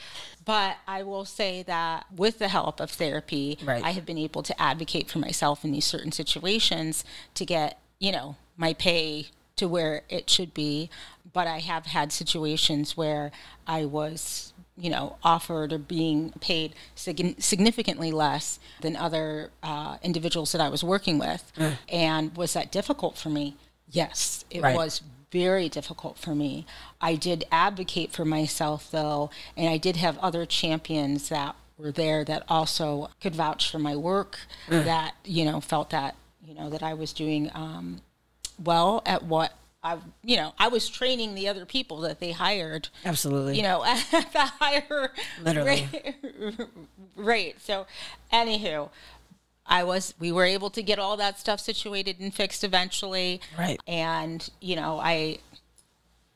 But 0.43 0.77
I 0.87 1.03
will 1.03 1.25
say 1.25 1.63
that 1.63 2.05
with 2.15 2.39
the 2.39 2.47
help 2.47 2.79
of 2.79 2.89
therapy, 2.91 3.57
Right. 3.63 3.83
I 3.83 3.91
have 3.91 4.05
been 4.05 4.17
able 4.17 4.43
to 4.43 4.61
advocate 4.61 5.09
for 5.09 5.19
myself 5.19 5.63
in 5.65 5.71
these 5.71 5.85
certain 5.85 6.11
situations 6.11 7.03
to 7.35 7.45
get, 7.45 7.79
you 7.99 8.11
know, 8.11 8.35
my 8.57 8.73
pay 8.73 9.27
to 9.57 9.67
where 9.67 10.03
it 10.09 10.29
should 10.29 10.53
be. 10.53 10.89
But 11.33 11.47
I 11.47 11.59
have 11.59 11.87
had 11.87 12.11
situations 12.11 12.95
where 12.97 13.31
I 13.67 13.85
was, 13.85 14.53
you 14.77 14.89
know, 14.89 15.17
offered 15.23 15.71
or 15.73 15.77
being 15.77 16.31
paid 16.39 16.73
sig- 16.95 17.35
significantly 17.41 18.11
less 18.11 18.59
than 18.81 18.95
other 18.95 19.51
uh, 19.61 19.97
individuals 20.01 20.51
that 20.53 20.61
I 20.61 20.69
was 20.69 20.83
working 20.83 21.19
with. 21.19 21.51
And 21.89 22.35
was 22.35 22.53
that 22.53 22.71
difficult 22.71 23.17
for 23.17 23.29
me? 23.29 23.57
Yes, 23.89 24.45
it 24.49 24.61
Right. 24.61 24.75
was 24.75 25.01
very 25.31 25.67
difficult 25.69 26.17
for 26.17 26.33
me. 26.33 26.65
I 27.01 27.15
did 27.15 27.43
advocate 27.51 28.11
for 28.13 28.23
myself 28.25 28.89
though, 28.89 29.29
and 29.55 29.69
I 29.69 29.77
did 29.77 29.97
have 29.97 30.17
other 30.19 30.45
champions 30.45 31.29
that 31.29 31.55
were 31.77 31.91
there 31.91 32.23
that 32.25 32.43
also 32.49 33.09
could 33.21 33.35
vouch 33.35 33.69
for 33.69 33.77
my 33.79 33.95
work, 33.95 34.39
that 34.69 35.13
you 35.25 35.45
know 35.45 35.59
felt 35.61 35.89
that 35.91 36.15
you 36.43 36.53
know 36.55 36.69
that 36.69 36.81
I 36.81 36.93
was 36.93 37.11
doing 37.13 37.51
um, 37.53 37.99
well 38.63 39.01
at 39.05 39.23
what 39.23 39.53
I 39.83 39.97
you 40.23 40.35
know 40.37 40.53
I 40.57 40.67
was 40.67 40.89
training 40.89 41.35
the 41.35 41.47
other 41.47 41.65
people 41.65 42.01
that 42.01 42.19
they 42.19 42.31
hired. 42.31 42.89
Absolutely. 43.05 43.57
You 43.57 43.63
know, 43.63 43.83
at 43.85 44.31
the 44.33 44.39
higher 44.39 45.11
Literally. 45.43 45.89
rate, 45.93 46.55
rate. 47.15 47.61
So, 47.61 47.85
anywho, 48.33 48.89
I 49.65 49.83
was 49.83 50.13
we 50.19 50.31
were 50.31 50.45
able 50.45 50.69
to 50.71 50.81
get 50.81 50.99
all 50.99 51.17
that 51.17 51.39
stuff 51.39 51.59
situated 51.59 52.19
and 52.19 52.33
fixed 52.33 52.63
eventually. 52.63 53.41
Right. 53.57 53.79
And, 53.87 54.49
you 54.61 54.75
know, 54.75 54.99
I 54.99 55.39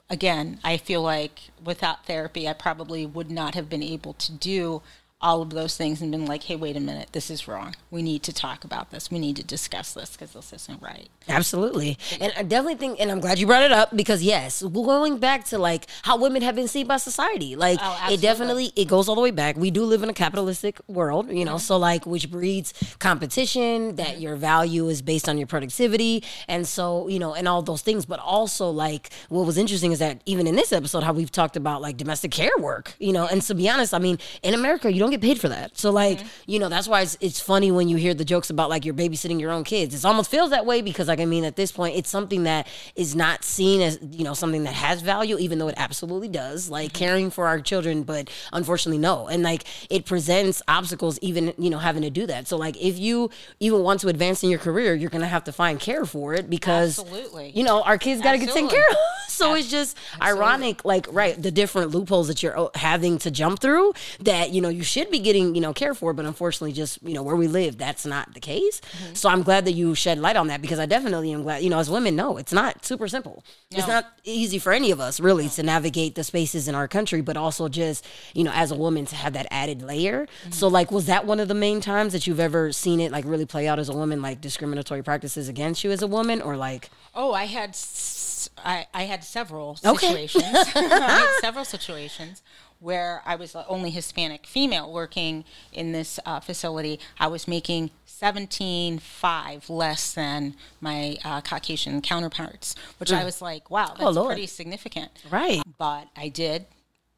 again, 0.10 0.60
I 0.64 0.78
feel 0.78 1.02
like 1.02 1.50
without 1.64 2.06
therapy 2.06 2.48
I 2.48 2.54
probably 2.54 3.06
would 3.06 3.32
not 3.32 3.56
have 3.56 3.70
been 3.70 3.84
able 3.84 4.14
to 4.14 4.32
do 4.32 4.82
all 5.22 5.42
of 5.42 5.52
those 5.52 5.78
things 5.78 6.02
and 6.02 6.12
been 6.12 6.26
like, 6.26 6.44
"Hey, 6.44 6.56
wait 6.56 6.76
a 6.76 6.80
minute. 6.80 7.10
This 7.12 7.30
is 7.30 7.48
wrong. 7.48 7.76
We 7.90 8.02
need 8.02 8.24
to 8.24 8.34
talk 8.34 8.64
about 8.64 8.92
this. 8.92 9.12
We 9.12 9.20
need 9.20 9.36
to 9.38 9.44
discuss 9.44 9.94
this 9.94 10.12
because 10.12 10.34
this 10.34 10.52
isn't 10.54 10.82
right." 10.82 11.10
Absolutely. 11.30 11.98
And 12.20 12.34
I 12.36 12.44
definitely 12.44 12.76
think, 12.76 13.00
and 13.00 13.12
I'm 13.12 13.20
glad 13.20 13.38
you 13.40 13.46
brought 13.46 13.64
it 13.64 13.72
up 13.72 13.96
because 13.96 14.24
yes, 14.24 14.62
going 14.64 15.20
back 15.20 15.46
to 15.46 15.58
like 15.58 15.86
how 16.02 16.18
women 16.18 16.42
have 16.42 16.56
been 16.56 16.68
seen 16.68 16.88
by 16.88 16.98
society, 16.98 17.56
like 17.56 17.80
Oh, 17.82 18.08
it 18.12 18.22
definitely, 18.22 18.72
it 18.76 18.88
goes 18.88 19.08
all 19.08 19.16
the 19.16 19.22
way 19.22 19.32
back. 19.32 19.56
We 19.56 19.72
do 19.72 19.84
live 19.84 20.04
in 20.04 20.10
a 20.10 20.14
capitalistic 20.14 20.80
world, 20.88 21.32
you 21.32 21.46
know, 21.46 21.58
so 21.58 21.78
like, 21.78 22.06
which 22.06 22.30
breeds 22.32 22.74
competition, 23.00 23.96
that 23.96 24.20
your 24.20 24.36
value 24.36 24.90
is 24.90 25.02
based 25.02 25.30
on 25.30 25.38
your 25.38 25.48
productivity. 25.48 26.24
And 26.48 26.68
so, 26.68 27.08
you 27.08 27.20
know, 27.20 27.34
and 27.34 27.48
all 27.48 27.62
those 27.62 27.82
things, 27.82 28.06
but 28.06 28.20
also 28.20 28.70
like 28.70 29.12
what 29.30 29.46
was 29.46 29.58
interesting 29.58 29.92
is 29.92 30.00
that 30.00 30.22
even 30.26 30.48
in 30.48 30.56
this 30.56 30.74
episode, 30.74 31.04
how 31.04 31.14
we've 31.14 31.32
talked 31.32 31.56
about 31.56 31.82
like 31.82 31.98
domestic 31.98 32.32
care 32.32 32.58
work, 32.58 32.96
you 33.00 33.14
know, 33.14 33.28
and 33.28 33.42
to 33.44 33.54
be 33.54 33.70
honest, 33.70 33.94
I 33.94 34.00
mean, 34.00 34.18
in 34.42 34.54
America, 34.54 34.92
you 34.92 35.00
don't 35.00 35.11
get 35.12 35.22
paid 35.22 35.40
for 35.40 35.50
that. 35.50 35.78
So 35.78 35.92
like, 35.92 36.20
you 36.48 36.60
know, 36.60 36.70
that's 36.70 36.88
why 36.88 37.02
it's, 37.02 37.18
it's 37.22 37.40
funny 37.40 37.72
when 37.72 37.88
you 37.88 37.98
hear 37.98 38.14
the 38.14 38.26
jokes 38.26 38.50
about 38.50 38.70
like 38.70 38.86
you're 38.86 38.94
babysitting 38.94 39.40
your 39.40 39.52
own 39.52 39.64
kids. 39.64 39.94
It 39.94 40.06
almost 40.06 40.32
feels 40.32 40.50
that 40.50 40.66
way 40.66 40.82
because 40.82 41.08
like, 41.08 41.20
I 41.20 41.26
mean, 41.26 41.46
at 41.46 41.56
this 41.56 41.72
point, 41.72 41.96
it's 41.96 42.10
something 42.10 42.44
that 42.44 42.68
is 42.96 43.16
not 43.16 43.44
seen 43.44 43.82
as, 43.82 44.00
you 44.12 44.24
know, 44.24 44.34
something 44.34 44.64
that 44.64 44.74
has 44.74 45.02
value, 45.02 45.38
even 45.38 45.60
though 45.60 45.68
it 45.68 45.76
absolutely 45.78 46.28
does, 46.28 46.70
like 46.70 46.94
caring 46.94 47.30
for 47.30 47.48
our 47.48 47.60
children, 47.60 48.04
but 48.04 48.30
unfortunately, 48.54 49.00
no. 49.00 49.28
And 49.28 49.44
like, 49.44 49.66
it 49.90 50.06
presents 50.06 50.62
obstacles 50.68 51.20
even, 51.22 51.54
you 51.58 51.70
know, 51.70 51.80
having 51.80 52.04
to 52.04 52.10
do 52.10 52.26
that. 52.28 52.48
So 52.48 52.58
like, 52.58 52.76
if 52.82 52.98
you 52.98 53.30
even 53.60 53.82
want 53.82 54.00
to 54.02 54.08
advance 54.08 54.44
in 54.44 54.50
your 54.50 54.60
career, 54.60 54.94
you're 54.96 55.10
going 55.10 55.22
to 55.22 55.28
have 55.28 55.44
to 55.46 55.52
find 55.52 55.80
care 55.80 56.06
for 56.06 56.34
it 56.34 56.50
because, 56.50 57.00
Absolutely. 57.00 57.52
you 57.52 57.64
know, 57.64 57.82
our 57.84 57.98
kids 57.98 58.22
got 58.22 58.34
to 58.34 58.38
get 58.38 58.50
taken 58.50 58.70
care 58.70 58.90
of. 58.90 58.98
So 59.32 59.56
it's 59.56 59.72
just 59.72 59.98
ironic, 60.22 60.86
like, 60.86 61.08
right, 61.10 61.42
the 61.42 61.52
different 61.52 61.92
loopholes 61.92 62.28
that 62.28 62.44
you're 62.44 62.60
uh, 62.60 62.68
having 62.76 63.18
to 63.20 63.32
jump 63.32 63.60
through 63.60 63.94
that, 64.20 64.52
you 64.52 64.62
know, 64.62 64.70
you 64.70 64.84
should 64.84 65.01
be 65.10 65.20
getting, 65.20 65.56
you 65.56 65.62
know, 65.62 65.74
care 65.74 65.94
for, 65.94 66.14
but 66.14 66.26
unfortunately, 66.26 66.74
just, 66.74 67.02
you 67.02 67.14
know, 67.14 67.24
where 67.24 67.36
we 67.36 67.48
live, 67.48 67.78
that's 67.78 68.06
not 68.06 68.34
the 68.34 68.40
case. 68.42 68.82
Mm-hmm. 68.82 69.14
So 69.16 69.30
I'm 69.30 69.42
glad 69.42 69.66
that 69.66 69.72
you 69.72 69.96
shed 69.96 70.20
light 70.20 70.36
on 70.36 70.48
that 70.48 70.62
because 70.62 70.78
I 70.78 70.86
definitely 70.86 71.32
am 71.32 71.44
glad, 71.44 71.64
you 71.64 71.70
know, 71.70 71.80
as 71.80 71.90
women, 71.90 72.16
no, 72.16 72.38
it's 72.38 72.52
not 72.54 72.86
super 72.86 73.08
simple. 73.08 73.44
It's 73.72 73.88
not 73.88 74.06
easy 74.26 74.60
for 74.60 74.74
any 74.74 74.92
of 74.92 75.00
us 75.00 75.20
really 75.20 75.48
to 75.50 75.64
navigate 75.64 76.16
the 76.16 76.24
spaces 76.26 76.68
in 76.68 76.76
our 76.76 76.88
country, 76.90 77.22
but 77.22 77.38
also 77.38 77.70
just, 77.70 78.06
you 78.34 78.44
know, 78.44 78.52
as 78.54 78.70
a 78.70 78.76
woman 78.76 79.06
to 79.06 79.16
have 79.16 79.32
that 79.34 79.48
added 79.50 79.82
layer. 79.82 80.26
Mm-hmm. 80.26 80.52
So, 80.52 80.68
like, 80.68 80.92
was 80.92 81.06
that 81.06 81.26
one 81.26 81.40
of 81.40 81.48
the 81.48 81.54
main 81.54 81.80
times 81.80 82.12
that 82.12 82.28
you've 82.28 82.40
ever 82.42 82.74
seen 82.74 83.00
it, 83.00 83.12
like, 83.12 83.24
really 83.26 83.46
play 83.46 83.68
out 83.68 83.80
as 83.80 83.88
a 83.88 83.94
woman, 83.94 84.22
like 84.22 84.42
discriminatory 84.42 85.04
practices 85.04 85.48
against 85.48 85.84
you 85.86 85.92
as 85.92 86.02
a 86.02 86.08
woman, 86.08 86.42
or 86.42 86.58
like, 86.58 86.90
Oh, 87.16 87.34
I 87.34 87.46
had 87.46 87.70
s- 87.70 88.50
I, 88.58 88.88
I 88.94 89.04
had 89.04 89.24
several 89.24 89.78
Okay. 89.86 90.08
situations. 90.28 90.44
I 90.76 90.80
had 90.80 91.38
several 91.42 91.64
situations 91.66 92.42
where 92.82 93.22
I 93.26 93.36
was 93.36 93.54
the 93.54 93.66
only 93.68 93.92
Hispanic 93.92 94.46
female 94.46 94.92
working 94.92 95.46
in 95.72 95.94
this 95.94 96.20
uh, 96.26 96.40
facility. 96.42 97.00
I 97.20 97.28
was 97.28 97.48
making 97.48 97.92
seventeen 98.06 99.00
five 99.00 99.70
less 99.70 100.14
than 100.14 100.56
my 100.82 101.18
uh, 101.24 101.40
Caucasian 101.42 102.02
counterparts, 102.02 102.76
which 102.98 103.14
I 103.14 103.24
was 103.24 103.42
like, 103.42 103.70
wow, 103.72 103.96
that's 103.98 104.02
Mm. 104.02 104.18
Oh, 104.18 104.26
pretty 104.26 104.48
significant. 104.48 105.12
right? 105.30 105.62
But 105.78 106.08
I 106.18 106.28
did, 106.28 106.66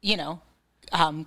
you 0.00 0.16
know, 0.16 0.40
um, 0.92 1.26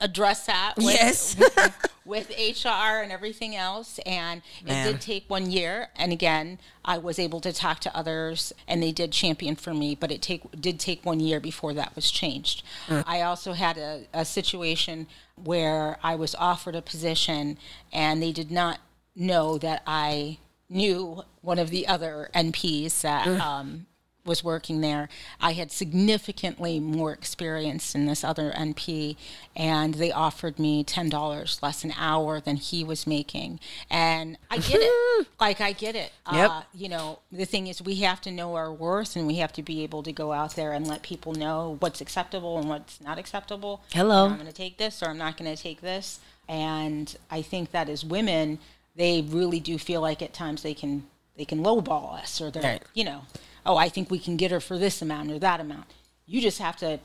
address 0.00 0.46
that 0.46 0.74
with, 0.76 0.86
Yes. 0.86 1.36
with 1.36 1.86
HR 2.08 3.02
and 3.02 3.12
everything 3.12 3.54
else. 3.54 3.98
And 4.06 4.42
it 4.64 4.92
did 4.92 5.00
take 5.00 5.28
one 5.28 5.50
year. 5.50 5.88
And 5.96 6.12
again, 6.12 6.58
I 6.84 6.98
was 6.98 7.18
able 7.18 7.40
to 7.42 7.52
talk 7.52 7.80
to 7.80 7.96
others 7.96 8.52
and 8.66 8.82
they 8.82 8.92
did 8.92 9.12
champion 9.12 9.56
for 9.56 9.74
me, 9.74 9.94
but 9.94 10.10
it 10.10 10.22
take, 10.22 10.42
did 10.60 10.80
take 10.80 11.04
one 11.04 11.20
year 11.20 11.40
before 11.40 11.74
that 11.74 11.94
was 11.94 12.10
changed. 12.10 12.62
I 13.06 13.20
also 13.22 13.52
had 13.52 13.76
a, 13.78 14.04
a 14.12 14.24
situation 14.24 15.06
where 15.36 15.98
I 16.02 16.14
was 16.14 16.34
offered 16.36 16.74
a 16.74 16.82
position 16.82 17.58
and 17.92 18.22
they 18.22 18.32
did 18.32 18.50
not 18.50 18.80
know 19.14 19.58
that 19.58 19.82
I 19.86 20.38
knew 20.68 21.22
one 21.40 21.58
of 21.58 21.70
the 21.70 21.86
other 21.86 22.30
NPs 22.34 23.00
that 23.02 23.26
um, 23.40 23.86
was 24.28 24.44
working 24.44 24.80
there. 24.80 25.08
I 25.40 25.52
had 25.54 25.72
significantly 25.72 26.78
more 26.78 27.12
experience 27.12 27.92
than 27.92 28.06
this 28.06 28.22
other 28.22 28.52
NP, 28.52 29.16
and 29.56 29.94
they 29.94 30.12
offered 30.12 30.58
me 30.58 30.84
ten 30.84 31.08
dollars 31.08 31.58
less 31.62 31.82
an 31.82 31.92
hour 31.98 32.40
than 32.40 32.56
he 32.56 32.84
was 32.84 33.06
making. 33.06 33.58
And 33.90 34.38
I 34.50 34.58
get 34.58 34.78
it. 34.80 35.26
like 35.40 35.60
I 35.60 35.72
get 35.72 35.96
it. 35.96 36.12
Yep. 36.32 36.50
Uh, 36.50 36.62
you 36.72 36.88
know, 36.88 37.18
the 37.32 37.44
thing 37.44 37.66
is, 37.66 37.82
we 37.82 37.96
have 37.96 38.20
to 38.20 38.30
know 38.30 38.54
our 38.54 38.72
worth, 38.72 39.16
and 39.16 39.26
we 39.26 39.36
have 39.36 39.52
to 39.54 39.62
be 39.62 39.82
able 39.82 40.02
to 40.04 40.12
go 40.12 40.32
out 40.32 40.54
there 40.54 40.72
and 40.72 40.86
let 40.86 41.02
people 41.02 41.32
know 41.32 41.76
what's 41.80 42.00
acceptable 42.00 42.58
and 42.58 42.68
what's 42.68 43.00
not 43.00 43.18
acceptable. 43.18 43.82
Hello. 43.92 44.26
I'm 44.26 44.34
going 44.34 44.46
to 44.46 44.52
take 44.52 44.76
this, 44.78 45.02
or 45.02 45.06
I'm 45.08 45.18
not 45.18 45.36
going 45.36 45.54
to 45.54 45.60
take 45.60 45.80
this. 45.80 46.20
And 46.48 47.14
I 47.30 47.42
think 47.42 47.72
that 47.72 47.88
as 47.88 48.04
women, 48.04 48.58
they 48.96 49.22
really 49.22 49.60
do 49.60 49.78
feel 49.78 50.00
like 50.00 50.22
at 50.22 50.32
times 50.32 50.62
they 50.62 50.74
can 50.74 51.06
they 51.36 51.44
can 51.44 51.62
lowball 51.62 52.18
us, 52.20 52.40
or 52.40 52.50
they're 52.50 52.62
Right. 52.62 52.82
you 52.94 53.04
know, 53.04 53.22
oh, 53.68 53.76
I 53.76 53.88
think 53.88 54.10
we 54.10 54.18
can 54.18 54.36
get 54.36 54.50
her 54.50 54.60
for 54.60 54.76
this 54.78 55.00
amount 55.02 55.30
or 55.30 55.38
that 55.38 55.60
amount. 55.60 55.86
You 56.26 56.40
just 56.40 56.58
have 56.58 56.76
to, 56.78 56.98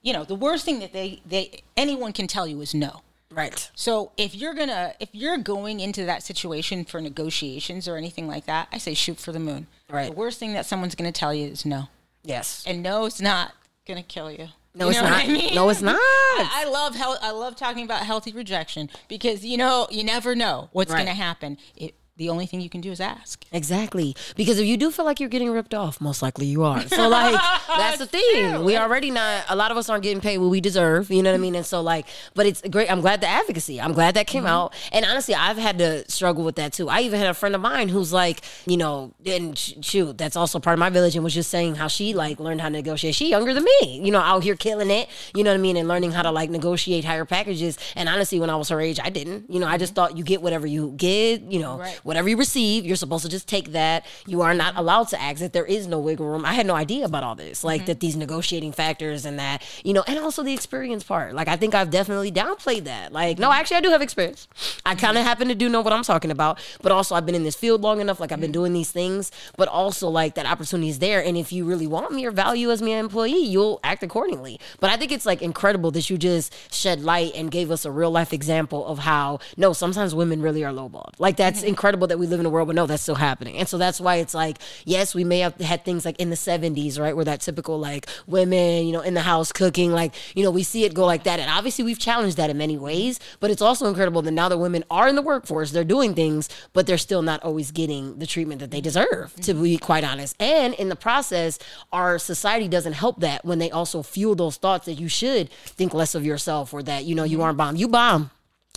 you 0.00 0.12
know, 0.12 0.24
the 0.24 0.34
worst 0.34 0.64
thing 0.64 0.78
that 0.80 0.92
they 0.94 1.20
they 1.26 1.62
anyone 1.76 2.12
can 2.12 2.26
tell 2.26 2.46
you 2.46 2.60
is 2.62 2.72
no. 2.74 3.02
Right. 3.30 3.68
So 3.74 4.12
if 4.16 4.34
you're 4.34 4.54
gonna 4.54 4.94
if 5.00 5.08
you're 5.12 5.38
going 5.38 5.80
into 5.80 6.04
that 6.06 6.22
situation 6.22 6.84
for 6.84 7.00
negotiations 7.00 7.86
or 7.88 7.96
anything 7.96 8.26
like 8.28 8.46
that, 8.46 8.68
I 8.72 8.78
say 8.78 8.94
shoot 8.94 9.18
for 9.18 9.32
the 9.32 9.40
moon. 9.40 9.66
Right. 9.90 10.06
The 10.10 10.16
worst 10.16 10.38
thing 10.38 10.52
that 10.54 10.66
someone's 10.66 10.94
gonna 10.94 11.12
tell 11.12 11.34
you 11.34 11.48
is 11.48 11.66
no, 11.66 11.88
Yes. 12.22 12.64
and 12.66 12.82
no 12.82 13.06
is 13.06 13.20
not 13.20 13.52
gonna 13.86 14.02
kill 14.04 14.30
you. 14.30 14.48
No, 14.76 14.86
You 14.86 14.90
it's 14.92 15.00
not. 15.02 15.12
I 15.12 15.26
mean? 15.28 15.54
No, 15.54 15.68
it's 15.68 15.82
not. 15.82 15.96
I, 16.00 16.62
I 16.64 16.70
love 16.70 16.96
health. 16.96 17.18
I 17.22 17.30
love 17.30 17.54
talking 17.54 17.84
about 17.84 18.02
healthy 18.04 18.32
rejection 18.32 18.90
because 19.08 19.44
you 19.44 19.56
know 19.56 19.86
you 19.90 20.02
never 20.02 20.34
know 20.34 20.68
what's 20.72 20.90
Right. 20.90 20.98
going 21.04 21.16
to 21.16 21.22
happen. 21.22 21.58
It, 21.76 21.94
the 22.16 22.28
only 22.28 22.46
thing 22.46 22.60
you 22.60 22.70
can 22.70 22.80
do 22.80 22.92
is 22.92 23.00
ask. 23.00 23.44
Exactly. 23.50 24.14
Because 24.36 24.58
if 24.60 24.66
you 24.66 24.76
do 24.76 24.90
feel 24.92 25.04
like 25.04 25.18
you're 25.18 25.28
getting 25.28 25.50
ripped 25.50 25.74
off, 25.74 26.00
most 26.00 26.22
likely 26.22 26.46
you 26.46 26.62
are. 26.62 26.80
So 26.86 27.08
like 27.08 27.34
that's 27.66 27.98
the 27.98 28.06
thing. 28.06 28.62
We 28.62 28.76
already 28.76 29.10
not 29.10 29.44
a 29.48 29.56
lot 29.56 29.72
of 29.72 29.76
us 29.76 29.88
aren't 29.88 30.04
getting 30.04 30.20
paid 30.20 30.38
what 30.38 30.48
we 30.50 30.60
deserve. 30.60 31.10
You 31.10 31.22
know 31.24 31.30
what 31.32 31.36
I 31.38 31.40
mean? 31.40 31.56
And 31.56 31.66
so 31.66 31.80
like, 31.80 32.06
but 32.34 32.46
it's 32.46 32.62
great. 32.70 32.90
I'm 32.90 33.00
glad 33.00 33.20
the 33.20 33.26
advocacy. 33.26 33.80
I'm 33.80 33.92
glad 33.92 34.14
that 34.14 34.26
came 34.28 34.44
Mm-hmm. 34.44 34.52
out. 34.52 34.74
And 34.92 35.04
honestly, 35.06 35.34
I've 35.34 35.56
had 35.56 35.78
to 35.78 36.08
struggle 36.10 36.44
with 36.44 36.56
that 36.56 36.72
too. 36.72 36.88
I 36.88 37.00
even 37.00 37.18
had 37.18 37.30
a 37.30 37.34
friend 37.34 37.54
of 37.54 37.60
mine 37.60 37.88
who's 37.88 38.12
like, 38.12 38.42
you 38.66 38.76
know, 38.76 39.12
and 39.26 39.58
shoot, 39.58 40.16
that's 40.18 40.36
also 40.36 40.60
part 40.60 40.74
of 40.74 40.78
my 40.80 40.90
village 40.90 41.14
and 41.16 41.24
was 41.24 41.34
just 41.34 41.50
saying 41.50 41.74
how 41.76 41.88
she 41.88 42.14
like 42.14 42.38
learned 42.38 42.60
how 42.60 42.68
to 42.68 42.72
negotiate. 42.74 43.14
She 43.14 43.30
younger 43.30 43.54
than 43.54 43.64
me, 43.64 44.00
you 44.04 44.10
know, 44.12 44.20
out 44.20 44.42
here 44.44 44.54
killing 44.54 44.90
it. 44.90 45.08
You 45.34 45.42
know 45.44 45.50
what 45.50 45.58
I 45.58 45.60
mean? 45.62 45.76
And 45.76 45.88
learning 45.88 46.12
how 46.12 46.22
to 46.22 46.30
like 46.30 46.50
negotiate 46.50 47.04
higher 47.04 47.24
packages. 47.24 47.76
And 47.96 48.08
honestly, 48.08 48.38
when 48.38 48.50
I 48.50 48.56
was 48.56 48.68
her 48.68 48.80
age, 48.80 49.00
I 49.02 49.10
didn't. 49.10 49.50
You 49.50 49.58
know, 49.60 49.66
I 49.66 49.78
just 49.78 49.94
thought 49.94 50.16
you 50.16 50.22
get 50.24 50.42
whatever 50.42 50.66
you 50.66 50.92
get. 50.96 51.40
You 51.42 51.58
know, 51.60 51.64
Mm-hmm. 51.74 51.80
Right. 51.80 52.00
Whatever 52.04 52.28
you 52.28 52.36
receive, 52.36 52.84
you're 52.84 52.96
supposed 52.96 53.24
to 53.24 53.30
just 53.30 53.48
take 53.48 53.72
that. 53.72 54.06
You 54.26 54.42
are 54.42 54.54
not 54.54 54.76
allowed 54.76 55.08
to 55.08 55.20
exit. 55.20 55.52
There 55.52 55.64
is 55.64 55.86
no 55.88 55.98
wiggle 55.98 56.26
room. 56.26 56.44
I 56.44 56.54
had 56.54 56.66
no 56.66 56.74
idea 56.74 57.04
about 57.04 57.24
all 57.24 57.34
this, 57.34 57.64
like 57.64 57.80
mm-hmm. 57.80 57.86
that 57.86 58.00
these 58.00 58.14
negotiating 58.14 58.72
factors 58.72 59.24
and 59.24 59.38
that, 59.38 59.62
you 59.82 59.92
know, 59.92 60.04
and 60.06 60.18
also 60.18 60.42
the 60.42 60.54
experience 60.54 61.02
part. 61.02 61.34
Like 61.34 61.48
I 61.48 61.56
think 61.56 61.74
I've 61.74 61.90
definitely 61.90 62.30
downplayed 62.30 62.84
that. 62.84 63.12
Like, 63.12 63.38
no, 63.38 63.50
actually, 63.50 63.78
I 63.78 63.80
do 63.80 63.90
have 63.90 64.02
experience. 64.02 64.46
I 64.86 64.94
kind 64.94 65.18
of 65.18 65.24
happen 65.24 65.48
to 65.48 65.54
do 65.54 65.68
know 65.68 65.80
what 65.80 65.92
I'm 65.92 66.04
talking 66.04 66.30
about, 66.30 66.60
but 66.82 66.92
also 66.92 67.14
I've 67.14 67.26
been 67.26 67.34
in 67.34 67.42
this 67.42 67.56
field 67.56 67.80
long 67.80 68.00
enough. 68.00 68.20
Like 68.20 68.30
I've 68.30 68.40
been 68.40 68.48
mm-hmm. 68.48 68.60
doing 68.60 68.72
these 68.74 68.90
things, 68.90 69.32
but 69.56 69.68
also 69.68 70.08
like 70.08 70.34
that 70.34 70.46
opportunity 70.46 70.90
is 70.90 70.98
there. 70.98 71.24
And 71.24 71.36
if 71.36 71.52
you 71.52 71.64
really 71.64 71.86
want 71.86 72.12
me 72.12 72.26
or 72.26 72.30
value 72.30 72.70
as 72.70 72.82
me 72.82 72.92
an 72.92 72.98
employee, 72.98 73.44
you'll 73.44 73.80
act 73.82 74.02
accordingly. 74.02 74.60
But 74.78 74.90
I 74.90 74.96
think 74.96 75.10
it's 75.10 75.26
like 75.26 75.40
incredible 75.42 75.90
that 75.92 76.10
you 76.10 76.18
just 76.18 76.54
shed 76.72 77.00
light 77.00 77.32
and 77.34 77.50
gave 77.50 77.70
us 77.70 77.84
a 77.84 77.90
real 77.90 78.10
life 78.10 78.32
example 78.32 78.86
of 78.86 79.00
how 79.00 79.38
no, 79.56 79.72
sometimes 79.72 80.14
women 80.14 80.42
really 80.42 80.64
are 80.64 80.72
lowballed. 80.72 81.12
Like 81.18 81.36
that's 81.36 81.60
mm-hmm. 81.60 81.68
incredible 81.68 81.93
that 82.08 82.18
we 82.18 82.26
live 82.26 82.40
in 82.40 82.46
a 82.46 82.50
world, 82.50 82.68
but 82.68 82.76
no, 82.76 82.86
that's 82.86 83.02
still 83.02 83.14
happening. 83.14 83.56
And 83.56 83.68
so 83.68 83.78
that's 83.78 84.00
why 84.00 84.16
it's 84.16 84.34
like, 84.34 84.58
yes, 84.84 85.14
we 85.14 85.24
may 85.24 85.40
have 85.40 85.58
had 85.60 85.84
things 85.84 86.04
like 86.04 86.18
in 86.20 86.30
the 86.30 86.36
70s, 86.36 86.98
right, 86.98 87.14
where 87.14 87.24
that 87.24 87.40
typical 87.40 87.78
like 87.78 88.06
women, 88.26 88.86
you 88.86 88.92
know, 88.92 89.00
in 89.00 89.14
the 89.14 89.22
house 89.22 89.52
cooking, 89.52 89.92
like, 89.92 90.14
you 90.34 90.42
know, 90.42 90.50
we 90.50 90.62
see 90.62 90.84
it 90.84 90.94
go 90.94 91.06
like 91.06 91.24
that. 91.24 91.40
And 91.40 91.50
obviously 91.50 91.84
we've 91.84 91.98
challenged 91.98 92.36
that 92.36 92.50
in 92.50 92.58
many 92.58 92.76
ways, 92.76 93.20
but 93.40 93.50
it's 93.50 93.62
also 93.62 93.86
incredible 93.86 94.22
that 94.22 94.32
now 94.32 94.48
that 94.48 94.58
women 94.58 94.84
are 94.90 95.08
in 95.08 95.16
the 95.16 95.22
workforce, 95.22 95.70
they're 95.70 95.84
doing 95.84 96.14
things, 96.14 96.48
but 96.72 96.86
they're 96.86 96.98
still 96.98 97.22
not 97.22 97.42
always 97.42 97.70
getting 97.70 98.18
the 98.18 98.26
treatment 98.26 98.60
that 98.60 98.70
they 98.70 98.80
deserve, 98.80 99.34
to 99.42 99.54
be 99.54 99.76
mm-hmm. 99.76 99.84
quite 99.84 100.04
honest. 100.04 100.36
And 100.40 100.74
in 100.74 100.88
the 100.88 100.96
process, 100.96 101.58
our 101.92 102.18
society 102.18 102.68
doesn't 102.68 102.94
help 102.94 103.20
that 103.20 103.44
when 103.44 103.58
they 103.58 103.70
also 103.70 104.02
fuel 104.02 104.34
those 104.34 104.56
thoughts 104.56 104.86
that 104.86 104.94
you 104.94 105.08
should 105.08 105.50
think 105.50 105.94
less 105.94 106.14
of 106.14 106.24
yourself 106.24 106.72
or 106.74 106.82
that, 106.82 107.04
you 107.04 107.14
know, 107.14 107.24
you 107.24 107.38
mm-hmm. 107.38 107.44
aren't 107.44 107.58
bomb. 107.58 107.76
You 107.76 107.88
bomb 107.88 108.30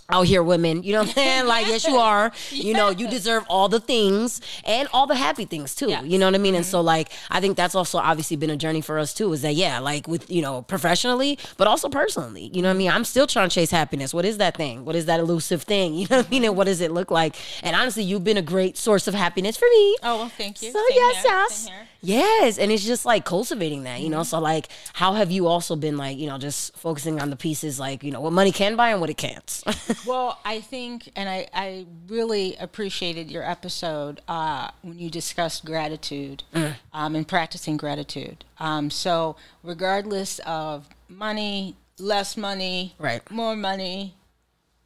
out 0.10 0.26
here 0.26 0.41
women. 0.41 0.84
You 0.84 0.93
know 0.93 0.99
what 0.99 1.10
i'm 1.10 1.14
saying? 1.16 1.47
Like 1.47 1.68
yes 1.68 1.86
you 1.86 1.97
are. 1.97 2.32
You 2.51 2.74
know 2.74 2.89
you 2.89 3.08
deserve 3.08 3.45
all 3.49 3.70
the 3.70 3.80
things 3.80 4.41
and 4.66 4.88
all 4.93 5.05
the 5.05 5.16
happy 5.16 5.45
things 5.45 5.76
too. 5.76 5.89
Yes. 5.89 6.05
you 6.05 6.18
know 6.18 6.26
what 6.26 6.36
i 6.36 6.38
mean? 6.38 6.55
And 6.55 6.66
so 6.66 6.80
mm-hmm. 6.80 6.88
like 6.88 7.12
i 7.30 7.39
think 7.39 7.58
that's 7.58 7.76
also 7.76 7.97
obviously 7.97 8.38
been 8.38 8.49
a 8.49 8.58
journey 8.58 8.82
for 8.82 8.99
us 8.99 9.14
too 9.14 9.32
is 9.34 9.41
that 9.41 9.55
yeah 9.55 9.80
like 9.80 10.08
with 10.08 10.30
you 10.30 10.41
know 10.41 10.62
professionally 10.64 11.38
but 11.58 11.68
also 11.68 11.89
personally. 11.89 12.49
You 12.53 12.62
know 12.62 12.70
what 12.70 12.76
i 12.76 12.78
mean? 12.78 12.91
I'm 12.91 13.03
still 13.03 13.28
trying 13.28 13.49
to 13.49 13.53
chase 13.53 13.72
happiness. 13.72 14.14
What 14.14 14.26
is 14.26 14.38
that 14.38 14.55
thing? 14.55 14.86
What 14.86 14.95
is 14.95 15.05
that 15.05 15.20
elusive 15.20 15.64
thing? 15.64 15.95
You 15.97 16.08
know 16.10 16.18
what 16.18 16.28
i 16.28 16.30
mean? 16.30 16.43
And 16.45 16.55
what 16.55 16.66
does 16.66 16.82
it 16.82 16.91
look 16.91 17.12
like? 17.12 17.36
And 17.64 17.76
honestly 17.76 18.03
you've 18.03 18.24
been 18.24 18.38
a 18.38 18.41
great 18.41 18.78
source 18.78 19.08
of 19.08 19.14
happiness 19.14 19.58
for 19.58 19.68
me. 19.70 19.97
Oh, 20.03 20.18
well, 20.18 20.30
thank 20.30 20.62
you. 20.62 20.72
so 20.72 20.80
Same 20.89 20.97
yes, 20.97 21.24
here, 21.24 21.32
yes. 21.32 21.70
Yes, 22.01 22.57
and 22.57 22.71
it's 22.71 22.83
just 22.85 23.05
like 23.05 23.25
cultivating 23.25 23.83
that, 23.83 23.99
you 24.01 24.09
know. 24.09 24.23
So 24.23 24.39
like, 24.39 24.67
how 24.93 25.13
have 25.13 25.31
you 25.31 25.47
also 25.47 25.75
been 25.75 25.97
like, 25.97 26.17
you 26.17 26.27
know, 26.27 26.37
just 26.37 26.75
focusing 26.77 27.19
on 27.21 27.29
the 27.29 27.35
pieces, 27.35 27.79
like 27.79 28.03
you 28.03 28.11
know, 28.11 28.21
what 28.21 28.33
money 28.33 28.51
can 28.51 28.75
buy 28.75 28.89
and 28.89 29.01
what 29.01 29.09
it 29.09 29.17
can't. 29.17 29.63
Well, 30.05 30.39
I 30.45 30.61
think, 30.61 31.09
and 31.17 31.27
I, 31.27 31.47
I 31.53 31.85
really 32.07 32.55
appreciated 32.57 33.29
your 33.29 33.43
episode 33.43 34.21
uh, 34.27 34.69
when 34.81 34.97
you 34.99 35.09
discussed 35.09 35.65
gratitude 35.65 36.43
Mm. 36.53 36.75
um, 36.93 37.15
and 37.15 37.27
practicing 37.27 37.75
gratitude. 37.77 38.45
Um, 38.59 38.89
so, 38.89 39.35
regardless 39.63 40.39
of 40.45 40.87
money, 41.09 41.75
less 41.99 42.37
money, 42.37 42.95
Right. 42.99 43.29
more 43.29 43.55
money, 43.55 44.15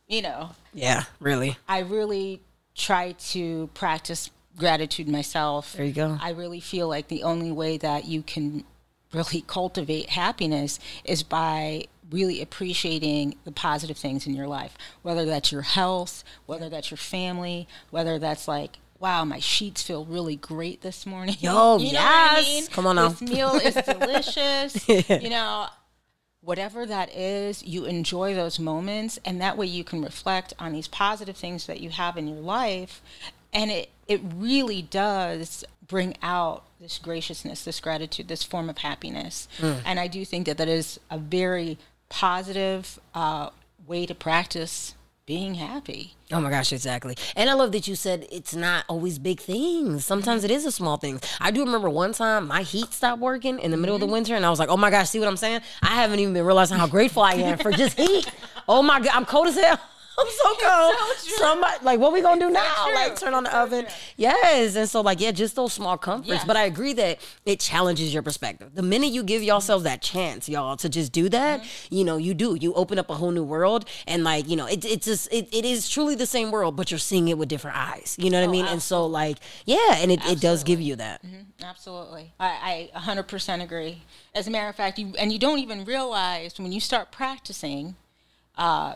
you 0.08 0.22
know, 0.22 0.52
yeah, 0.74 1.04
really. 1.20 1.58
I 1.68 1.80
really 1.80 2.42
try 2.76 3.12
to 3.32 3.70
practice 3.74 4.30
gratitude 4.62 5.10
myself. 5.10 5.74
There 5.74 5.86
you 5.86 5.92
go. 5.92 6.18
I 6.22 6.30
really 6.30 6.62
feel 6.62 6.88
like 6.88 7.10
the 7.10 7.24
only 7.24 7.52
way 7.52 7.78
that 7.78 8.06
you 8.06 8.24
can 8.24 8.64
really 9.14 9.42
cultivate 9.48 10.12
happiness 10.12 10.80
is 11.04 11.24
by 11.24 11.88
really 12.10 12.42
appreciating 12.42 13.36
the 13.44 13.52
positive 13.52 13.98
things 13.98 14.28
in 14.28 14.34
your 14.34 14.48
life, 14.48 14.78
whether 15.02 15.26
that's 15.26 15.52
your 15.52 15.64
health, 15.64 16.24
whether 16.46 16.70
that's 16.70 16.92
your 16.92 16.98
family, 16.98 17.68
whether 17.90 18.20
that's 18.20 18.48
like, 18.48 18.78
wow, 19.00 19.26
my 19.26 19.40
sheets 19.40 19.82
feel 19.82 20.06
really 20.06 20.36
great 20.36 20.82
this 20.82 21.06
morning. 21.06 21.36
Yo, 21.40 21.78
you 21.80 21.94
know 21.94 22.00
what 22.00 22.08
I 22.08 22.38
yes. 22.38 22.48
mean? 22.48 22.68
Come 22.68 22.88
on 22.88 22.96
now. 22.98 23.10
This 23.10 23.22
meal 23.22 23.56
is 23.56 23.74
delicious. 23.86 24.88
You 24.88 25.30
know, 25.30 25.68
whatever 26.42 26.86
that 26.86 27.16
is, 27.16 27.64
you 27.64 27.86
enjoy 27.86 28.36
those 28.36 28.60
moments, 28.60 29.20
and 29.26 29.42
that 29.42 29.58
way 29.58 29.66
you 29.66 29.84
can 29.84 30.04
reflect 30.04 30.54
on 30.60 30.74
these 30.74 30.88
positive 30.88 31.38
things 31.38 31.66
that 31.68 31.80
you 31.80 31.90
have 31.90 32.18
in 32.18 32.28
your 32.28 32.42
life, 32.42 33.02
and 33.54 33.72
it 33.72 33.90
it 34.08 34.22
really 34.36 34.82
does 34.82 35.64
bring 35.88 36.16
out 36.22 36.64
this 36.80 36.98
graciousness, 36.98 37.64
this 37.64 37.80
gratitude, 37.80 38.28
this 38.28 38.44
form 38.44 38.70
of 38.70 38.80
happiness, 38.80 39.48
and 39.62 40.00
I 40.00 40.08
do 40.08 40.26
think 40.26 40.46
that 40.48 40.58
that 40.58 40.68
is 40.68 41.00
a 41.10 41.18
very 41.18 41.78
positive 42.10 43.00
uh, 43.14 43.50
way 43.88 44.06
to 44.06 44.14
practice 44.16 44.96
being 45.26 45.54
happy. 45.54 46.16
Oh 46.32 46.42
my 46.42 46.50
gosh, 46.50 46.74
exactly. 46.74 47.16
And 47.36 47.50
I 47.50 47.54
love 47.54 47.72
that 47.72 47.88
you 47.88 47.96
said 47.96 48.28
it's 48.32 48.54
not 48.56 48.84
always 48.90 49.18
big 49.20 49.40
things. 49.40 50.04
Sometimes 50.04 50.44
it 50.44 50.52
is 50.52 50.66
a 50.66 50.72
small 50.72 50.98
thing. 50.98 51.22
I 51.40 51.52
do 51.52 51.64
remember 51.64 51.90
one 51.90 52.12
time 52.12 52.48
my 52.48 52.64
heat 52.64 52.92
stopped 52.92 53.22
working 53.22 53.60
in 53.60 53.72
the 53.72 53.78
middle 53.78 53.96
of 53.96 54.02
the 54.02 54.08
winter, 54.08 54.36
and 54.36 54.46
I 54.46 54.50
was 54.50 54.60
like, 54.60 54.70
"Oh 54.70 54.78
my 54.78 54.90
gosh, 54.90 55.10
see 55.10 55.20
what 55.20 55.28
I'm 55.28 55.38
saying? 55.38 55.62
I 55.82 55.96
haven't 55.96 56.20
even 56.20 56.34
been 56.34 56.46
realizing 56.46 56.78
how 56.78 56.88
grateful 56.88 57.22
I 57.24 57.34
am 57.34 57.58
for 57.58 57.72
just 57.72 57.98
heat. 57.98 58.30
Oh 58.68 58.84
my 58.84 59.00
god, 59.00 59.12
I'm 59.14 59.26
cold 59.26 59.48
as 59.48 59.58
hell." 59.58 59.80
I'm 60.22 60.28
so 60.30 60.56
cold. 60.68 60.96
Somebody 61.18 61.84
like, 61.86 62.00
what 62.00 62.14
we 62.14 62.22
gonna 62.22 62.40
do 62.40 62.50
now? 62.50 62.86
true. 62.86 62.94
Like, 62.96 63.20
turn 63.20 63.34
on 63.34 63.44
the 63.44 63.58
oven. 63.58 63.88
Yes, 64.18 64.76
and 64.76 64.88
so 64.90 65.02
like, 65.02 65.20
yeah, 65.20 65.32
just 65.32 65.56
those 65.56 65.74
small 65.74 65.98
comforts. 65.98 66.44
But 66.46 66.58
I 66.58 66.64
agree 66.64 66.94
that 66.94 67.20
it 67.46 67.60
challenges 67.60 68.14
your 68.14 68.24
perspective. 68.24 68.76
The 68.76 68.82
minute 68.84 69.12
you 69.12 69.24
give 69.24 69.42
yourselves 69.44 69.84
that 69.86 70.02
chance, 70.02 70.48
y'all, 70.48 70.78
to 70.78 70.90
just 70.90 71.12
do 71.12 71.30
that, 71.30 71.62
Mm-hmm. 71.62 71.96
you 71.96 72.04
know, 72.06 72.18
you 72.18 72.34
do. 72.34 72.56
You 72.60 72.74
open 72.74 73.00
up 73.00 73.10
a 73.10 73.16
whole 73.16 73.32
new 73.32 73.44
world, 73.44 73.86
and 74.08 74.24
like, 74.24 74.48
you 74.48 74.56
know, 74.56 74.68
it, 74.68 74.86
it's 74.86 75.06
just 75.06 75.32
it, 75.34 75.48
it 75.54 75.66
is 75.66 75.90
truly 75.90 76.16
the 76.16 76.26
same 76.26 76.52
world, 76.52 76.76
but 76.76 76.92
you're 76.92 76.98
seeing 77.00 77.28
it 77.28 77.38
with 77.38 77.50
different 77.50 77.78
eyes. 77.78 78.16
You 78.20 78.30
know 78.30 78.40
what 78.40 78.48
I 78.48 78.52
mean? 78.52 78.66
And 78.66 78.82
so 78.82 79.06
like, 79.06 79.38
yeah, 79.66 79.96
and 79.98 80.12
it, 80.12 80.24
it 80.26 80.40
does 80.40 80.64
give 80.64 80.80
you 80.82 80.96
that. 80.98 81.22
Absolutely. 81.64 82.34
I, 82.40 82.90
I 82.96 83.00
100% 83.00 83.64
agree. 83.64 84.04
As 84.36 84.48
a 84.48 84.52
matter 84.52 84.68
of 84.70 84.76
fact, 84.76 84.98
you 85.00 85.14
and 85.18 85.32
you 85.32 85.40
don't 85.40 85.60
even 85.60 85.84
realize 85.86 86.58
when 86.60 86.72
you 86.72 86.80
start 86.80 87.12
practicing 87.12 87.96
uh, 88.58 88.96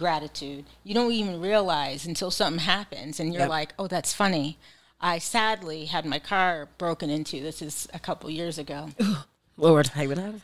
gratitude, 0.00 0.64
you 0.82 0.94
don't 0.94 1.12
even 1.12 1.40
realize 1.40 2.06
until 2.06 2.30
something 2.32 2.58
happens 2.64 3.20
and 3.20 3.32
you're 3.32 3.42
Yep. 3.42 3.48
like, 3.50 3.74
oh, 3.78 3.86
that's 3.86 4.12
funny. 4.12 4.58
I 5.00 5.18
sadly 5.18 5.84
had 5.84 6.04
my 6.04 6.18
car 6.18 6.68
broken 6.78 7.08
into. 7.10 7.40
This 7.40 7.62
is 7.62 7.86
a 7.94 7.98
couple 8.00 8.28
years 8.30 8.58
ago. 8.58 8.88
Lord, 9.56 9.88
hey, 9.88 10.06
what 10.08 10.18
happened 10.18 10.42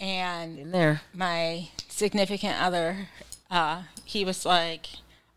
And 0.00 0.58
in 0.58 0.70
there? 0.72 1.00
my 1.14 1.68
significant 1.88 2.60
other, 2.60 3.08
uh, 3.50 3.82
he 4.04 4.24
was 4.24 4.44
like, 4.44 4.86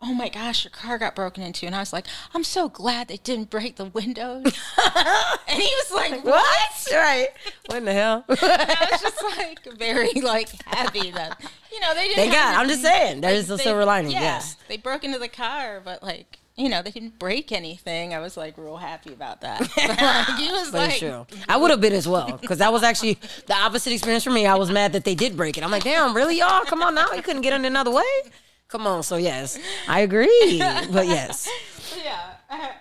"Oh 0.01 0.13
my 0.13 0.29
gosh, 0.29 0.63
your 0.63 0.71
car 0.71 0.97
got 0.97 1.15
broken 1.15 1.43
into," 1.43 1.65
and 1.65 1.75
I 1.75 1.79
was 1.79 1.91
like, 1.93 2.05
"I'm 2.33 2.43
so 2.43 2.69
glad 2.69 3.07
they 3.07 3.17
didn't 3.17 3.49
break 3.49 3.75
the 3.75 3.85
windows." 3.85 4.43
and 5.47 5.61
he 5.61 5.73
was 5.75 5.91
like, 5.93 6.23
"What?" 6.23 6.87
Right? 6.91 7.27
What 7.67 7.77
in 7.79 7.85
the 7.85 7.93
hell? 7.93 8.25
I 8.29 8.87
was 8.91 9.01
just 9.01 9.23
like 9.37 9.59
very 9.77 10.13
like 10.21 10.49
happy 10.65 11.11
that 11.11 11.39
you 11.71 11.79
know 11.79 11.93
they 11.93 12.07
didn't. 12.07 12.25
Have 12.25 12.33
God. 12.33 12.55
I'm 12.61 12.67
just 12.67 12.81
saying, 12.81 13.21
there's 13.21 13.49
a 13.49 13.57
they- 13.57 13.63
silver 13.63 13.85
lining. 13.85 14.11
yeah, 14.11 14.21
Yes. 14.21 14.55
they 14.67 14.77
broke 14.77 15.03
into 15.03 15.19
the 15.19 15.27
car, 15.29 15.81
but 15.83 16.01
like. 16.03 16.37
You 16.55 16.67
know, 16.67 16.81
they 16.81 16.91
didn't 16.91 17.17
break 17.19 17.53
anything. 17.53 18.13
I 18.13 18.19
was 18.19 18.35
like 18.35 18.57
real 18.57 18.75
happy 18.75 19.13
about 19.13 19.39
that. 19.41 19.61
Like, 19.77 20.37
he 20.37 20.51
was 20.51 20.71
But 20.71 20.89
like, 20.89 20.97
true. 20.99 21.25
I 21.47 21.55
would 21.55 21.71
have 21.71 21.79
been 21.79 21.93
as 21.93 22.05
well 22.05 22.37
because 22.41 22.57
that 22.57 22.73
was 22.73 22.83
actually 22.83 23.13
the 23.47 23.53
opposite 23.55 23.93
experience 23.93 24.25
for 24.25 24.31
me. 24.31 24.45
I 24.45 24.55
was 24.55 24.69
mad 24.69 24.91
that 24.91 25.05
they 25.05 25.15
did 25.15 25.37
break 25.37 25.57
it. 25.57 25.63
I'm 25.63 25.71
like, 25.71 25.85
damn, 25.85 26.13
really, 26.13 26.37
y'all? 26.37 26.65
Come 26.65 26.81
on 26.83 26.95
now, 26.95 27.13
you 27.13 27.21
couldn't 27.21 27.43
get 27.43 27.53
in 27.53 27.63
another 27.63 27.91
way. 27.91 28.03
Come 28.69 28.87
on. 28.87 29.03
So 29.03 29.17
yes, 29.17 29.59
I 29.87 30.01
agree. 30.01 30.59
But 30.91 31.07
yes, 31.07 31.49
yeah, 32.03 32.33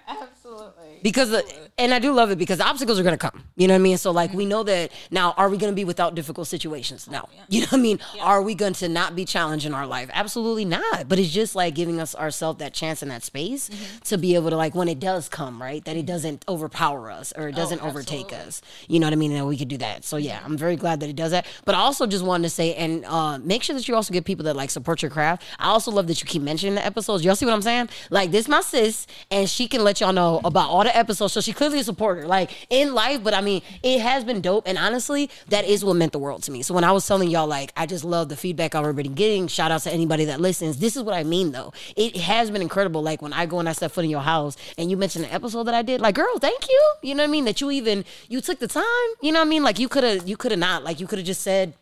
absolutely. 0.07 0.88
Because 1.03 1.31
the, 1.31 1.45
and 1.79 1.95
I 1.95 1.99
do 1.99 2.13
love 2.13 2.31
it 2.31 2.39
because 2.39 2.61
obstacles 2.61 2.99
are 2.99 3.03
going 3.03 3.17
to 3.17 3.31
come. 3.31 3.45
You 3.57 3.69
know 3.69 3.75
what 3.75 3.81
I 3.81 3.83
mean? 3.83 3.99
So 3.99 4.11
like 4.11 4.33
we 4.33 4.45
mm-hmm. 4.45 4.51
know 4.51 4.63
that 4.65 4.93
now. 5.11 5.35
Are 5.37 5.49
we 5.49 5.57
going 5.57 5.71
to 5.71 5.77
be 5.77 5.85
without 5.85 6.15
difficult 6.15 6.49
situations? 6.49 7.09
No. 7.09 7.29
You 7.49 7.61
know 7.61 7.67
what 7.67 7.79
I 7.79 7.83
mean? 7.83 8.01
Are 8.21 8.43
we 8.43 8.55
going 8.55 8.73
to 8.75 8.89
not 8.89 9.15
be 9.15 9.25
challenged 9.25 9.65
in 9.67 9.75
our 9.75 9.87
life? 9.87 10.11
Absolutely 10.13 10.65
not. 10.65 11.09
But 11.09 11.19
it's 11.19 11.31
just 11.31 11.55
like 11.55 11.75
giving 11.75 12.01
us 12.01 12.15
ourselves 12.15 12.59
that 12.59 12.75
chance 12.75 13.03
and 13.03 13.11
that 13.11 13.23
space 13.23 13.69
mm-hmm. 13.69 13.99
to 14.05 14.19
be 14.19 14.35
able 14.35 14.51
to 14.51 14.57
like 14.57 14.75
when 14.75 14.89
it 14.89 14.99
does 14.99 15.29
come, 15.29 15.63
right? 15.63 15.85
That 15.85 15.97
it 15.97 16.01
mm-hmm. 16.01 16.07
doesn't 16.07 16.45
overpower 16.49 17.11
us 17.11 17.33
or 17.37 17.49
it 17.49 17.55
oh, 17.55 17.57
doesn't 17.57 17.83
overtake 17.83 18.33
us. 18.33 18.61
You 18.89 18.99
know 18.99 19.07
what 19.07 19.13
I 19.13 19.17
mean? 19.17 19.33
And 19.33 19.47
we 19.47 19.57
could 19.57 19.69
do 19.69 19.79
that. 19.79 20.05
So 20.05 20.17
yeah, 20.17 20.41
I'm 20.45 20.57
very 20.57 20.77
glad 20.77 21.01
that 21.01 21.09
it 21.09 21.17
does 21.17 21.31
that. 21.31 21.47
But 21.65 21.75
I 21.75 21.79
also 21.79 22.07
just 22.07 22.25
wanted 22.25 22.45
to 22.45 22.51
say 22.51 22.75
and 22.75 23.05
uh, 23.05 23.39
make 23.39 23.63
sure 23.63 23.77
that 23.77 23.87
you 23.87 23.95
also 23.95 24.13
get 24.13 24.25
people 24.25 24.45
that 24.47 24.57
like 24.57 24.71
support 24.71 25.03
your 25.03 25.11
craft. 25.11 25.45
I 25.59 25.69
also 25.69 25.91
love 25.91 26.07
that 26.09 26.21
you 26.21 26.27
keep 26.27 26.43
mentioning 26.43 26.75
the 26.75 26.85
episodes. 26.85 27.25
Y'all 27.25 27.37
see 27.37 27.47
what 27.47 27.55
I'm 27.55 27.63
saying? 27.63 27.89
Like 28.11 28.31
this, 28.31 28.49
my 28.49 28.61
sis, 28.61 29.07
and 29.31 29.49
she 29.49 29.69
can 29.69 29.85
let 29.85 30.01
y'all 30.01 30.13
know 30.13 30.41
about 30.45 30.71
all 30.71 30.83
the 30.89 30.97
episodes. 30.97 31.33
So 31.33 31.41
she 31.41 31.53
clearly 31.53 31.81
a 31.81 31.85
supporter, 31.85 32.27
like 32.27 32.51
in 32.71 32.95
life. 32.95 33.23
But 33.23 33.35
I 33.35 33.41
mean, 33.41 33.63
it 33.83 34.01
has 34.01 34.25
been 34.25 34.41
dope, 34.41 34.67
and 34.67 34.79
honestly, 34.79 35.31
that 35.49 35.65
is 35.65 35.85
what 35.85 35.95
meant 35.97 36.13
the 36.13 36.19
world 36.19 36.43
to 36.45 36.51
me. 36.51 36.63
So 36.63 36.75
when 36.75 36.85
I 36.85 36.93
was 36.93 37.07
telling 37.07 37.31
y'all, 37.31 37.47
like, 37.47 37.73
I 37.77 37.87
just 37.87 38.05
love 38.05 38.29
the 38.29 38.37
feedback 38.37 38.75
I've 38.75 38.85
already 38.85 39.09
getting. 39.09 39.47
Shout 39.49 39.71
out 39.71 39.83
to 39.83 39.93
anybody 39.93 40.25
that 40.27 40.41
listens. 40.41 40.79
This 40.79 40.97
is 40.97 41.03
what 41.03 41.15
I 41.15 41.25
mean, 41.25 41.53
though. 41.53 41.73
It 41.97 42.17
has 42.17 42.51
been 42.51 42.63
incredible. 42.63 43.03
Like 43.03 43.23
when 43.23 43.33
I 43.33 43.47
go 43.47 43.59
and 43.59 43.69
I 43.69 43.73
step 43.73 43.93
foot 43.93 44.05
in 44.05 44.11
your 44.11 44.21
house, 44.21 44.57
and 44.77 44.91
you 44.91 44.97
mentioned 44.97 45.25
an 45.25 45.31
episode 45.31 45.65
that 45.65 45.75
I 45.75 45.83
did. 45.83 46.01
Like, 46.01 46.15
girl, 46.15 46.39
thank 46.39 46.69
you. 46.69 46.93
You 47.03 47.15
know 47.15 47.23
what 47.23 47.29
I 47.29 47.33
mean? 47.33 47.45
That 47.45 47.61
you 47.61 47.71
even 47.71 48.05
you 48.29 48.41
took 48.41 48.59
the 48.59 48.69
time. 48.69 48.85
You 49.21 49.33
know 49.33 49.41
what 49.41 49.47
I 49.47 49.51
mean? 49.51 49.63
Like 49.63 49.79
you 49.79 49.89
could 49.89 50.05
have 50.05 50.29
you 50.29 50.37
could 50.37 50.53
have 50.53 50.61
not. 50.61 50.85
Like 50.85 51.01
you 51.01 51.07
could 51.07 51.19
have 51.19 51.27
just 51.27 51.43
said 51.43 51.75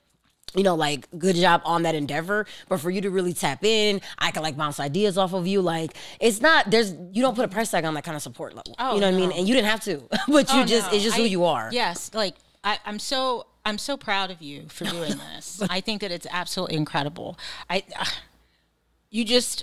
you 0.54 0.62
know, 0.62 0.74
like 0.74 1.06
good 1.18 1.36
job 1.36 1.60
on 1.64 1.82
that 1.82 1.94
endeavor. 1.94 2.46
But 2.68 2.80
for 2.80 2.90
you 2.90 3.00
to 3.02 3.10
really 3.10 3.32
tap 3.34 3.64
in, 3.64 4.00
I 4.18 4.30
can 4.30 4.42
like 4.42 4.56
bounce 4.56 4.80
ideas 4.80 5.18
off 5.18 5.32
of 5.34 5.46
you. 5.46 5.60
Like 5.60 5.96
it's 6.20 6.40
not 6.40 6.70
there's 6.70 6.92
you 7.12 7.22
don't 7.22 7.34
put 7.34 7.44
a 7.44 7.48
price 7.48 7.70
tag 7.70 7.84
on 7.84 7.94
that 7.94 8.04
kind 8.04 8.16
of 8.16 8.22
support 8.22 8.54
level. 8.54 8.74
Oh, 8.78 8.94
you 8.94 9.00
know 9.00 9.10
what 9.10 9.16
I 9.16 9.20
mean? 9.20 9.32
And 9.32 9.48
you 9.48 9.54
didn't 9.54 9.68
have 9.70 9.80
to, 9.84 10.02
but 10.28 10.52
you 10.52 10.60
Oh, 10.60 10.64
just 10.64 10.90
no. 10.90 10.96
it's 10.96 11.04
just 11.04 11.16
who 11.16 11.24
you 11.24 11.44
are. 11.44 11.68
Yes, 11.72 12.10
like 12.14 12.34
I, 12.64 12.78
I'm 12.86 12.98
so 12.98 13.46
I'm 13.64 13.78
so 13.78 13.96
proud 13.96 14.30
of 14.30 14.40
you 14.40 14.66
for 14.68 14.84
doing 14.84 15.14
this. 15.34 15.60
I 15.68 15.80
think 15.80 16.00
that 16.02 16.10
it's 16.12 16.26
absolutely 16.30 16.76
incredible. 16.76 17.38
I 17.68 17.82
you 19.10 19.24
just 19.24 19.62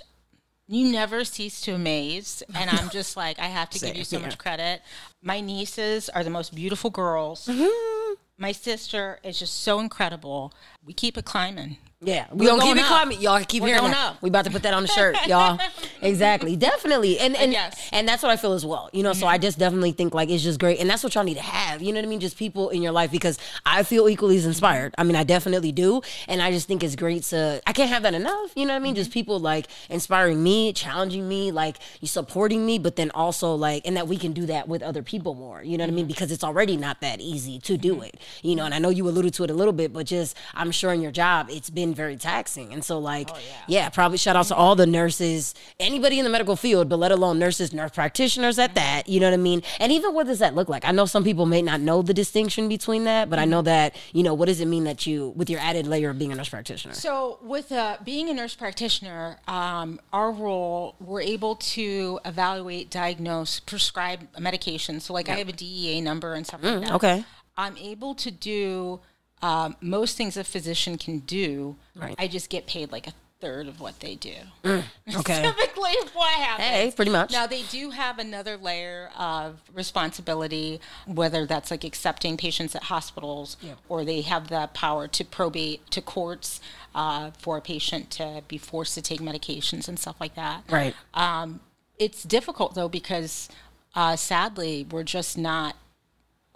you 0.66 0.90
never 0.90 1.24
cease 1.24 1.60
to 1.60 1.74
amaze 1.74 2.42
and 2.54 2.70
i'm 2.70 2.88
just 2.98 3.18
like 3.18 3.38
i 3.38 3.44
have 3.44 3.68
to 3.68 3.78
give 3.78 3.94
you 3.94 4.02
so 4.02 4.16
yeah. 4.16 4.22
much 4.24 4.38
credit 4.38 4.80
my 5.22 5.38
nieces 5.38 6.08
are 6.08 6.24
the 6.24 6.30
most 6.30 6.54
beautiful 6.54 6.88
girls 6.88 7.46
Mm-hmm. 7.46 8.03
My 8.38 8.52
sister 8.52 9.18
is 9.22 9.38
just 9.38 9.60
so 9.60 9.80
incredible. 9.80 10.52
We 10.84 10.92
keep 10.92 11.16
it 11.16 11.24
climbing 11.24 11.78
Yeah, 12.04 12.26
we 12.32 12.46
gonna 12.46 12.62
keep 12.62 12.76
it 12.76 12.80
up. 12.82 12.86
climbing. 12.88 13.20
Y'all 13.20 13.42
keep 13.44 13.62
We're 13.62 13.68
hearing 13.68 13.80
going 13.82 13.92
that. 13.92 14.10
up. 14.12 14.22
We 14.22 14.28
about 14.28 14.44
to 14.46 14.50
put 14.50 14.62
that 14.62 14.74
on 14.74 14.82
the 14.82 14.88
shirt, 14.88 15.16
y'all. 15.26 15.58
exactly, 16.02 16.56
definitely, 16.56 17.18
and 17.18 17.36
and 17.36 17.52
Yes. 17.52 17.74
Mm-hmm. 17.74 17.94
and 17.96 18.08
that's 18.08 18.22
what 18.22 18.30
I 18.30 18.36
feel 18.36 18.52
as 18.52 18.64
well. 18.66 18.90
You 18.92 19.02
know, 19.02 19.12
so 19.12 19.26
I 19.26 19.38
just 19.38 19.58
definitely 19.58 19.92
think 19.92 20.14
like 20.14 20.28
it's 20.30 20.42
just 20.42 20.58
great, 20.60 20.80
and 20.80 20.88
that's 20.90 21.02
what 21.04 21.14
y'all 21.14 21.24
need 21.24 21.34
to 21.36 21.40
have. 21.42 21.82
You 21.82 21.92
know 21.92 22.00
what 22.00 22.06
I 22.06 22.08
mean? 22.08 22.20
Just 22.20 22.36
people 22.36 22.70
in 22.70 22.82
your 22.82 22.92
life 22.92 23.10
because 23.10 23.38
I 23.64 23.82
feel 23.82 24.08
equally 24.08 24.36
as 24.36 24.46
inspired. 24.46 24.94
I 24.98 25.04
mean, 25.04 25.16
I 25.16 25.24
definitely 25.24 25.72
do, 25.72 26.02
and 26.28 26.42
I 26.42 26.50
just 26.50 26.68
think 26.68 26.82
it's 26.82 26.96
great 26.96 27.22
to. 27.24 27.60
I 27.66 27.72
can't 27.72 27.90
have 27.90 28.02
that 28.02 28.14
enough. 28.14 28.52
You 28.56 28.66
know 28.66 28.72
what 28.74 28.80
I 28.80 28.82
mean? 28.82 28.94
Just 28.94 29.04
Mm-hmm. 29.10 29.12
people 29.20 29.38
like 29.38 29.66
inspiring 29.90 30.42
me, 30.42 30.72
challenging 30.72 31.28
me, 31.28 31.52
like 31.52 31.76
you 32.00 32.08
supporting 32.08 32.64
me, 32.66 32.78
but 32.78 32.96
then 32.96 33.10
also 33.12 33.54
like, 33.54 33.86
and 33.86 33.96
that 33.96 34.08
we 34.08 34.16
can 34.16 34.32
do 34.32 34.46
that 34.46 34.66
with 34.66 34.82
other 34.82 35.02
people 35.02 35.34
more. 35.34 35.62
You 35.62 35.76
know 35.78 35.84
what 35.84 35.88
I 35.88 35.90
Mm-hmm. 35.90 35.96
mean? 35.96 36.06
Because 36.06 36.32
it's 36.32 36.42
already 36.42 36.76
not 36.76 37.00
that 37.02 37.20
easy 37.20 37.58
to 37.60 37.76
do 37.76 38.00
it. 38.02 38.18
You 38.42 38.56
know, 38.56 38.64
and 38.64 38.74
I 38.74 38.78
know 38.78 38.88
you 38.88 39.06
alluded 39.08 39.34
to 39.34 39.44
it 39.44 39.50
a 39.50 39.54
little 39.54 39.72
bit, 39.72 39.92
but 39.92 40.06
just 40.06 40.36
I'm 40.54 40.70
sure 40.72 40.92
in 40.92 41.00
your 41.02 41.12
job 41.12 41.48
it's 41.50 41.70
been 41.70 41.93
very 41.94 42.16
taxing. 42.16 42.72
And 42.72 42.84
so 42.84 42.98
like 42.98 43.30
Oh, 43.32 43.38
yeah. 43.68 43.88
probably 43.88 44.18
shout 44.18 44.36
out 44.36 44.46
to 44.46 44.54
all 44.54 44.74
the 44.76 44.86
nurses, 44.86 45.54
anybody 45.80 46.18
in 46.18 46.24
the 46.24 46.30
medical 46.30 46.56
field, 46.56 46.88
but 46.88 46.98
let 46.98 47.12
alone 47.12 47.38
nurses, 47.38 47.72
nurse 47.72 47.90
practitioners 47.92 48.58
at 48.58 48.74
that. 48.74 49.08
You 49.08 49.20
know 49.20 49.26
what 49.28 49.34
I 49.34 49.38
mean? 49.38 49.62
And 49.80 49.90
even 49.92 50.14
what 50.14 50.26
does 50.26 50.38
that 50.40 50.54
look 50.54 50.68
like? 50.68 50.84
I 50.84 50.90
know 50.92 51.06
some 51.06 51.24
people 51.24 51.46
may 51.46 51.62
not 51.62 51.80
know 51.80 52.02
the 52.02 52.14
distinction 52.14 52.68
between 52.68 53.04
that, 53.04 53.30
but 53.30 53.38
I 53.38 53.44
know 53.44 53.62
that, 53.62 53.94
you 54.12 54.22
know, 54.22 54.34
what 54.34 54.46
does 54.46 54.60
it 54.60 54.66
mean 54.66 54.84
that 54.84 55.06
you 55.06 55.32
with 55.36 55.48
your 55.50 55.60
added 55.60 55.86
layer 55.86 56.10
of 56.10 56.18
being 56.18 56.32
a 56.32 56.34
nurse 56.34 56.48
practitioner? 56.48 56.94
So, 56.94 57.38
with 57.42 57.72
uh, 57.72 57.96
being 58.04 58.28
a 58.28 58.34
nurse 58.34 58.54
practitioner, 58.54 59.38
um, 59.48 60.00
our 60.12 60.30
role, 60.32 60.96
we're 61.00 61.20
able 61.22 61.56
to 61.56 62.20
evaluate, 62.24 62.90
diagnose, 62.90 63.60
prescribe 63.60 64.28
medication. 64.38 65.00
So, 65.00 65.12
like, 65.12 65.28
I 65.28 65.36
have 65.36 65.48
a 65.48 65.52
DEA 65.52 66.00
number 66.00 66.34
and 66.34 66.46
stuff 66.46 66.62
like 66.62 66.80
that. 66.80 66.90
Mm, 66.90 66.94
okay. 66.96 67.24
I'm 67.56 67.76
able 67.78 68.14
to 68.16 68.30
do 68.30 69.00
um, 69.44 69.76
most 69.82 70.16
things 70.16 70.38
a 70.38 70.44
physician 70.44 70.96
can 70.96 71.18
do. 71.18 71.76
Right. 71.94 72.14
I 72.18 72.28
just 72.28 72.48
get 72.48 72.66
paid 72.66 72.90
like 72.90 73.06
a 73.06 73.12
third 73.40 73.68
of 73.68 73.78
what 73.78 74.00
they 74.00 74.14
do. 74.14 74.34
Okay. 75.16 75.42
Typically, 75.42 75.92
what 76.14 76.32
happens? 76.32 76.66
Hey, 76.66 76.90
pretty 76.90 77.10
much. 77.10 77.30
Now 77.30 77.46
they 77.46 77.62
do 77.64 77.90
have 77.90 78.18
another 78.18 78.56
layer 78.56 79.10
of 79.16 79.60
responsibility, 79.72 80.80
whether 81.06 81.44
that's 81.44 81.70
like 81.70 81.84
accepting 81.84 82.38
patients 82.38 82.74
at 82.74 82.84
hospitals, 82.84 83.58
or 83.88 84.02
they 84.04 84.22
have 84.22 84.48
the 84.48 84.70
power 84.72 85.06
to 85.08 85.24
probate 85.24 85.88
to 85.90 86.00
courts 86.00 86.60
uh, 86.94 87.32
for 87.38 87.58
a 87.58 87.60
patient 87.60 88.10
to 88.12 88.42
be 88.48 88.56
forced 88.56 88.94
to 88.94 89.02
take 89.02 89.20
medications 89.20 89.86
and 89.86 89.98
stuff 89.98 90.16
like 90.20 90.34
that. 90.36 90.64
Right. 90.70 90.94
Um, 91.12 91.60
it's 91.98 92.22
difficult 92.22 92.74
though 92.74 92.88
because 92.88 93.50
uh, 93.94 94.16
sadly 94.16 94.86
we're 94.90 95.04
just 95.04 95.36
not 95.36 95.76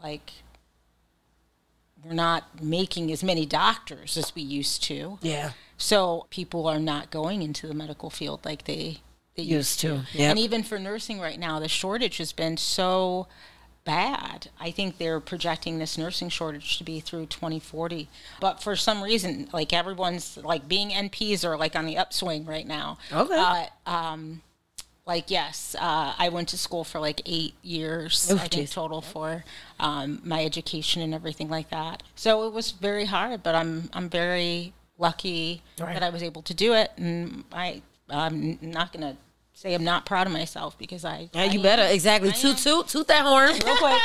like 0.03 0.33
we're 2.05 2.15
not 2.15 2.63
making 2.63 3.11
as 3.13 3.23
many 3.23 3.45
doctors 3.47 4.17
as 4.17 4.35
we 4.35 4.43
used 4.43 4.83
to. 4.85 5.19
Yeah. 5.23 5.53
So 5.77 6.27
people 6.31 6.67
are 6.67 6.81
not 6.81 7.11
going 7.11 7.43
into 7.43 7.67
the 7.67 7.75
medical 7.75 8.11
field 8.11 8.45
like 8.45 8.65
they 8.65 8.99
they 9.37 9.45
Used 9.45 9.53
used, 9.53 9.81
to, 9.81 9.89
to. 10.13 10.19
yep. 10.19 10.31
And 10.31 10.39
even 10.39 10.65
for 10.65 10.79
nursing 10.81 11.21
right 11.21 11.39
now, 11.39 11.61
the 11.61 11.69
shortage 11.69 12.17
has 12.17 12.33
been 12.33 12.57
so 12.57 13.29
bad. 13.85 14.51
I 14.61 14.71
think 14.73 14.99
they're 14.99 15.21
projecting 15.21 15.79
this 15.79 15.97
nursing 15.97 16.29
shortage 16.29 16.77
to 16.79 16.85
be 16.85 16.99
through 17.01 17.27
2040. 17.27 18.09
But 18.41 18.61
for 18.63 18.75
some 18.75 19.01
reason, 19.01 19.49
like 19.53 19.73
everyone's 19.73 20.37
like 20.39 20.67
being 20.69 20.91
NPs 20.91 21.45
are 21.45 21.57
like 21.57 21.77
on 21.77 21.87
the 21.87 21.97
upswing 21.97 22.45
right 22.47 22.67
now. 22.67 22.99
Okay. 23.13 23.35
Uh, 23.35 23.67
um, 23.89 24.43
like 25.09 25.31
yes, 25.31 25.75
uh, 25.81 26.15
I 26.17 26.29
went 26.29 26.49
to 26.51 26.59
school 26.59 26.85
for 26.85 27.01
like 27.01 27.23
eight 27.27 27.55
years. 27.63 28.29
Oh, 28.31 28.37
I 28.37 28.41
think 28.41 28.53
geez. 28.53 28.71
total 28.73 29.01
for 29.01 29.43
um, 29.81 30.21
my 30.23 30.45
education 30.45 31.03
and 31.03 31.13
everything 31.15 31.49
like 31.49 31.71
that. 31.71 32.03
So 32.15 32.47
it 32.47 32.53
was 32.53 32.71
very 32.73 33.07
hard, 33.07 33.43
but 33.43 33.55
I'm 33.57 33.89
I'm 33.95 34.09
very 34.11 34.75
lucky 34.99 35.63
Right. 35.81 35.95
that 35.95 36.03
I 36.03 36.11
was 36.11 36.23
able 36.23 36.43
to 36.43 36.55
do 36.55 36.75
it, 36.75 36.93
and 36.99 37.45
I 37.53 37.83
I'm 38.11 38.59
not 38.61 38.93
gonna 38.93 39.17
say 39.59 39.75
I'm 39.75 39.83
not 39.83 40.07
proud 40.07 40.27
of 40.29 40.33
myself 40.33 40.79
because 40.79 41.05
I 41.05 41.31
Yeah, 41.33 41.45
you 41.45 41.59
I 41.59 41.63
better 41.63 41.83
exactly 41.83 42.31
I 42.31 42.33
toot 42.33 42.53
am. 42.53 42.57
toot 42.57 42.89
toot 42.89 43.09
that 43.09 43.25
horn 43.25 43.51
real 43.51 43.77
quick. 43.79 44.01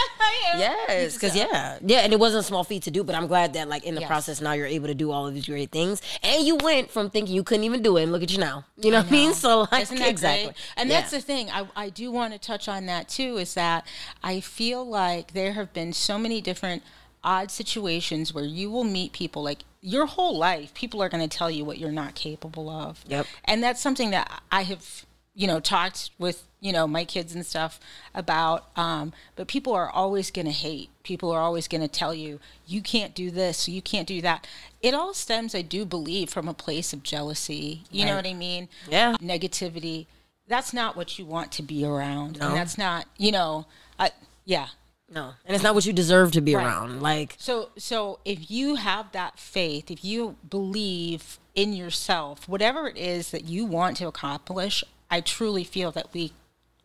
Yes, 0.56 1.14
because 1.14 1.36
yeah, 1.36 1.78
yeah, 1.86 2.00
and 2.00 2.12
it 2.12 2.20
wasn't 2.20 2.44
a 2.44 2.48
small 2.48 2.64
feat 2.64 2.84
to 2.84 2.92
do, 2.92 3.04
but 3.04 3.14
I'm 3.16 3.28
glad 3.28 3.54
that 3.54 3.70
like 3.70 3.84
in 3.84 3.94
the 3.96 4.02
Yes. 4.02 4.08
process 4.08 4.42
now 4.42 4.54
you're 4.54 4.66
able 4.68 4.88
to 4.88 4.96
do 4.96 5.12
all 5.12 5.28
of 5.28 5.34
these 5.34 5.46
great 5.46 5.72
things, 5.72 6.02
and 6.24 6.44
you 6.46 6.56
went 6.56 6.90
from 6.92 7.10
thinking 7.12 7.36
you 7.36 7.44
couldn't 7.44 7.64
even 7.66 7.82
do 7.84 7.98
it, 7.98 8.04
and 8.04 8.12
look 8.12 8.24
at 8.24 8.32
you 8.32 8.40
now. 8.40 8.66
You 8.78 8.92
know 8.92 8.98
what 8.98 9.08
I 9.08 9.12
mean? 9.12 9.34
So 9.34 9.68
like 9.72 9.92
exactly, 9.92 10.46
great? 10.46 10.56
And 10.76 10.90
Yeah. 10.90 11.00
that's 11.02 11.12
the 11.12 11.22
thing. 11.22 11.50
I, 11.52 11.68
I 11.76 11.90
do 11.90 12.12
want 12.12 12.34
to 12.34 12.40
touch 12.40 12.68
on 12.68 12.88
that 12.88 13.08
too. 13.08 13.38
Is 13.38 13.54
that 13.54 13.86
I 14.24 14.40
feel 14.40 14.84
like 14.88 15.34
there 15.34 15.54
have 15.54 15.72
been 15.72 15.94
so 15.94 16.18
many 16.18 16.42
different 16.42 16.82
odd 17.24 17.52
situations 17.52 18.34
where 18.34 18.44
you 18.44 18.70
will 18.70 18.84
meet 18.84 19.14
people 19.14 19.44
like 19.44 19.60
your 19.82 20.06
whole 20.08 20.38
life. 20.38 20.74
People 20.74 21.02
are 21.04 21.10
going 21.10 21.28
to 21.28 21.38
tell 21.38 21.50
you 21.52 21.64
what 21.64 21.78
you're 21.78 21.92
not 21.92 22.16
capable 22.16 22.70
of. 22.70 23.04
Yep. 23.08 23.28
And 23.46 23.62
that's 23.64 23.82
something 23.82 24.12
that 24.12 24.42
I 24.52 24.64
have, 24.64 25.06
you 25.36 25.48
know, 25.48 25.60
talked 25.60 26.12
with 26.20 26.44
you 26.60 26.72
know 26.72 26.88
my 26.88 27.06
kids 27.06 27.34
and 27.36 27.46
stuff 27.46 27.80
about. 28.14 28.68
Um, 28.78 29.14
but 29.36 29.48
people 29.48 29.74
are 29.74 29.90
always 29.90 30.32
going 30.32 30.46
to 30.46 30.52
hate. 30.52 30.90
People 31.04 31.32
are 31.32 31.42
always 31.42 31.68
going 31.68 31.82
to 31.82 31.88
tell 31.88 32.14
you 32.14 32.40
you 32.68 32.82
can't 32.82 33.14
do 33.16 33.30
this, 33.32 33.68
you 33.68 33.82
can't 33.82 34.08
do 34.08 34.22
that. 34.22 34.48
It 34.82 34.94
all 34.94 35.14
stems, 35.14 35.56
I 35.56 35.62
do 35.62 35.86
believe, 35.86 36.30
from 36.30 36.48
a 36.48 36.54
place 36.54 36.94
of 36.94 37.04
jealousy. 37.04 37.84
You 37.92 38.06
know 38.06 38.16
what 38.16 38.28
I 38.28 38.34
mean? 38.34 38.70
Yeah. 38.90 39.16
negativity 39.22 40.06
that's 40.46 40.74
not 40.74 40.98
what 40.98 41.18
you 41.18 41.26
want 41.26 41.54
to 41.54 41.64
be 41.64 41.86
around 41.86 42.38
No. 42.38 42.50
and 42.50 42.58
that's 42.58 42.78
not 42.78 43.06
you 43.18 43.32
know 43.32 43.66
uh, 43.98 44.10
yeah 44.44 44.68
no, 45.10 45.34
and 45.46 45.56
it's 45.56 45.64
not 45.64 45.74
what 45.74 45.86
you 45.86 45.94
deserve 45.94 46.32
to 46.34 46.42
be 46.42 46.54
Right. 46.54 46.66
around. 46.66 47.02
Like 47.02 47.36
so 47.40 47.70
so 47.78 48.20
if 48.26 48.52
you 48.52 48.76
have 48.76 49.12
that 49.14 49.40
faith 49.40 49.90
if 49.90 50.04
you 50.04 50.36
believe 50.50 51.40
in 51.56 51.72
yourself 51.72 52.48
whatever 52.50 52.88
it 52.90 52.98
is 52.98 53.32
that 53.32 53.46
you 53.46 53.64
want 53.64 53.96
to 53.98 54.08
accomplish 54.08 54.84
i 55.14 55.22
truly 55.22 55.64
feel 55.64 55.92
that 55.92 56.08
we 56.14 56.32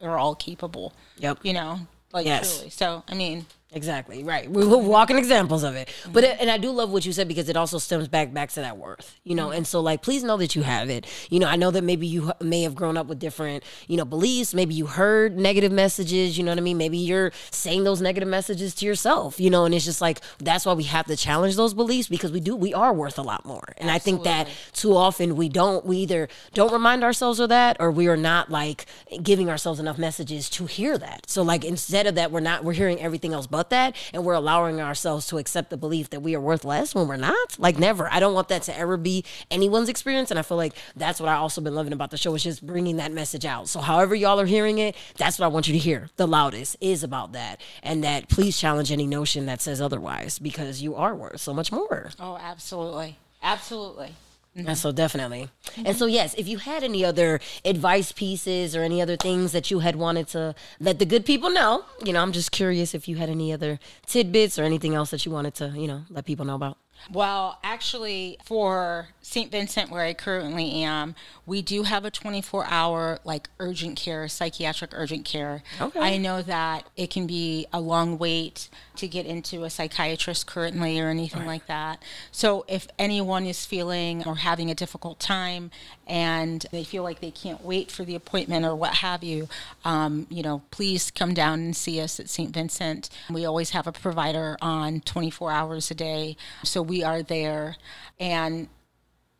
are 0.02 0.18
all 0.18 0.34
capable 0.34 0.92
Yep. 1.18 1.38
you 1.42 1.52
know 1.52 1.80
like 2.12 2.26
Yes. 2.26 2.56
truly 2.56 2.70
so 2.70 3.02
i 3.08 3.14
mean 3.14 3.46
Exactly 3.70 4.24
right. 4.24 4.50
We 4.50 4.66
were 4.66 4.78
walking 4.78 5.18
examples 5.18 5.62
of 5.62 5.74
it, 5.76 5.90
but 6.10 6.24
it, 6.24 6.38
and 6.40 6.50
I 6.50 6.56
do 6.56 6.70
love 6.70 6.90
what 6.90 7.04
you 7.04 7.12
said 7.12 7.28
because 7.28 7.50
it 7.50 7.56
also 7.56 7.76
stems 7.76 8.08
back 8.08 8.32
back 8.32 8.48
to 8.52 8.60
that 8.60 8.78
worth, 8.78 9.20
you 9.24 9.34
know. 9.34 9.50
And 9.50 9.66
so 9.66 9.80
like, 9.80 10.00
please 10.00 10.24
know 10.24 10.38
that 10.38 10.56
you 10.56 10.62
have 10.62 10.88
it. 10.88 11.06
You 11.28 11.38
know, 11.38 11.48
I 11.48 11.56
know 11.56 11.70
that 11.72 11.84
maybe 11.84 12.06
you 12.06 12.32
may 12.40 12.62
have 12.62 12.74
grown 12.74 12.96
up 12.96 13.08
with 13.08 13.18
different, 13.18 13.64
you 13.86 13.98
know, 13.98 14.06
beliefs. 14.06 14.54
Maybe 14.54 14.72
you 14.72 14.86
heard 14.86 15.38
negative 15.38 15.70
messages. 15.70 16.38
You 16.38 16.44
know 16.44 16.50
what 16.52 16.56
I 16.56 16.62
mean? 16.62 16.78
Maybe 16.78 16.96
you're 16.96 17.30
saying 17.50 17.84
those 17.84 18.00
negative 18.00 18.28
messages 18.28 18.74
to 18.76 18.86
yourself. 18.86 19.38
You 19.38 19.50
know, 19.50 19.66
and 19.66 19.74
it's 19.74 19.84
just 19.84 20.00
like 20.00 20.22
that's 20.38 20.64
why 20.64 20.72
we 20.72 20.84
have 20.84 21.04
to 21.04 21.16
challenge 21.16 21.56
those 21.56 21.74
beliefs 21.74 22.08
because 22.08 22.32
we 22.32 22.40
do 22.40 22.56
we 22.56 22.72
are 22.72 22.94
worth 22.94 23.18
a 23.18 23.22
lot 23.22 23.44
more. 23.44 23.74
And 23.76 23.90
I 23.90 23.98
think 23.98 24.24
that 24.24 24.48
too 24.72 24.96
often 24.96 25.36
we 25.36 25.50
don't. 25.50 25.84
We 25.84 25.98
either 25.98 26.28
don't 26.54 26.72
remind 26.72 27.04
ourselves 27.04 27.38
of 27.38 27.50
that, 27.50 27.76
or 27.80 27.90
we 27.90 28.08
are 28.08 28.16
not 28.16 28.50
like 28.50 28.86
giving 29.22 29.50
ourselves 29.50 29.78
enough 29.78 29.98
messages 29.98 30.48
to 30.50 30.64
hear 30.64 30.96
that. 30.96 31.28
So 31.28 31.42
like 31.42 31.66
instead 31.66 32.06
of 32.06 32.14
that, 32.14 32.32
we're 32.32 32.40
not 32.40 32.64
we're 32.64 32.72
hearing 32.72 32.98
everything 33.02 33.34
else 33.34 33.46
but 33.46 33.57
that, 33.70 33.96
and 34.12 34.24
we're 34.24 34.34
allowing 34.34 34.80
ourselves 34.80 35.26
to 35.28 35.38
accept 35.38 35.70
the 35.70 35.76
belief 35.76 36.10
that 36.10 36.20
we 36.20 36.34
are 36.34 36.40
worth 36.40 36.64
less 36.64 36.94
when 36.94 37.08
we're 37.08 37.16
not. 37.16 37.58
Like 37.58 37.78
never. 37.78 38.12
I 38.12 38.20
don't 38.20 38.34
want 38.34 38.48
that 38.48 38.62
to 38.62 38.78
ever 38.78 38.96
be 38.96 39.24
anyone's 39.50 39.88
experience, 39.88 40.30
and 40.30 40.38
I 40.38 40.42
feel 40.42 40.56
like 40.56 40.74
that's 40.96 41.20
what 41.20 41.28
I 41.28 41.34
also 41.34 41.60
been 41.60 41.74
loving 41.74 41.92
about 41.92 42.10
the 42.10 42.16
show 42.16 42.34
is 42.34 42.42
just 42.42 42.64
bringing 42.66 42.96
that 42.96 43.12
message 43.12 43.44
out. 43.44 43.68
So 43.68 43.80
however 43.80 44.14
y'all 44.14 44.40
are 44.40 44.46
hearing 44.46 44.78
it, 44.78 44.96
that's 45.16 45.38
what 45.38 45.46
I 45.46 45.48
want 45.48 45.68
you 45.68 45.72
to 45.72 45.78
hear. 45.78 46.08
The 46.16 46.26
loudest 46.26 46.76
is 46.80 47.02
about 47.02 47.32
that, 47.32 47.60
and 47.82 48.04
that 48.04 48.28
please 48.28 48.58
challenge 48.58 48.92
any 48.92 49.06
notion 49.06 49.46
that 49.46 49.60
says 49.60 49.80
otherwise 49.80 50.38
because 50.38 50.82
you 50.82 50.94
are 50.94 51.14
worth 51.14 51.40
so 51.40 51.52
much 51.52 51.72
more. 51.72 52.10
Oh, 52.20 52.38
absolutely. 52.40 53.18
Absolutely. 53.42 54.14
And 54.54 54.76
so 54.76 54.90
definitely. 54.90 55.50
And 55.76 55.96
so 55.96 56.06
mm-hmm. 56.06 56.14
yes, 56.14 56.34
if 56.34 56.48
you 56.48 56.58
had 56.58 56.82
any 56.82 57.04
other 57.04 57.40
advice 57.64 58.12
pieces 58.12 58.74
or 58.74 58.82
any 58.82 59.00
other 59.00 59.16
things 59.16 59.52
that 59.52 59.70
you 59.70 59.80
had 59.80 59.96
wanted 59.96 60.28
to 60.28 60.54
let 60.80 60.98
the 60.98 61.06
good 61.06 61.24
people 61.24 61.50
know, 61.50 61.84
you 62.04 62.12
know, 62.12 62.20
I'm 62.20 62.32
just 62.32 62.50
curious 62.50 62.94
if 62.94 63.06
you 63.06 63.16
had 63.16 63.28
any 63.28 63.52
other 63.52 63.78
tidbits 64.06 64.58
or 64.58 64.64
anything 64.64 64.94
else 64.94 65.10
that 65.10 65.24
you 65.24 65.32
wanted 65.32 65.54
to, 65.56 65.72
you 65.76 65.86
know, 65.86 66.02
let 66.10 66.24
people 66.24 66.44
know 66.44 66.56
about. 66.56 66.78
Well, 67.12 67.58
actually, 67.62 68.38
for 68.44 69.08
St. 69.28 69.52
Vincent, 69.52 69.90
where 69.90 70.00
I 70.00 70.14
currently 70.14 70.82
am, 70.84 71.14
we 71.44 71.60
do 71.60 71.82
have 71.82 72.06
a 72.06 72.10
24 72.10 72.64
hour 72.64 73.18
like 73.24 73.50
urgent 73.60 73.98
care, 73.98 74.26
psychiatric 74.26 74.92
urgent 74.94 75.26
care. 75.26 75.62
Okay. 75.78 76.00
I 76.00 76.16
know 76.16 76.40
that 76.40 76.88
it 76.96 77.10
can 77.10 77.26
be 77.26 77.66
a 77.70 77.78
long 77.78 78.16
wait 78.16 78.70
to 78.96 79.06
get 79.06 79.26
into 79.26 79.64
a 79.64 79.70
psychiatrist 79.70 80.46
currently 80.46 80.98
or 80.98 81.10
anything 81.10 81.44
like 81.44 81.66
that. 81.66 82.02
So, 82.32 82.64
if 82.68 82.88
anyone 82.98 83.44
is 83.44 83.66
feeling 83.66 84.24
or 84.24 84.36
having 84.36 84.70
a 84.70 84.74
difficult 84.74 85.20
time 85.20 85.72
and 86.06 86.64
they 86.72 86.82
feel 86.82 87.02
like 87.02 87.20
they 87.20 87.30
can't 87.30 87.62
wait 87.62 87.92
for 87.92 88.04
the 88.04 88.14
appointment 88.14 88.64
or 88.64 88.74
what 88.74 88.94
have 88.94 89.22
you, 89.22 89.46
um, 89.84 90.26
you 90.30 90.42
know, 90.42 90.62
please 90.70 91.10
come 91.10 91.34
down 91.34 91.60
and 91.60 91.76
see 91.76 92.00
us 92.00 92.18
at 92.18 92.30
St. 92.30 92.50
Vincent. 92.54 93.10
We 93.28 93.44
always 93.44 93.70
have 93.70 93.86
a 93.86 93.92
provider 93.92 94.56
on 94.62 95.02
24 95.02 95.52
hours 95.52 95.90
a 95.90 95.94
day. 95.94 96.38
So 96.64 96.80
we 96.80 97.02
are 97.02 97.22
there. 97.22 97.76
And 98.18 98.68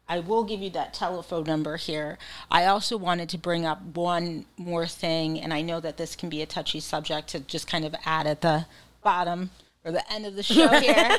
I 0.09 0.21
will 0.21 0.45
give 0.45 0.61
you 0.61 0.71
that 0.71 0.95
telephone 0.95 1.45
number 1.45 1.77
here. 1.77 2.19
I 2.51 2.65
also 2.65 2.97
wanted 2.97 3.29
to 3.31 3.39
bring 3.39 3.67
up 3.67 3.83
one 3.95 4.47
more 4.57 4.87
thing, 4.87 5.39
and 5.39 5.53
I 5.53 5.61
know 5.61 5.81
that 5.81 5.99
this 5.99 6.17
can 6.17 6.29
be 6.29 6.41
a 6.41 6.47
touchy 6.47 6.81
subject 6.81 7.29
to 7.29 7.41
just 7.41 7.67
kind 7.67 7.85
of 7.85 7.95
add 8.07 8.27
at 8.27 8.41
the 8.41 8.67
bottom 9.03 9.51
or 9.85 9.93
the 9.93 10.13
end 10.13 10.25
of 10.25 10.35
the 10.35 10.43
show 10.43 10.69
here. 10.81 11.19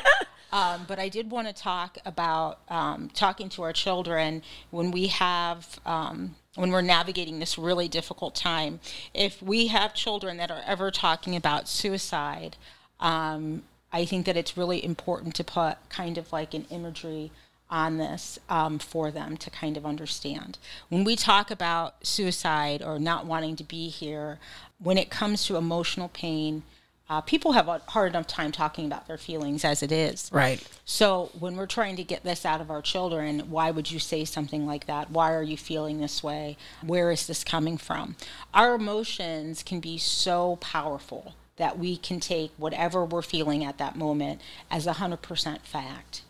Um, 0.52 0.84
but 0.88 0.98
I 0.98 1.08
did 1.08 1.30
want 1.30 1.46
to 1.46 1.52
talk 1.52 1.98
about 2.04 2.58
um, 2.68 3.10
talking 3.14 3.48
to 3.50 3.62
our 3.62 3.72
children 3.72 4.42
when 4.70 4.90
we 4.90 5.06
have 5.06 5.78
um, 5.86 6.34
when 6.56 6.72
we're 6.72 6.82
navigating 6.82 7.38
this 7.38 7.56
really 7.56 7.86
difficult 7.86 8.34
time. 8.34 8.80
If 9.14 9.40
we 9.40 9.68
have 9.68 9.94
children 9.94 10.36
that 10.38 10.50
are 10.50 10.62
ever 10.66 10.90
talking 10.90 11.36
about 11.36 11.68
suicide, 11.68 12.56
um, 12.98 13.62
I 13.92 14.04
think 14.04 14.26
that 14.26 14.36
it's 14.36 14.56
really 14.56 14.84
important 14.84 15.36
to 15.36 15.44
put 15.44 15.76
kind 15.88 16.18
of 16.18 16.32
like 16.32 16.52
an 16.54 16.66
imagery 16.70 17.30
on 17.70 17.98
this 17.98 18.38
um, 18.48 18.78
for 18.78 19.10
them 19.10 19.36
to 19.38 19.50
kind 19.50 19.76
of 19.76 19.86
understand. 19.86 20.58
When 20.88 21.04
we 21.04 21.16
talk 21.16 21.50
about 21.50 22.06
suicide 22.06 22.82
or 22.82 22.98
not 22.98 23.26
wanting 23.26 23.56
to 23.56 23.64
be 23.64 23.88
here, 23.88 24.38
when 24.78 24.98
it 24.98 25.10
comes 25.10 25.44
to 25.46 25.56
emotional 25.56 26.08
pain, 26.08 26.62
uh, 27.08 27.20
people 27.20 27.52
have 27.52 27.66
a 27.66 27.80
hard 27.88 28.10
enough 28.12 28.28
time 28.28 28.52
talking 28.52 28.86
about 28.86 29.08
their 29.08 29.18
feelings 29.18 29.64
as 29.64 29.82
it 29.82 29.90
is. 29.90 30.30
Right. 30.32 30.64
So 30.84 31.30
when 31.38 31.56
we're 31.56 31.66
trying 31.66 31.96
to 31.96 32.04
get 32.04 32.22
this 32.22 32.46
out 32.46 32.60
of 32.60 32.70
our 32.70 32.80
children, 32.80 33.50
why 33.50 33.72
would 33.72 33.90
you 33.90 33.98
say 33.98 34.24
something 34.24 34.64
like 34.64 34.86
that? 34.86 35.10
Why 35.10 35.34
are 35.34 35.42
you 35.42 35.56
feeling 35.56 36.00
this 36.00 36.22
way? 36.22 36.56
Where 36.86 37.10
is 37.10 37.26
this 37.26 37.42
coming 37.42 37.78
from? 37.78 38.14
Our 38.54 38.76
emotions 38.76 39.64
can 39.64 39.80
be 39.80 39.98
so 39.98 40.56
powerful 40.60 41.34
that 41.56 41.78
we 41.78 41.96
can 41.96 42.20
take 42.20 42.52
whatever 42.56 43.04
we're 43.04 43.22
feeling 43.22 43.64
at 43.64 43.76
that 43.78 43.96
moment 43.96 44.40
as 44.70 44.86
a 44.86 44.94
100% 44.94 45.60
fact. 45.62 46.22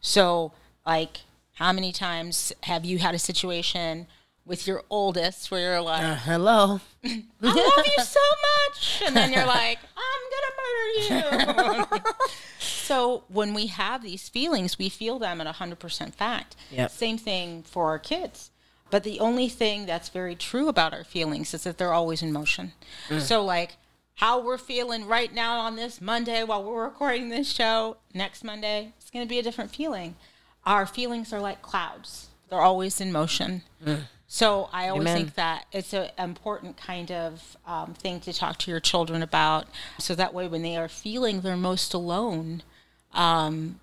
So, 0.00 0.52
like, 0.86 1.20
how 1.54 1.72
many 1.72 1.92
times 1.92 2.52
have 2.62 2.84
you 2.84 2.98
had 2.98 3.14
a 3.14 3.18
situation 3.18 4.06
with 4.44 4.66
your 4.66 4.84
oldest 4.88 5.50
where 5.50 5.60
you're 5.60 5.80
like, 5.80 6.02
Uh, 6.02 6.14
hello. 6.14 6.80
I 7.04 7.22
love 7.40 7.86
you 7.86 8.04
so 8.04 8.20
much. 8.20 9.02
And 9.04 9.16
then 9.16 9.32
you're 9.32 9.46
like, 9.46 9.78
I'm 9.96 11.10
going 11.10 11.10
to 11.10 11.80
murder 11.82 11.84
you. 11.88 12.12
so 12.58 13.24
when 13.28 13.54
we 13.54 13.66
have 13.66 14.02
these 14.02 14.28
feelings, 14.28 14.78
we 14.78 14.88
feel 14.88 15.18
them 15.18 15.40
at 15.40 15.52
100% 15.56 16.14
fact. 16.14 16.54
Yep. 16.70 16.90
Same 16.92 17.18
thing 17.18 17.62
for 17.64 17.86
our 17.88 17.98
kids. 17.98 18.50
But 18.88 19.02
the 19.02 19.18
only 19.18 19.48
thing 19.48 19.84
that's 19.86 20.10
very 20.10 20.36
true 20.36 20.68
about 20.68 20.94
our 20.94 21.02
feelings 21.02 21.52
is 21.52 21.64
that 21.64 21.76
they're 21.76 21.92
always 21.92 22.22
in 22.22 22.32
motion. 22.32 22.72
So, 23.18 23.44
like, 23.44 23.78
how 24.14 24.40
we're 24.40 24.58
feeling 24.58 25.06
right 25.06 25.34
now 25.34 25.58
on 25.58 25.74
this 25.74 26.00
Monday 26.00 26.44
while 26.44 26.62
we're 26.62 26.84
recording 26.84 27.28
this 27.28 27.50
show, 27.50 27.96
next 28.14 28.44
Monday, 28.44 28.92
it's 29.00 29.10
going 29.10 29.24
to 29.24 29.28
be 29.28 29.40
a 29.40 29.42
different 29.42 29.74
feeling. 29.74 30.14
Our 30.66 30.84
feelings 30.84 31.32
are 31.32 31.40
like 31.40 31.62
clouds, 31.62 32.26
they're 32.50 32.60
always 32.60 33.00
in 33.00 33.12
motion. 33.12 33.62
So 34.28 34.68
I 34.72 34.88
always 34.88 35.02
Amen. 35.08 35.16
think 35.16 35.34
that 35.36 35.66
it's 35.70 35.94
an 35.94 36.10
important 36.18 36.76
kind 36.76 37.12
of 37.12 37.56
um, 37.64 37.94
thing 37.94 38.18
to 38.20 38.32
talk 38.32 38.58
to 38.58 38.70
your 38.72 38.80
children 38.80 39.22
about, 39.22 39.66
so 40.00 40.16
that 40.16 40.34
way 40.34 40.48
when 40.48 40.62
they 40.62 40.76
are 40.76 40.88
feeling 40.88 41.42
their 41.42 41.56
most 41.56 41.94
alone, 41.94 42.64
um, 43.14 43.78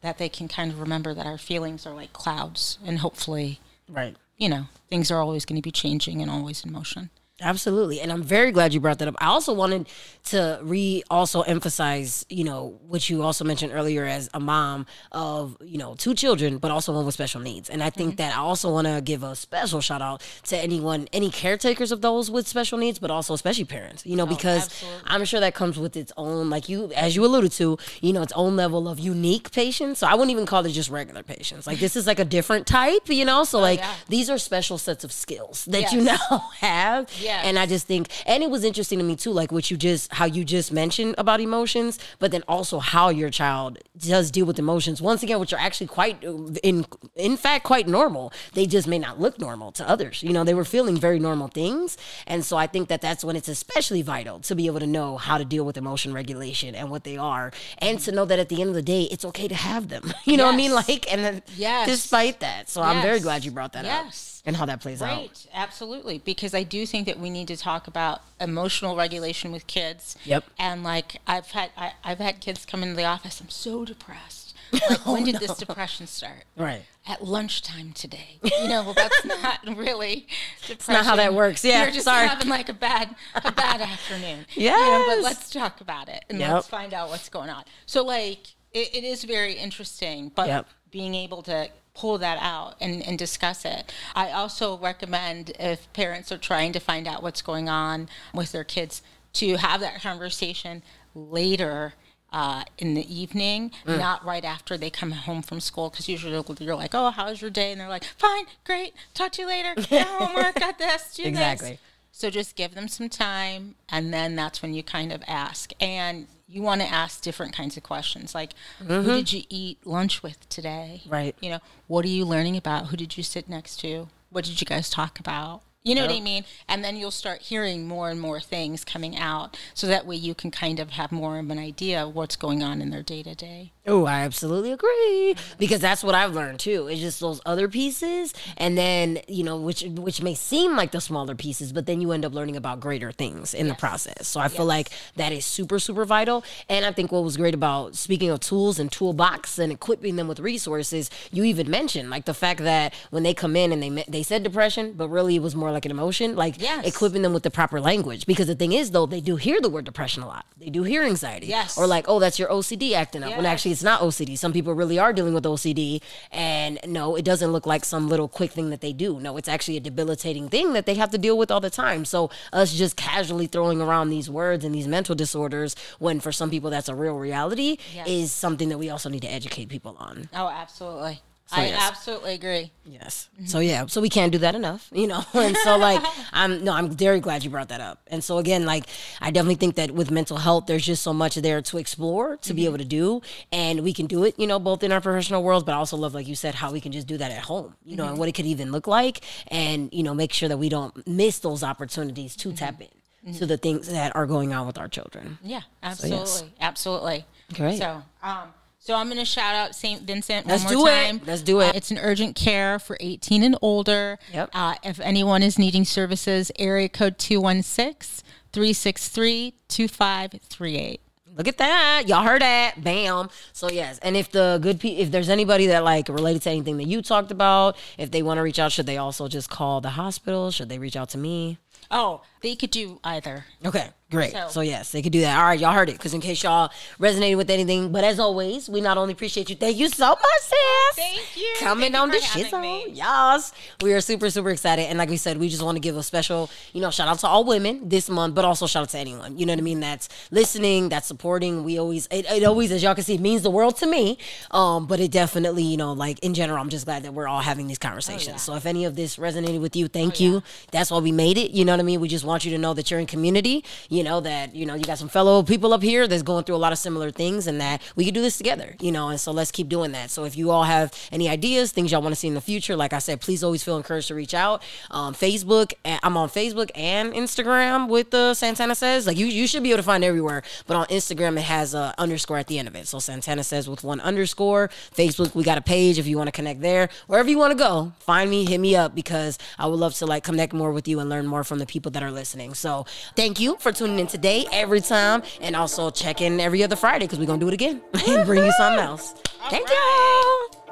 that 0.00 0.16
they 0.16 0.30
can 0.30 0.48
kind 0.48 0.72
of 0.72 0.80
remember 0.80 1.12
that 1.12 1.26
our 1.26 1.36
feelings 1.36 1.84
are 1.86 1.92
like 1.94 2.14
clouds, 2.14 2.78
and 2.84 3.00
hopefully, 3.00 3.60
Right. 3.86 4.16
you 4.38 4.48
know, 4.48 4.64
things 4.88 5.10
are 5.10 5.20
always 5.20 5.44
going 5.44 5.60
to 5.60 5.62
be 5.62 5.70
changing 5.70 6.22
and 6.22 6.30
always 6.30 6.64
in 6.64 6.72
motion. 6.72 7.10
Absolutely. 7.40 8.00
And 8.00 8.12
I'm 8.12 8.22
very 8.22 8.52
glad 8.52 8.74
you 8.74 8.80
brought 8.80 8.98
that 8.98 9.08
up. 9.08 9.16
I 9.18 9.26
also 9.26 9.52
wanted 9.52 9.88
to 10.24 10.58
re 10.62 11.02
also 11.10 11.42
emphasize, 11.42 12.26
you 12.28 12.44
know, 12.44 12.78
what 12.86 13.08
you 13.08 13.22
also 13.22 13.44
mentioned 13.44 13.72
earlier 13.72 14.04
as 14.04 14.28
a 14.34 14.40
mom 14.40 14.86
of, 15.12 15.56
you 15.60 15.78
know, 15.78 15.94
two 15.94 16.14
children, 16.14 16.58
but 16.58 16.70
also 16.70 16.92
one 16.92 17.06
with 17.06 17.14
special 17.14 17.40
needs. 17.40 17.70
And 17.70 17.82
I 17.82 17.90
think 17.90 18.10
mm-hmm. 18.10 18.16
that 18.16 18.36
I 18.36 18.40
also 18.40 18.70
want 18.70 18.86
to 18.86 19.00
give 19.00 19.22
a 19.22 19.34
special 19.34 19.80
shout 19.80 20.02
out 20.02 20.22
to 20.44 20.56
anyone, 20.56 21.08
any 21.12 21.30
caretakers 21.30 21.92
of 21.92 22.02
those 22.02 22.30
with 22.30 22.46
special 22.46 22.78
needs, 22.78 22.98
but 22.98 23.10
also 23.10 23.34
especially 23.34 23.64
parents, 23.64 24.04
you 24.04 24.16
know, 24.16 24.24
oh, 24.24 24.26
because 24.26 24.64
absolutely. 24.64 25.02
I'm 25.06 25.24
sure 25.24 25.40
that 25.40 25.54
comes 25.54 25.78
with 25.78 25.96
its 25.96 26.12
own, 26.16 26.50
like 26.50 26.68
you, 26.68 26.92
as 26.92 27.16
you 27.16 27.24
alluded 27.24 27.52
to, 27.52 27.78
you 28.00 28.12
know, 28.12 28.22
its 28.22 28.32
own 28.34 28.56
level 28.56 28.88
of 28.88 28.98
unique 28.98 29.50
patience. 29.52 30.00
So 30.00 30.06
I 30.06 30.14
wouldn't 30.14 30.30
even 30.30 30.46
call 30.46 30.64
it 30.66 30.70
just 30.70 30.90
regular 30.90 31.22
patience. 31.22 31.66
Like 31.66 31.78
this 31.78 31.96
is 31.96 32.06
like 32.06 32.18
a 32.18 32.24
different 32.24 32.66
type, 32.66 33.08
you 33.08 33.24
know? 33.24 33.44
So 33.44 33.58
oh, 33.58 33.62
like 33.62 33.80
yeah. 33.80 33.94
these 34.08 34.28
are 34.28 34.38
special 34.38 34.78
sets 34.78 35.04
of 35.04 35.12
skills 35.12 35.64
that 35.66 35.92
you 35.92 36.02
now 36.02 36.50
have. 36.58 37.10
Yes. 37.30 37.44
And 37.46 37.58
I 37.58 37.66
just 37.66 37.86
think, 37.86 38.08
and 38.26 38.42
it 38.42 38.50
was 38.50 38.62
interesting 38.64 38.98
to 38.98 39.04
me 39.04 39.14
too, 39.24 39.30
like 39.40 39.50
what 39.52 39.70
you 39.70 39.76
just, 39.76 40.12
how 40.12 40.24
you 40.36 40.42
just 40.44 40.72
mentioned 40.72 41.14
about 41.18 41.40
emotions, 41.40 41.98
but 42.18 42.28
then 42.32 42.42
also 42.48 42.78
how 42.80 43.06
your 43.20 43.30
child 43.30 43.78
does 43.98 44.30
deal 44.30 44.46
with 44.46 44.58
emotions. 44.58 45.00
Once 45.00 45.22
again, 45.22 45.38
which 45.40 45.52
are 45.52 45.60
actually 45.68 45.86
quite, 45.86 46.16
in 46.62 46.86
in 47.14 47.36
fact, 47.36 47.64
quite 47.64 47.86
normal. 47.86 48.32
They 48.54 48.66
just 48.66 48.86
may 48.88 48.98
not 48.98 49.20
look 49.20 49.38
normal 49.38 49.70
to 49.72 49.88
others. 49.88 50.22
You 50.22 50.32
know, 50.32 50.44
they 50.44 50.54
were 50.54 50.64
feeling 50.64 50.96
very 50.96 51.18
normal 51.18 51.48
things, 51.48 51.96
and 52.26 52.44
so 52.44 52.56
I 52.56 52.66
think 52.66 52.88
that 52.88 53.00
that's 53.00 53.22
when 53.24 53.36
it's 53.36 53.48
especially 53.48 54.02
vital 54.02 54.40
to 54.40 54.54
be 54.54 54.66
able 54.66 54.80
to 54.80 54.86
know 54.86 55.16
how 55.16 55.38
to 55.38 55.44
deal 55.44 55.64
with 55.64 55.76
emotion 55.76 56.12
regulation 56.12 56.74
and 56.74 56.90
what 56.90 57.04
they 57.04 57.16
are, 57.16 57.52
and 57.78 57.98
to 58.00 58.10
know 58.12 58.24
that 58.24 58.38
at 58.38 58.48
the 58.48 58.60
end 58.60 58.70
of 58.70 58.74
the 58.74 58.82
day, 58.96 59.02
it's 59.12 59.24
okay 59.30 59.48
to 59.48 59.54
have 59.70 59.88
them. 59.88 60.04
You 60.30 60.36
know 60.36 60.46
what 60.46 60.54
I 60.54 60.56
mean? 60.56 60.72
Like, 60.72 61.10
and 61.12 61.24
then 61.24 61.42
Yes. 61.56 61.88
despite 61.88 62.40
that, 62.40 62.68
so 62.68 62.82
I'm 62.82 63.02
very 63.02 63.20
glad 63.20 63.44
you 63.44 63.50
brought 63.50 63.72
that 63.72 63.84
up 63.84 64.04
Yes. 64.06 64.39
And 64.46 64.56
how 64.56 64.64
that 64.66 64.80
plays 64.80 65.02
out. 65.02 65.16
Right, 65.18 65.46
absolutely. 65.52 66.18
Because 66.18 66.54
I 66.54 66.62
do 66.62 66.86
think 66.86 67.06
that 67.06 67.18
we 67.18 67.30
need 67.30 67.48
to 67.48 67.56
talk 67.56 67.86
about 67.86 68.22
emotional 68.40 68.96
regulation 68.96 69.52
with 69.52 69.66
kids. 69.66 70.16
Yep. 70.24 70.44
And 70.58 70.82
like 70.82 71.20
I've 71.26 71.50
had, 71.50 71.70
I, 71.76 71.92
I've 72.02 72.18
had 72.18 72.40
kids 72.40 72.64
come 72.64 72.82
into 72.82 72.96
the 72.96 73.04
office. 73.04 73.40
I'm 73.40 73.50
so 73.50 73.84
depressed. 73.84 74.46
Like 74.88 75.04
when 75.04 75.22
oh, 75.22 75.26
did 75.26 75.36
this 75.40 75.56
depression 75.56 76.06
start? 76.06 76.44
Right. 76.56 76.82
At 77.04 77.24
lunchtime 77.24 77.92
today. 77.92 78.38
You 78.44 78.68
know, 78.68 78.84
well, 78.84 78.94
that's 78.94 79.24
not 79.42 79.58
really 79.66 80.28
depression. 80.60 80.68
That's 80.68 80.88
not 80.88 81.04
how 81.04 81.16
that 81.16 81.34
works. 81.34 81.64
Yeah, 81.64 81.82
You're 81.82 81.90
just 81.92 82.04
sorry. 82.04 82.28
having 82.28 82.48
like 82.48 82.68
a 82.68 82.72
bad, 82.72 83.16
a 83.34 83.50
bad 83.50 83.80
afternoon. 83.92 84.46
You 84.54 84.70
know, 84.70 85.04
but 85.08 85.22
let's 85.24 85.50
talk 85.50 85.80
about 85.80 86.08
it 86.08 86.24
and 86.30 86.38
Yep. 86.38 86.52
let's 86.52 86.68
find 86.68 86.94
out 86.94 87.08
what's 87.08 87.28
going 87.28 87.50
on. 87.50 87.64
So 87.86 88.04
like, 88.04 88.54
it, 88.72 88.94
it 88.94 89.02
is 89.02 89.24
very 89.24 89.54
interesting, 89.54 90.30
but 90.36 90.46
Yep. 90.46 90.66
being 90.92 91.16
able 91.16 91.42
to 91.42 91.68
pull 92.00 92.16
that 92.16 92.38
out 92.40 92.76
and, 92.80 93.02
and 93.06 93.18
discuss 93.18 93.66
it. 93.66 93.92
I 94.14 94.30
also 94.30 94.78
recommend 94.78 95.52
if 95.60 95.92
parents 95.92 96.32
are 96.32 96.38
trying 96.38 96.72
to 96.72 96.80
find 96.80 97.06
out 97.06 97.22
what's 97.22 97.42
going 97.42 97.68
on 97.68 98.08
with 98.32 98.52
their 98.52 98.64
kids 98.64 99.02
to 99.34 99.56
have 99.56 99.80
that 99.80 100.00
conversation 100.00 100.82
later 101.14 101.92
uh, 102.32 102.64
in 102.78 102.94
the 102.94 103.14
evening, 103.14 103.70
not 103.86 104.24
right 104.24 104.44
after 104.44 104.78
they 104.78 104.88
come 104.88 105.10
home 105.10 105.42
from 105.42 105.60
school. 105.60 105.90
Because 105.90 106.08
usually 106.08 106.32
you're 106.60 106.74
like, 106.76 106.94
"Oh, 106.94 107.10
how's 107.10 107.42
your 107.42 107.50
day?" 107.50 107.72
And 107.72 107.80
they're 107.80 107.88
like, 107.88 108.04
"Fine, 108.16 108.46
great, 108.64 108.94
talk 109.12 109.32
to 109.32 109.42
you 109.42 109.48
later. 109.48 109.74
Got 109.90 110.06
homework, 110.06 110.54
got 110.54 110.78
this, 110.78 111.14
do 111.14 111.24
Exactly. 111.24 111.70
this." 111.72 111.78
So 112.12 112.30
just 112.30 112.56
give 112.56 112.74
them 112.74 112.88
some 112.88 113.08
time, 113.08 113.74
and 113.88 114.14
then 114.14 114.36
that's 114.36 114.62
when 114.62 114.72
you 114.74 114.82
kind 114.82 115.12
of 115.12 115.22
ask. 115.26 115.72
And 115.80 116.28
you 116.50 116.62
want 116.62 116.80
to 116.80 116.86
ask 116.86 117.22
different 117.22 117.54
kinds 117.54 117.76
of 117.76 117.82
questions, 117.82 118.34
like, 118.34 118.52
"Who 118.78 118.84
mm-hmm. 118.84 119.08
did 119.08 119.32
you 119.32 119.42
eat 119.48 119.78
lunch 119.86 120.22
with 120.22 120.48
today?" 120.48 121.02
Right. 121.06 121.34
You 121.40 121.50
know, 121.50 121.58
what 121.86 122.04
are 122.04 122.08
you 122.08 122.24
learning 122.24 122.56
about? 122.56 122.88
Who 122.88 122.96
did 122.96 123.16
you 123.16 123.22
sit 123.22 123.48
next 123.48 123.76
to? 123.80 124.08
What 124.30 124.44
did 124.44 124.60
you 124.60 124.64
guys 124.64 124.90
talk 124.90 125.20
about? 125.20 125.62
You 125.82 125.94
know 125.94 126.02
what 126.02 126.14
I 126.14 126.20
mean? 126.20 126.44
And 126.68 126.84
then 126.84 126.96
you'll 126.96 127.10
start 127.10 127.40
hearing 127.40 127.88
more 127.88 128.10
and 128.10 128.20
more 128.20 128.38
things 128.38 128.84
coming 128.84 129.16
out. 129.16 129.58
So 129.72 129.86
that 129.86 130.04
way 130.06 130.16
you 130.16 130.34
can 130.34 130.50
kind 130.50 130.78
of 130.78 130.90
have 130.90 131.10
more 131.10 131.38
of 131.38 131.48
an 131.48 131.58
idea 131.58 132.04
of 132.04 132.14
what's 132.14 132.36
going 132.36 132.62
on 132.62 132.82
in 132.82 132.90
their 132.90 133.02
day 133.02 133.22
to 133.22 133.34
day. 133.34 133.72
Oh, 133.86 134.04
I 134.04 134.20
absolutely 134.20 134.72
agree 134.72 135.34
because 135.58 135.80
that's 135.80 136.04
what 136.04 136.14
I've 136.14 136.34
learned 136.34 136.60
too. 136.60 136.86
It's 136.86 137.00
just 137.00 137.18
those 137.18 137.40
other 137.46 137.66
pieces, 137.66 138.34
and 138.58 138.76
then 138.76 139.20
you 139.26 139.42
know, 139.42 139.56
which 139.56 139.82
which 139.82 140.22
may 140.22 140.34
seem 140.34 140.76
like 140.76 140.92
the 140.92 141.00
smaller 141.00 141.34
pieces, 141.34 141.72
but 141.72 141.86
then 141.86 142.02
you 142.02 142.12
end 142.12 142.26
up 142.26 142.34
learning 142.34 142.56
about 142.56 142.80
greater 142.80 143.10
things 143.10 143.54
in 143.54 143.68
the 143.68 143.74
process. 143.74 144.28
So 144.28 144.38
I 144.38 144.48
feel 144.48 144.66
like 144.66 144.90
that 145.16 145.32
is 145.32 145.46
super 145.46 145.78
super 145.78 146.04
vital. 146.04 146.44
And 146.68 146.84
I 146.84 146.92
think 146.92 147.10
what 147.10 147.24
was 147.24 147.38
great 147.38 147.54
about 147.54 147.96
speaking 147.96 148.28
of 148.28 148.40
tools 148.40 148.78
and 148.78 148.92
toolbox 148.92 149.58
and 149.58 149.72
equipping 149.72 150.16
them 150.16 150.28
with 150.28 150.40
resources, 150.40 151.10
you 151.32 151.42
even 151.44 151.70
mentioned 151.70 152.10
like 152.10 152.26
the 152.26 152.34
fact 152.34 152.60
that 152.60 152.92
when 153.08 153.22
they 153.22 153.32
come 153.32 153.56
in 153.56 153.72
and 153.72 153.82
they 153.82 154.04
they 154.06 154.22
said 154.22 154.42
depression, 154.42 154.92
but 154.92 155.08
really 155.08 155.36
it 155.36 155.42
was 155.42 155.56
more 155.56 155.69
like 155.72 155.84
an 155.84 155.90
emotion, 155.90 156.36
like 156.36 156.60
Yes. 156.60 156.86
equipping 156.86 157.22
them 157.22 157.32
with 157.32 157.42
the 157.42 157.50
proper 157.50 157.80
language. 157.80 158.26
Because 158.26 158.46
the 158.46 158.54
thing 158.54 158.72
is, 158.72 158.90
though, 158.90 159.06
they 159.06 159.20
do 159.20 159.36
hear 159.36 159.60
the 159.60 159.68
word 159.68 159.84
depression 159.84 160.22
a 160.22 160.26
lot. 160.26 160.44
They 160.58 160.70
do 160.70 160.82
hear 160.82 161.02
anxiety, 161.02 161.46
Yes. 161.46 161.76
or 161.78 161.86
like, 161.86 162.04
oh, 162.08 162.18
that's 162.18 162.38
your 162.38 162.48
OCD 162.50 162.94
acting 162.94 163.22
up. 163.22 163.36
When 163.36 163.46
actually 163.46 163.70
it's 163.72 163.82
not 163.82 164.00
OCD. 164.02 164.36
Some 164.36 164.52
people 164.52 164.74
really 164.74 164.98
are 164.98 165.12
dealing 165.12 165.34
with 165.34 165.44
OCD, 165.44 166.00
and 166.32 166.78
no, 166.86 167.16
it 167.16 167.24
doesn't 167.24 167.52
look 167.52 167.66
like 167.66 167.84
some 167.84 168.08
little 168.08 168.28
quick 168.28 168.52
thing 168.52 168.70
that 168.70 168.80
they 168.80 168.92
do. 168.92 169.18
No, 169.20 169.36
it's 169.36 169.48
actually 169.48 169.76
a 169.76 169.80
debilitating 169.80 170.48
thing 170.48 170.72
that 170.74 170.86
they 170.86 170.94
have 170.94 171.10
to 171.10 171.18
deal 171.18 171.36
with 171.38 171.50
all 171.50 171.60
the 171.60 171.70
time. 171.70 172.04
So 172.04 172.30
us 172.52 172.72
just 172.74 172.96
casually 172.96 173.46
throwing 173.46 173.80
around 173.80 174.10
these 174.10 174.28
words 174.30 174.64
and 174.64 174.74
these 174.74 174.86
mental 174.88 175.14
disorders, 175.14 175.74
when 175.98 176.20
for 176.20 176.32
some 176.32 176.50
people 176.50 176.70
that's 176.70 176.88
a 176.88 176.94
real 176.94 177.14
reality, 177.16 177.78
Yes. 177.94 178.08
is 178.08 178.32
something 178.32 178.68
that 178.68 178.78
we 178.78 178.90
also 178.90 179.08
need 179.08 179.22
to 179.22 179.32
educate 179.32 179.68
people 179.68 179.96
on. 179.98 180.28
Oh, 180.34 180.48
absolutely. 180.48 181.20
I 181.52 181.68
yes. 181.68 181.80
absolutely 181.82 182.34
agree. 182.34 182.72
Yes. 182.84 183.28
Mm-hmm. 183.34 183.46
So 183.46 183.58
yeah, 183.60 183.86
so 183.86 184.00
we 184.00 184.08
can't 184.08 184.32
do 184.32 184.38
that 184.38 184.54
enough, 184.54 184.88
you 184.92 185.06
know. 185.06 185.24
And 185.34 185.56
so 185.56 185.76
like 185.76 186.02
I'm 186.32 186.64
no, 186.64 186.72
I'm 186.72 186.90
very 186.90 187.20
glad 187.20 187.44
you 187.44 187.50
brought 187.50 187.68
that 187.68 187.80
up. 187.80 188.00
And 188.06 188.22
so 188.22 188.38
again, 188.38 188.64
like 188.64 188.84
I 189.20 189.30
definitely 189.30 189.56
think 189.56 189.74
that 189.76 189.90
with 189.92 190.10
mental 190.10 190.36
health 190.36 190.66
there's 190.66 190.84
just 190.84 191.02
so 191.02 191.12
much 191.12 191.34
there 191.36 191.62
to 191.62 191.78
explore, 191.78 192.36
to 192.38 192.54
be 192.54 192.62
mm-hmm. 192.62 192.68
able 192.68 192.78
to 192.78 192.84
do, 192.84 193.22
and 193.52 193.80
we 193.80 193.92
can 193.92 194.06
do 194.06 194.24
it, 194.24 194.38
you 194.38 194.46
know, 194.46 194.58
both 194.58 194.82
in 194.82 194.92
our 194.92 195.00
professional 195.00 195.42
worlds, 195.42 195.64
but 195.64 195.72
I 195.72 195.76
also 195.76 195.96
love 195.96 196.14
like 196.14 196.28
you 196.28 196.34
said 196.34 196.54
how 196.54 196.72
we 196.72 196.80
can 196.80 196.92
just 196.92 197.06
do 197.06 197.16
that 197.16 197.30
at 197.32 197.42
home, 197.42 197.74
you 197.84 197.96
know, 197.96 198.04
and 198.04 198.12
mm-hmm. 198.12 198.20
what 198.20 198.28
it 198.28 198.32
could 198.32 198.46
even 198.46 198.70
look 198.70 198.86
like 198.86 199.22
and 199.48 199.92
you 199.92 200.02
know, 200.02 200.14
make 200.14 200.32
sure 200.32 200.48
that 200.48 200.58
we 200.58 200.68
don't 200.68 201.06
miss 201.06 201.38
those 201.40 201.62
opportunities 201.62 202.36
to 202.36 202.52
tap 202.52 202.80
in 202.80 203.34
to 203.34 203.46
the 203.46 203.56
things 203.56 203.88
that 203.88 204.14
are 204.16 204.26
going 204.26 204.52
on 204.52 204.66
with 204.66 204.78
our 204.78 204.88
children. 204.88 205.38
Yeah, 205.42 205.62
absolutely. 205.82 206.52
Absolutely. 206.60 207.24
Great. 207.52 207.78
So, 207.78 208.02
um, 208.22 208.52
so 208.90 208.96
I'm 208.96 209.06
going 209.06 209.18
to 209.18 209.24
shout 209.24 209.54
out 209.54 209.76
St. 209.76 210.02
Vincent 210.02 210.48
Let's 210.48 210.64
one 210.64 210.74
more 210.74 210.86
do 210.86 210.90
it. 210.90 211.26
Let's 211.26 211.42
do 211.42 211.60
it. 211.60 211.68
Uh, 211.68 211.72
it's 211.76 211.92
an 211.92 211.98
urgent 211.98 212.34
care 212.34 212.80
for 212.80 212.96
18 212.98 213.44
and 213.44 213.56
older. 213.62 214.18
Yep. 214.32 214.50
Uh, 214.52 214.74
if 214.82 214.98
anyone 214.98 215.44
is 215.44 215.60
needing 215.60 215.84
services, 215.84 216.50
area 216.58 216.88
code 216.88 217.16
216 217.16 218.26
363 218.52 219.54
2538. 219.68 221.00
Look 221.36 221.46
at 221.46 221.58
that. 221.58 222.08
Y'all 222.08 222.24
heard 222.24 222.42
that. 222.42 222.82
Bam. 222.82 223.30
So 223.52 223.70
yes. 223.70 224.00
And 224.00 224.16
if 224.16 224.32
the 224.32 224.58
good 224.60 224.80
pe- 224.80 224.96
if 224.96 225.12
there's 225.12 225.28
anybody 225.28 225.68
that 225.68 225.84
like 225.84 226.08
related 226.08 226.42
to 226.42 226.50
anything 226.50 226.76
that 226.78 226.88
you 226.88 227.00
talked 227.00 227.30
about, 227.30 227.76
if 227.96 228.10
they 228.10 228.24
want 228.24 228.38
to 228.38 228.42
reach 228.42 228.58
out, 228.58 228.72
should 228.72 228.86
they 228.86 228.96
also 228.96 229.28
just 229.28 229.48
call 229.48 229.80
the 229.80 229.90
hospital? 229.90 230.50
Should 230.50 230.68
they 230.68 230.80
reach 230.80 230.96
out 230.96 231.10
to 231.10 231.18
me? 231.18 231.58
Oh, 231.92 232.22
they 232.40 232.56
could 232.56 232.70
do 232.70 232.98
either. 233.04 233.44
Okay, 233.64 233.90
great. 234.10 234.32
So- 234.32 234.48
So, 234.50 234.60
yes, 234.60 234.90
they 234.92 235.02
could 235.02 235.12
do 235.12 235.20
that. 235.20 235.38
All 235.38 235.44
right, 235.44 235.58
y'all 235.58 235.72
heard 235.72 235.88
it. 235.88 235.92
Because 235.92 236.14
in 236.14 236.20
case 236.20 236.42
y'all 236.42 236.70
resonated 236.98 237.36
with 237.36 237.50
anything, 237.50 237.92
but 237.92 238.04
as 238.04 238.18
always, 238.18 238.68
we 238.68 238.80
not 238.80 238.98
only 238.98 239.12
appreciate 239.12 239.48
you. 239.50 239.56
Thank 239.56 239.76
you 239.76 239.88
so 239.88 240.08
much, 240.08 240.40
sis. 240.40 240.56
Thank 240.96 241.36
you. 241.36 241.54
Coming 241.58 241.92
Thank 241.92 241.94
you 241.94 242.00
on 242.00 242.08
the 242.10 242.18
for 242.18 242.24
having 242.24 242.44
shizzle. 242.52 242.60
me. 242.60 242.92
Yes, 242.92 243.52
we 243.82 243.92
are 243.92 244.00
super 244.00 244.28
super 244.30 244.50
excited. 244.50 244.82
And 244.86 244.98
like 244.98 245.08
we 245.08 245.16
said, 245.16 245.38
we 245.38 245.48
just 245.48 245.62
want 245.62 245.76
to 245.76 245.80
give 245.80 245.96
a 245.96 246.02
special, 246.02 246.50
you 246.72 246.80
know, 246.80 246.90
shout 246.90 247.08
out 247.08 247.18
to 247.20 247.26
all 247.28 247.44
women 247.44 247.88
this 247.88 248.08
month, 248.10 248.34
but 248.34 248.44
also 248.44 248.66
shout 248.66 248.82
out 248.82 248.88
to 248.90 248.98
anyone. 248.98 249.38
You 249.38 249.46
know 249.46 249.52
what 249.52 249.58
I 249.60 249.62
mean? 249.62 249.80
That's 249.80 250.08
listening, 250.30 250.88
that's 250.88 251.06
supporting. 251.06 251.64
We 251.64 251.78
always, 251.78 252.06
it, 252.10 252.26
it 252.30 252.44
always, 252.44 252.72
as 252.72 252.82
y'all 252.82 252.94
can 252.94 253.04
see, 253.04 253.18
means 253.18 253.42
the 253.42 253.50
world 253.50 253.76
to 253.78 253.86
me. 253.86 254.18
Um, 254.50 254.86
but 254.86 255.00
it 255.00 255.10
definitely, 255.10 255.62
you 255.62 255.76
know, 255.76 255.92
like 255.92 256.18
in 256.20 256.34
general, 256.34 256.60
I'm 256.60 256.68
just 256.68 256.84
glad 256.84 257.02
that 257.04 257.14
we're 257.14 257.28
all 257.28 257.40
having 257.40 257.66
these 257.66 257.78
conversations. 257.78 258.42
So 258.42 258.54
if 258.54 258.66
any 258.66 258.84
of 258.84 258.96
this 258.96 259.16
resonated 259.16 259.60
with 259.60 259.76
you, 259.76 259.88
thank 259.88 260.20
you. 260.20 260.42
That's 260.72 260.90
why 260.90 260.98
we 260.98 261.12
made 261.12 261.38
it. 261.38 261.52
You 261.52 261.64
know 261.64 261.72
what 261.72 261.80
I 261.80 261.84
mean? 261.84 262.00
We 262.00 262.08
just 262.08 262.24
want 262.24 262.44
you 262.44 262.50
to 262.52 262.58
know 262.58 262.74
that 262.74 262.90
you're 262.90 263.00
in 263.00 263.06
community. 263.06 263.64
You 263.88 263.99
know 264.02 264.20
that 264.20 264.54
you 264.54 264.66
know 264.66 264.74
you 264.74 264.84
got 264.84 264.98
some 264.98 265.08
fellow 265.08 265.42
people 265.42 265.72
up 265.72 265.82
here 265.82 266.06
that's 266.06 266.22
going 266.22 266.44
through 266.44 266.56
a 266.56 266.58
lot 266.58 266.72
of 266.72 266.78
similar 266.78 267.10
things, 267.10 267.46
and 267.46 267.60
that 267.60 267.82
we 267.96 268.04
can 268.04 268.14
do 268.14 268.22
this 268.22 268.36
together. 268.38 268.76
You 268.80 268.92
know, 268.92 269.08
and 269.08 269.20
so 269.20 269.32
let's 269.32 269.50
keep 269.50 269.68
doing 269.68 269.92
that. 269.92 270.10
So 270.10 270.24
if 270.24 270.36
you 270.36 270.50
all 270.50 270.64
have 270.64 270.92
any 271.12 271.28
ideas, 271.28 271.72
things 271.72 271.92
y'all 271.92 272.02
want 272.02 272.12
to 272.12 272.18
see 272.18 272.28
in 272.28 272.34
the 272.34 272.40
future, 272.40 272.76
like 272.76 272.92
I 272.92 272.98
said, 272.98 273.20
please 273.20 273.42
always 273.44 273.62
feel 273.62 273.76
encouraged 273.76 274.08
to 274.08 274.14
reach 274.14 274.34
out. 274.34 274.62
Um, 274.90 275.14
Facebook, 275.14 275.72
I'm 275.84 276.16
on 276.16 276.28
Facebook 276.28 276.70
and 276.74 277.12
Instagram 277.12 277.88
with 277.88 278.10
the 278.10 278.34
Santana 278.34 278.74
says. 278.74 279.06
Like 279.06 279.16
you, 279.16 279.26
you 279.26 279.46
should 279.46 279.62
be 279.62 279.70
able 279.70 279.78
to 279.78 279.82
find 279.82 280.04
everywhere, 280.04 280.42
but 280.66 280.76
on 280.76 280.86
Instagram 280.86 281.36
it 281.36 281.42
has 281.42 281.74
a 281.74 281.94
underscore 281.98 282.38
at 282.38 282.46
the 282.46 282.58
end 282.58 282.68
of 282.68 282.76
it. 282.76 282.86
So 282.86 282.98
Santana 282.98 283.44
says 283.44 283.68
with 283.68 283.84
one 283.84 284.00
underscore. 284.00 284.70
Facebook, 284.94 285.34
we 285.34 285.44
got 285.44 285.58
a 285.58 285.62
page 285.62 285.98
if 285.98 286.06
you 286.06 286.16
want 286.16 286.28
to 286.28 286.32
connect 286.32 286.60
there. 286.60 286.88
Wherever 287.06 287.28
you 287.28 287.38
want 287.38 287.52
to 287.52 287.58
go, 287.58 287.92
find 288.00 288.30
me, 288.30 288.44
hit 288.44 288.58
me 288.58 288.76
up 288.76 288.94
because 288.94 289.38
I 289.58 289.66
would 289.66 289.78
love 289.78 289.94
to 289.94 290.06
like 290.06 290.24
connect 290.24 290.52
more 290.52 290.72
with 290.72 290.88
you 290.88 291.00
and 291.00 291.08
learn 291.10 291.26
more 291.26 291.44
from 291.44 291.58
the 291.58 291.66
people 291.66 291.90
that 291.92 292.02
are 292.02 292.10
listening. 292.10 292.54
So 292.54 292.86
thank 293.16 293.40
you 293.40 293.56
for 293.60 293.72
tuning 293.72 293.89
in 293.98 294.06
today 294.06 294.46
every 294.52 294.80
time, 294.80 295.22
and 295.40 295.56
also 295.56 295.90
check 295.90 296.20
in 296.20 296.40
every 296.40 296.62
other 296.62 296.76
Friday 296.76 297.06
because 297.06 297.18
we're 297.18 297.26
gonna 297.26 297.40
do 297.40 297.48
it 297.48 297.54
again 297.54 297.82
and 298.08 298.26
bring 298.26 298.44
you 298.44 298.52
something 298.52 298.80
else. 298.80 299.12
Thank 299.48 299.68
right. 299.68 300.50
you. 300.64 300.69